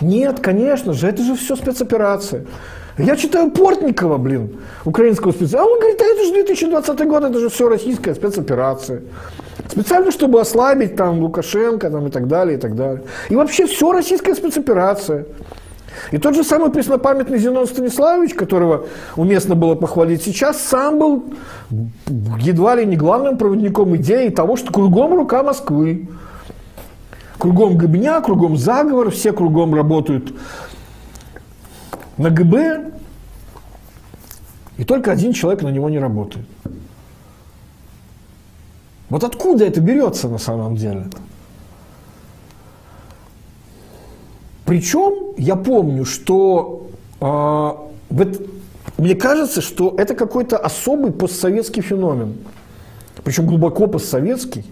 [0.00, 2.44] Нет, конечно же, это же все спецоперация.
[2.98, 5.60] Я читаю Портникова, блин, украинского специалиста.
[5.60, 9.02] А он говорит, а это же 2020 год, это же все российская спецоперация.
[9.68, 13.02] Специально, чтобы ослабить там Лукашенко там, и так далее, и так далее.
[13.28, 15.26] И вообще все российская спецоперация.
[16.10, 18.86] И тот же самый преснопамятный Зенон Станиславович, которого
[19.16, 21.24] уместно было похвалить сейчас, сам был
[22.38, 26.08] едва ли не главным проводником идеи того, что кругом рука Москвы.
[27.38, 30.34] Кругом гобня, кругом заговор, все кругом работают
[32.16, 32.92] на ГБ,
[34.78, 36.46] и только один человек на него не работает.
[39.08, 41.06] Вот откуда это берется на самом деле?
[44.64, 46.88] Причем я помню, что
[47.20, 47.24] э,
[48.10, 48.42] вот,
[48.98, 52.36] мне кажется, что это какой-то особый постсоветский феномен.
[53.22, 54.64] Причем глубоко постсоветский.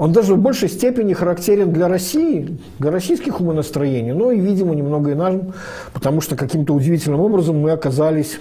[0.00, 5.10] Он даже в большей степени характерен для России, для российских умонастроений, но и, видимо, немного
[5.10, 5.52] и нам,
[5.92, 8.40] потому что каким-то удивительным образом мы оказались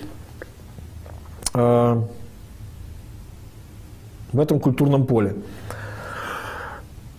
[1.53, 2.01] э,
[4.31, 5.35] в этом культурном поле.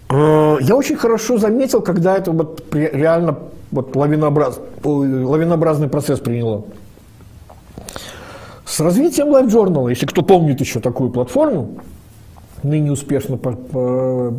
[0.08, 3.40] Э, я очень хорошо заметил, когда это вот реально
[3.70, 6.64] вот лавинообраз, лавинообразный процесс приняло.
[8.64, 11.82] С развитием Live Journal, если кто помнит еще такую платформу,
[12.62, 14.34] ныне успешно по, по,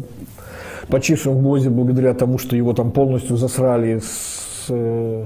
[0.88, 5.26] почившим в ГОЗе благодаря тому, что его там полностью засрали с э,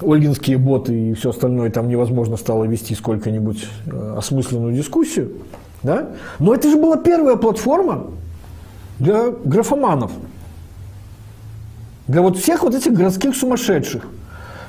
[0.00, 5.32] ольгинские боты и все остальное, там невозможно стало вести сколько-нибудь э, осмысленную дискуссию.
[5.82, 6.10] Да?
[6.38, 8.06] Но это же была первая платформа
[8.98, 10.10] для графоманов.
[12.08, 14.06] Для вот всех вот этих городских сумасшедших,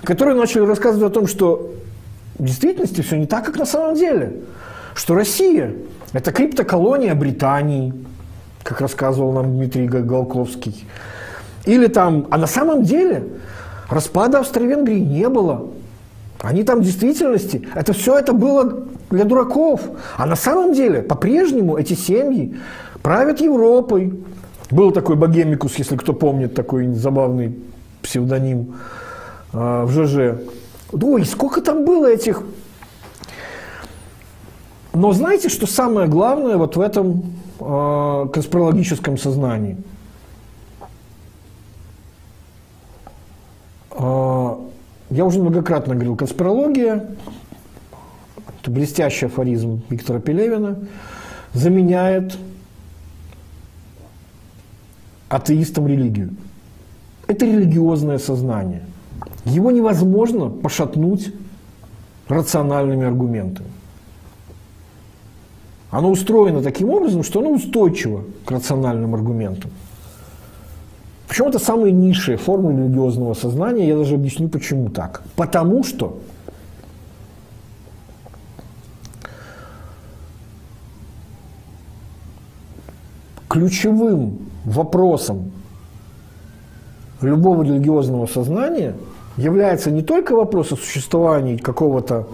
[0.03, 1.71] которые начали рассказывать о том, что
[2.37, 4.41] в действительности все не так, как на самом деле.
[4.93, 5.73] Что Россия–
[6.13, 7.93] это криптоколония Британии,
[8.63, 10.85] как рассказывал нам Дмитрий Голковский.
[11.65, 13.23] Или там, а на самом деле
[13.89, 15.67] распада Австро-Венгрии не было.
[16.41, 19.81] Они там в действительности, это все это было для дураков.
[20.17, 22.55] А на самом деле, по-прежнему эти семьи
[23.01, 24.13] правят Европой.
[24.71, 27.57] Был такой богемикус, если кто помнит, такой забавный
[28.03, 28.75] псевдоним
[29.51, 30.41] э, в ЖЖ.
[30.91, 32.43] Ой, сколько там было этих...
[34.93, 39.77] Но знаете, что самое главное вот в этом э, конспирологическом сознании?
[43.91, 44.55] Э,
[45.11, 47.07] я уже многократно говорил, конспирология,
[48.61, 50.79] это блестящий афоризм Виктора Пелевина,
[51.53, 52.37] заменяет
[55.29, 56.35] атеистам религию.
[57.27, 58.81] Это религиозное сознание.
[59.45, 61.31] Его невозможно пошатнуть
[62.27, 63.69] рациональными аргументами.
[65.91, 69.71] Оно устроено таким образом, что оно устойчиво к рациональным аргументам.
[71.27, 73.87] Причем это самые низшие формы религиозного сознания.
[73.87, 75.23] Я даже объясню, почему так.
[75.35, 76.19] Потому что
[83.47, 85.51] ключевым вопросом
[87.21, 88.95] любого религиозного сознания
[89.37, 92.27] является не только вопрос о существовании какого-то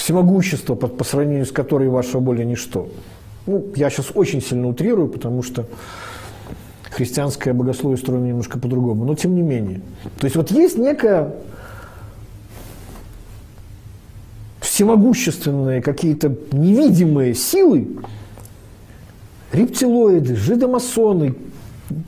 [0.00, 2.88] всемогущества, по, по сравнению с которой ваше более ничто.
[3.46, 5.66] Ну, я сейчас очень сильно утрирую, потому что
[6.90, 9.82] христианское богословие устроено немножко по-другому, но тем не менее.
[10.18, 11.34] То есть вот есть некая
[14.60, 17.88] всемогущественные какие-то невидимые силы,
[19.52, 21.34] рептилоиды, жидомасоны,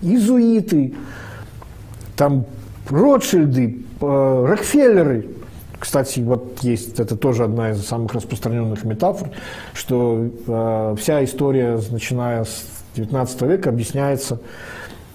[0.01, 0.95] изуиты,
[2.17, 2.47] там
[2.89, 5.29] Ротшильды, э, Рокфеллеры.
[5.83, 9.31] Кстати, вот есть, это тоже одна из самых распространенных метафор,
[9.75, 14.39] что э, вся история, начиная с 19 века, объясняется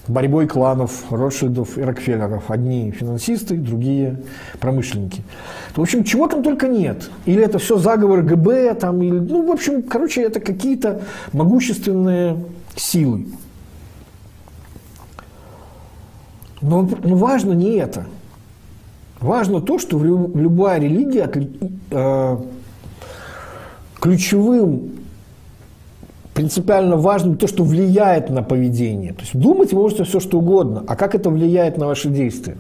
[0.10, 2.52] борьбой кланов Ротшильдов и Рокфеллеров.
[2.52, 4.20] Одни финансисты, другие
[4.60, 5.24] промышленники.
[5.74, 7.12] В общем, чего там только нет.
[7.26, 12.44] Или это все заговор ГБ, там, или, ну, в общем, короче, это какие-то могущественные
[12.76, 13.28] силы.
[16.60, 18.06] Но, но важно не это.
[19.20, 21.30] Важно то, что любая религия
[21.92, 22.38] э,
[24.00, 24.92] ключевым,
[26.34, 29.14] принципиально важным то, что влияет на поведение.
[29.14, 32.58] То есть думать вы можете все, что угодно, а как это влияет на ваши действия.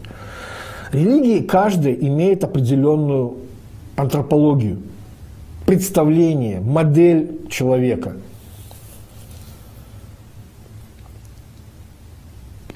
[0.92, 3.36] Религии каждая имеет определенную
[3.96, 4.80] антропологию,
[5.66, 8.14] представление, модель человека–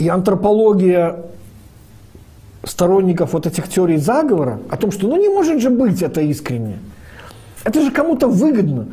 [0.02, 1.18] И антропология
[2.64, 6.80] сторонников вот этих теорий заговора о том, что ну не может же быть это искренне.
[7.64, 8.88] Это же кому-то выгодно.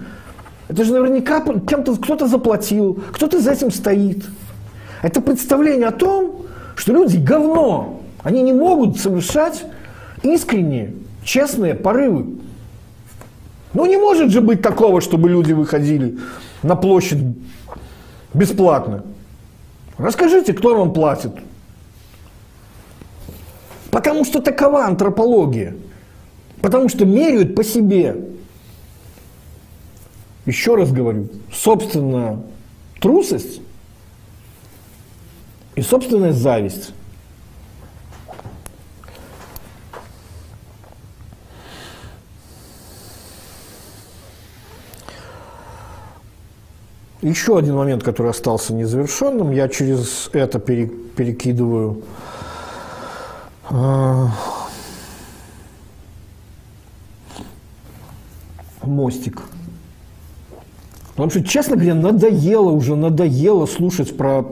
[0.68, 4.24] Это же наверняка кем-то кто-то заплатил, кто-то за этим стоит.
[5.02, 6.42] Это представление о том,
[6.76, 8.00] что люди говно.
[8.22, 9.64] Они не могут совершать
[10.22, 12.38] искренние, честные порывы.
[13.74, 16.18] Ну не может же быть такого, чтобы люди выходили
[16.62, 17.18] на площадь
[18.34, 19.04] бесплатно.
[19.98, 21.32] Расскажите, кто вам платит.
[23.98, 25.74] Потому что такова антропология.
[26.62, 28.28] Потому что меряют по себе.
[30.46, 32.38] Еще раз говорю, собственная
[33.00, 33.60] трусость
[35.74, 36.92] и собственная зависть.
[47.20, 52.04] Еще один момент, который остался незавершенным, я через это перекидываю
[58.82, 59.42] мостик.
[61.10, 64.44] Потому что, честно говоря, надоело уже, надоело слушать про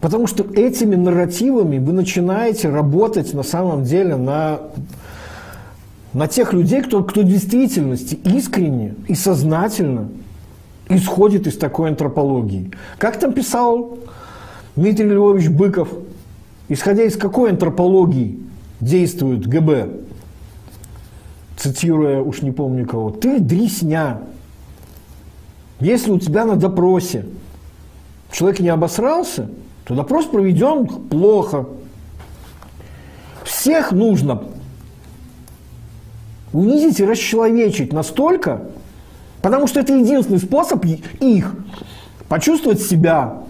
[0.00, 4.60] Потому что этими нарративами вы начинаете работать на самом деле на,
[6.12, 10.08] на тех людей, кто, кто в действительности искренне и сознательно
[10.88, 12.70] исходит из такой антропологии.
[12.98, 13.98] Как там писал
[14.76, 15.88] Дмитрий Львович Быков,
[16.68, 18.38] исходя из какой антропологии
[18.80, 19.90] действует ГБ,
[21.56, 24.20] цитируя уж не помню кого, ты дресня.
[25.80, 27.26] Если у тебя на допросе
[28.30, 29.48] человек не обосрался–
[29.88, 31.66] то допрос проведен плохо.
[33.42, 34.42] Всех нужно
[36.52, 38.68] унизить и расчеловечить настолько,
[39.42, 41.54] потому что это единственный способ их
[42.28, 43.42] почувствовать себя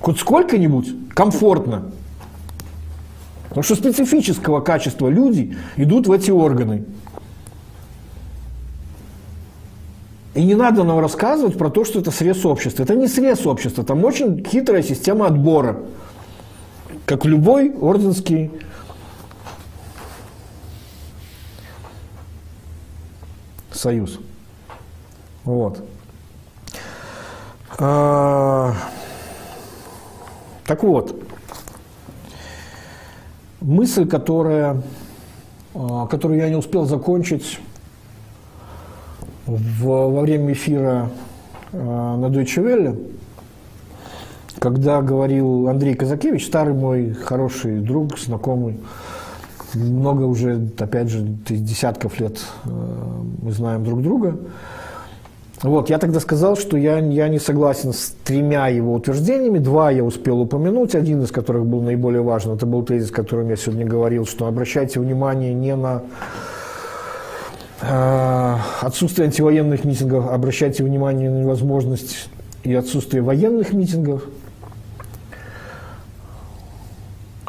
[0.00, 1.90] хоть сколько-нибудь комфортно.
[3.48, 6.84] Потому что специфического качества люди идут в эти органы.
[10.34, 12.84] И не надо нам рассказывать про то, что это срез общества.
[12.84, 15.80] Это не срез общества, там очень хитрая система отбора.
[17.06, 18.50] Как любой орденский
[23.72, 24.20] союз.
[25.48, 25.82] Вот.
[27.78, 28.74] А,
[30.66, 31.18] так вот,
[33.62, 34.82] мысль, которая,
[35.74, 37.60] а, которую я не успел закончить
[39.46, 41.08] в, во время эфира
[41.72, 43.10] а, на Deutsche Welle,
[44.58, 48.80] когда говорил Андрей Казакевич, старый мой хороший друг, знакомый,
[49.72, 54.36] много уже, опять же, десятков лет а, мы знаем друг друга,
[55.62, 59.58] вот, я тогда сказал, что я, я не согласен с тремя его утверждениями.
[59.58, 62.52] Два я успел упомянуть, один из которых был наиболее важен.
[62.52, 66.02] Это был тезис, о котором я сегодня говорил, что обращайте внимание не на
[67.80, 72.28] э, отсутствие антивоенных митингов, обращайте внимание на невозможность
[72.62, 74.22] и отсутствие военных митингов.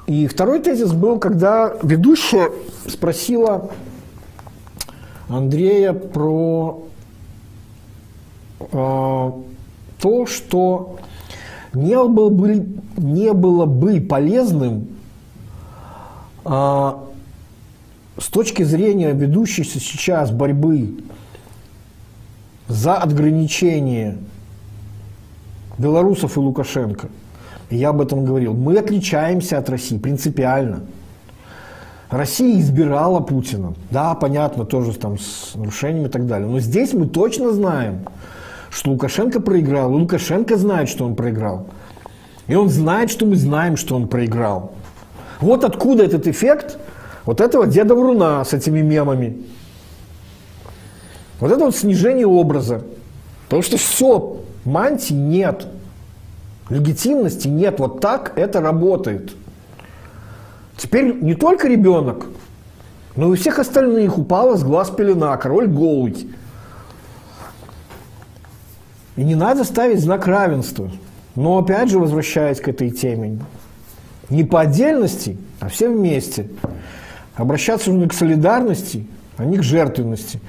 [0.08, 2.50] И второй тезис был, когда ведущая
[2.88, 3.70] спросила
[5.28, 6.90] Андрея про
[8.60, 11.00] то, что
[11.74, 12.68] не было бы,
[12.98, 14.88] не было бы полезным
[16.46, 16.92] э,
[18.18, 21.00] с точки зрения ведущейся сейчас борьбы
[22.68, 24.18] за ограничение
[25.78, 27.08] белорусов и Лукашенко,
[27.70, 30.82] я об этом говорил, мы отличаемся от России принципиально.
[32.10, 33.76] Россия избирала Путина.
[33.92, 36.48] Да, понятно, тоже там с нарушениями и так далее.
[36.48, 38.00] Но здесь мы точно знаем,
[38.70, 41.68] что Лукашенко проиграл, и Лукашенко знает, что он проиграл.
[42.48, 44.74] И он знает, что мы знаем, что он проиграл.
[45.40, 46.78] Вот откуда этот эффект
[47.26, 49.38] вот этого деда Вруна с этими мемами.
[51.40, 52.84] Вот это вот снижение образа.
[53.46, 55.68] Потому что все, мантии нет.
[56.70, 57.80] Легитимности нет.
[57.80, 59.34] Вот так это работает.
[60.76, 62.28] Теперь не только ребенок,
[63.16, 66.30] но и у всех остальных упала с глаз пелена, король голый.
[69.20, 70.90] И не надо ставить знак равенства.
[71.36, 73.40] Но опять же, возвращаясь к этой теме,
[74.30, 76.48] не по отдельности, а все вместе.
[77.36, 79.06] Обращаться нужно к солидарности,
[79.36, 80.40] а не к жертвенности.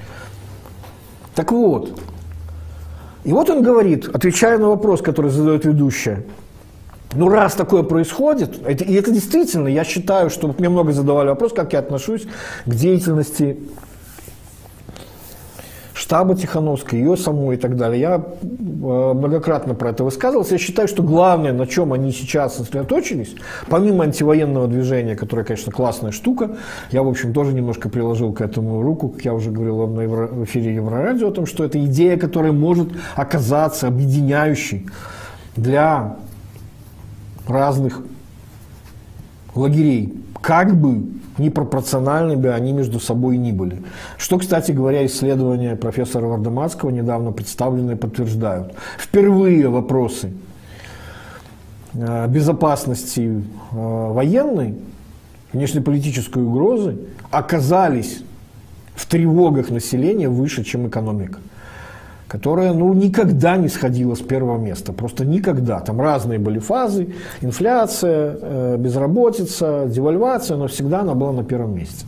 [1.35, 1.99] Так вот,
[3.25, 6.23] и вот он говорит, отвечая на вопрос, который задает ведущая,
[7.13, 11.51] ну, раз такое происходит, это, и это действительно, я считаю, что мне много задавали вопрос,
[11.51, 12.25] как я отношусь
[12.65, 13.59] к деятельности
[16.01, 18.01] штаба Тихановской, ее самой и так далее.
[18.01, 18.45] Я э,
[19.13, 20.53] многократно про это высказывался.
[20.53, 23.35] Я считаю, что главное, на чем они сейчас сосредоточились,
[23.69, 26.55] помимо антивоенного движения, которое, конечно, классная штука,
[26.91, 30.01] я, в общем, тоже немножко приложил к этому руку, как я уже говорил вам на
[30.01, 34.87] Евро, в эфире Еврорадио, о том, что это идея, которая может оказаться объединяющей
[35.55, 36.15] для
[37.47, 38.01] разных
[39.53, 40.15] лагерей.
[40.41, 43.81] Как бы непропорциональны бы они между собой ни были.
[44.17, 48.73] Что, кстати говоря, исследования профессора Вардематского, недавно представленные, подтверждают.
[48.97, 50.33] Впервые вопросы
[51.93, 53.21] э, безопасности
[53.71, 54.75] э, военной,
[55.53, 56.97] внешнеполитической угрозы
[57.29, 58.23] оказались
[58.95, 61.39] в тревогах населения выше, чем экономика
[62.31, 64.93] которая ну, никогда не сходила с первого места.
[64.93, 65.81] Просто никогда.
[65.81, 67.13] Там разные были фазы.
[67.41, 72.05] Инфляция, э, безработица, девальвация, но всегда она была на первом месте.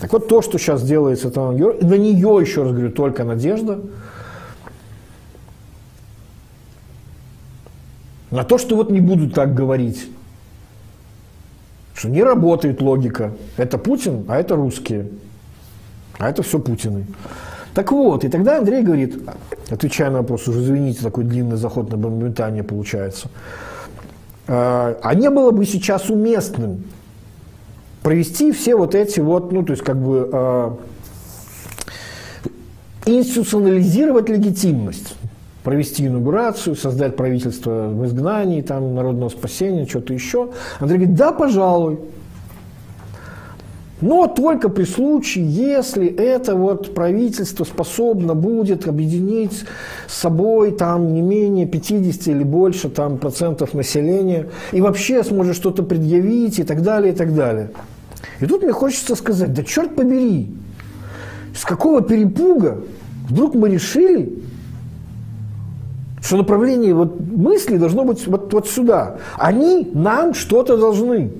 [0.00, 3.80] Так вот, то, что сейчас делается, это на нее, еще раз говорю, только надежда.
[8.30, 10.08] На то, что вот не будут так говорить.
[11.92, 13.32] Что не работает логика.
[13.58, 15.08] Это Путин, а это русские.
[16.16, 17.04] А это все Путины.
[17.74, 19.18] Так вот, и тогда Андрей говорит,
[19.70, 23.28] отвечая на вопрос, уже извините, такой длинный заход на моментание получается,
[24.46, 26.84] а, а не было бы сейчас уместным
[28.02, 30.78] провести все вот эти вот, ну, то есть как бы а,
[33.04, 35.14] институционализировать легитимность,
[35.62, 40.50] провести инаугурацию, создать правительство в изгнании, там, народного спасения, что-то еще.
[40.80, 41.98] Андрей говорит, да, пожалуй,
[44.00, 49.64] но только при случае, если это вот правительство способно будет объединить
[50.06, 55.82] с собой там не менее 50 или больше там, процентов населения и вообще сможет что-то
[55.82, 57.70] предъявить и так далее, и так далее.
[58.40, 60.48] И тут мне хочется сказать, да черт побери,
[61.56, 62.78] с какого перепуга
[63.28, 64.42] вдруг мы решили,
[66.20, 69.18] Что направление вот мысли должно быть вот, вот сюда.
[69.38, 71.30] Они нам что-то должны.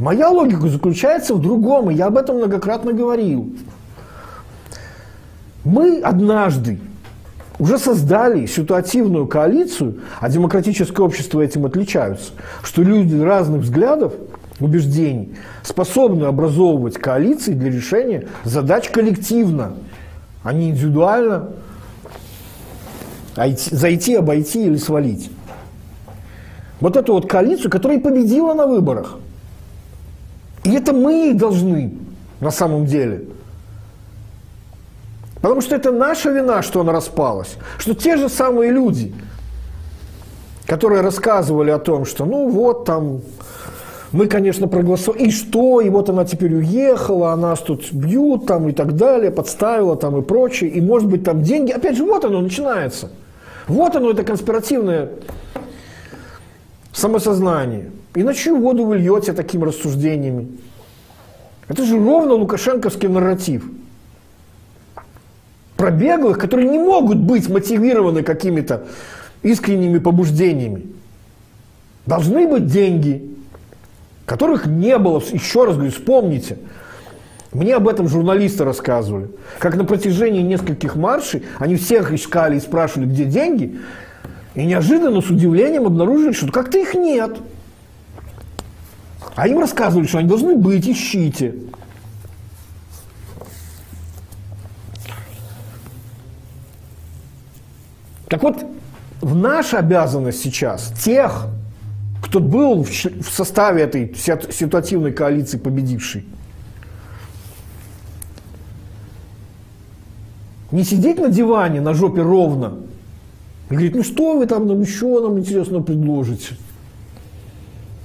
[0.00, 3.54] Моя логика заключается в другом, и я об этом многократно говорил.
[5.62, 6.80] Мы однажды
[7.58, 12.32] уже создали ситуативную коалицию, а демократическое общество этим отличаются,
[12.62, 14.14] что люди разных взглядов,
[14.58, 19.74] убеждений способны образовывать коалиции для решения задач коллективно,
[20.42, 21.50] а не индивидуально
[23.36, 25.30] зайти, обойти или свалить.
[26.80, 29.18] Вот эту вот коалицию, которая победила на выборах.
[30.64, 31.94] И это мы должны
[32.40, 33.24] на самом деле–
[35.40, 37.56] Потому что это наша вина, что она распалась.
[37.78, 39.14] Что те же самые люди,
[40.66, 43.22] которые рассказывали о том, что ну вот там
[44.12, 48.68] мы, конечно, проголосовали, и что, и вот она теперь уехала, а нас тут бьют там
[48.68, 52.24] и так далее, подставила там и прочее, и может быть там деньги, опять же, вот
[52.24, 53.10] оно начинается.
[53.68, 55.10] Вот оно, это конспиративное
[56.92, 57.92] самосознание.
[58.14, 60.48] И на чью воду вы льете такими рассуждениями?
[61.68, 63.64] Это же ровно лукашенковский нарратив–
[65.80, 68.84] про беглых, которые не могут быть мотивированы какими-то
[69.42, 70.88] искренними побуждениями.
[72.04, 73.34] Должны быть деньги,
[74.26, 75.22] которых не было.
[75.32, 76.58] Еще раз говорю, вспомните.
[77.54, 79.30] Мне об этом журналисты рассказывали.
[79.58, 83.80] Как на протяжении нескольких маршей они всех искали и спрашивали, где деньги.
[84.54, 87.38] И неожиданно с удивлением обнаружили, что как-то их нет.
[89.36, 91.54] А им рассказывали, что они должны быть, ищите.
[98.28, 98.64] Так вот,
[99.20, 101.48] в наша обязанность сейчас тех,
[102.22, 106.24] кто был в составе этой ситуативной коалиции победившей,
[110.70, 112.74] не сидеть на диване на жопе ровно
[113.68, 116.54] и говорить, ну что вы там нам еще нам интересно предложите,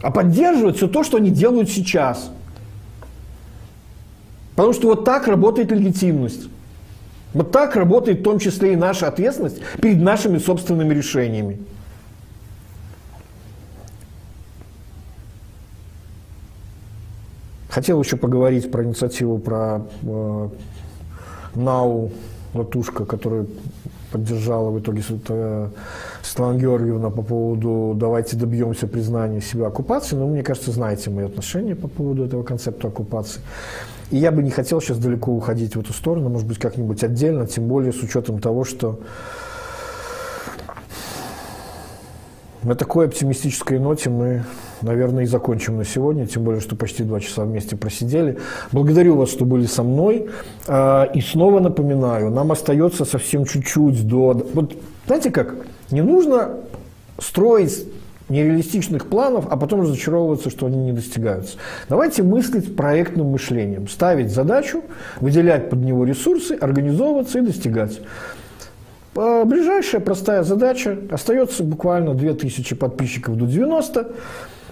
[0.06, 2.30] а поддерживать все то, что они делают сейчас.
[4.56, 6.48] Потому что вот так работает легитимность.
[7.34, 11.57] Вот так работает в том числе и наша ответственность перед нашими собственными решениями.
[17.69, 20.49] Хотел еще поговорить про инициативу про э,
[21.56, 22.11] НАУ
[22.53, 23.48] Латушка, которую
[24.15, 25.69] поддержала в итоге э,
[26.23, 30.15] Светлана Георгиевна по поводу «давайте добьемся признания себя оккупации».
[30.15, 33.41] Но мне кажется, знаете мои отношения по поводу этого концепта оккупации.
[34.11, 37.45] И я бы не хотел сейчас далеко уходить в эту сторону, может быть, как-нибудь отдельно,
[37.45, 39.01] тем более с учетом того, что
[42.63, 44.45] на такой оптимистической ноте мы,
[44.81, 48.38] наверное, и закончим на сегодня, тем более, что почти два часа вместе просидели.
[48.72, 50.30] Благодарю вас, что были со мной.
[50.68, 54.34] А, и снова напоминаю, нам остается совсем чуть-чуть до...
[54.53, 54.76] Вот
[55.07, 55.56] знаете как,
[55.91, 56.56] не нужно
[57.19, 57.85] строить
[58.27, 61.57] нереалистичных планов, а потом разочаровываться, что они не достигаются.
[61.89, 64.84] Давайте мыслить проектным мышлением, ставить задачу,
[65.22, 68.02] выделять под него ресурсы, организовываться и достигать.
[69.15, 70.97] А ближайшая простая задача.
[71.10, 74.07] Остается буквально 2000 подписчиков до 90.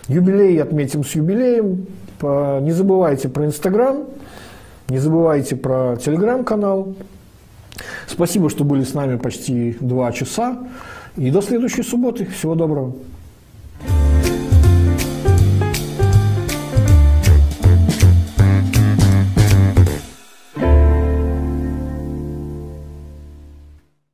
[0.08, 1.88] Юбилей отметим с юбилеем.
[2.22, 4.04] Не забывайте про Инстаграм.
[4.90, 6.96] Не забывайте про Телеграм-канал.
[8.08, 10.58] Спасибо, что были с нами почти два часа.
[11.16, 12.26] И до следующей субботы.
[12.26, 12.94] Всего доброго.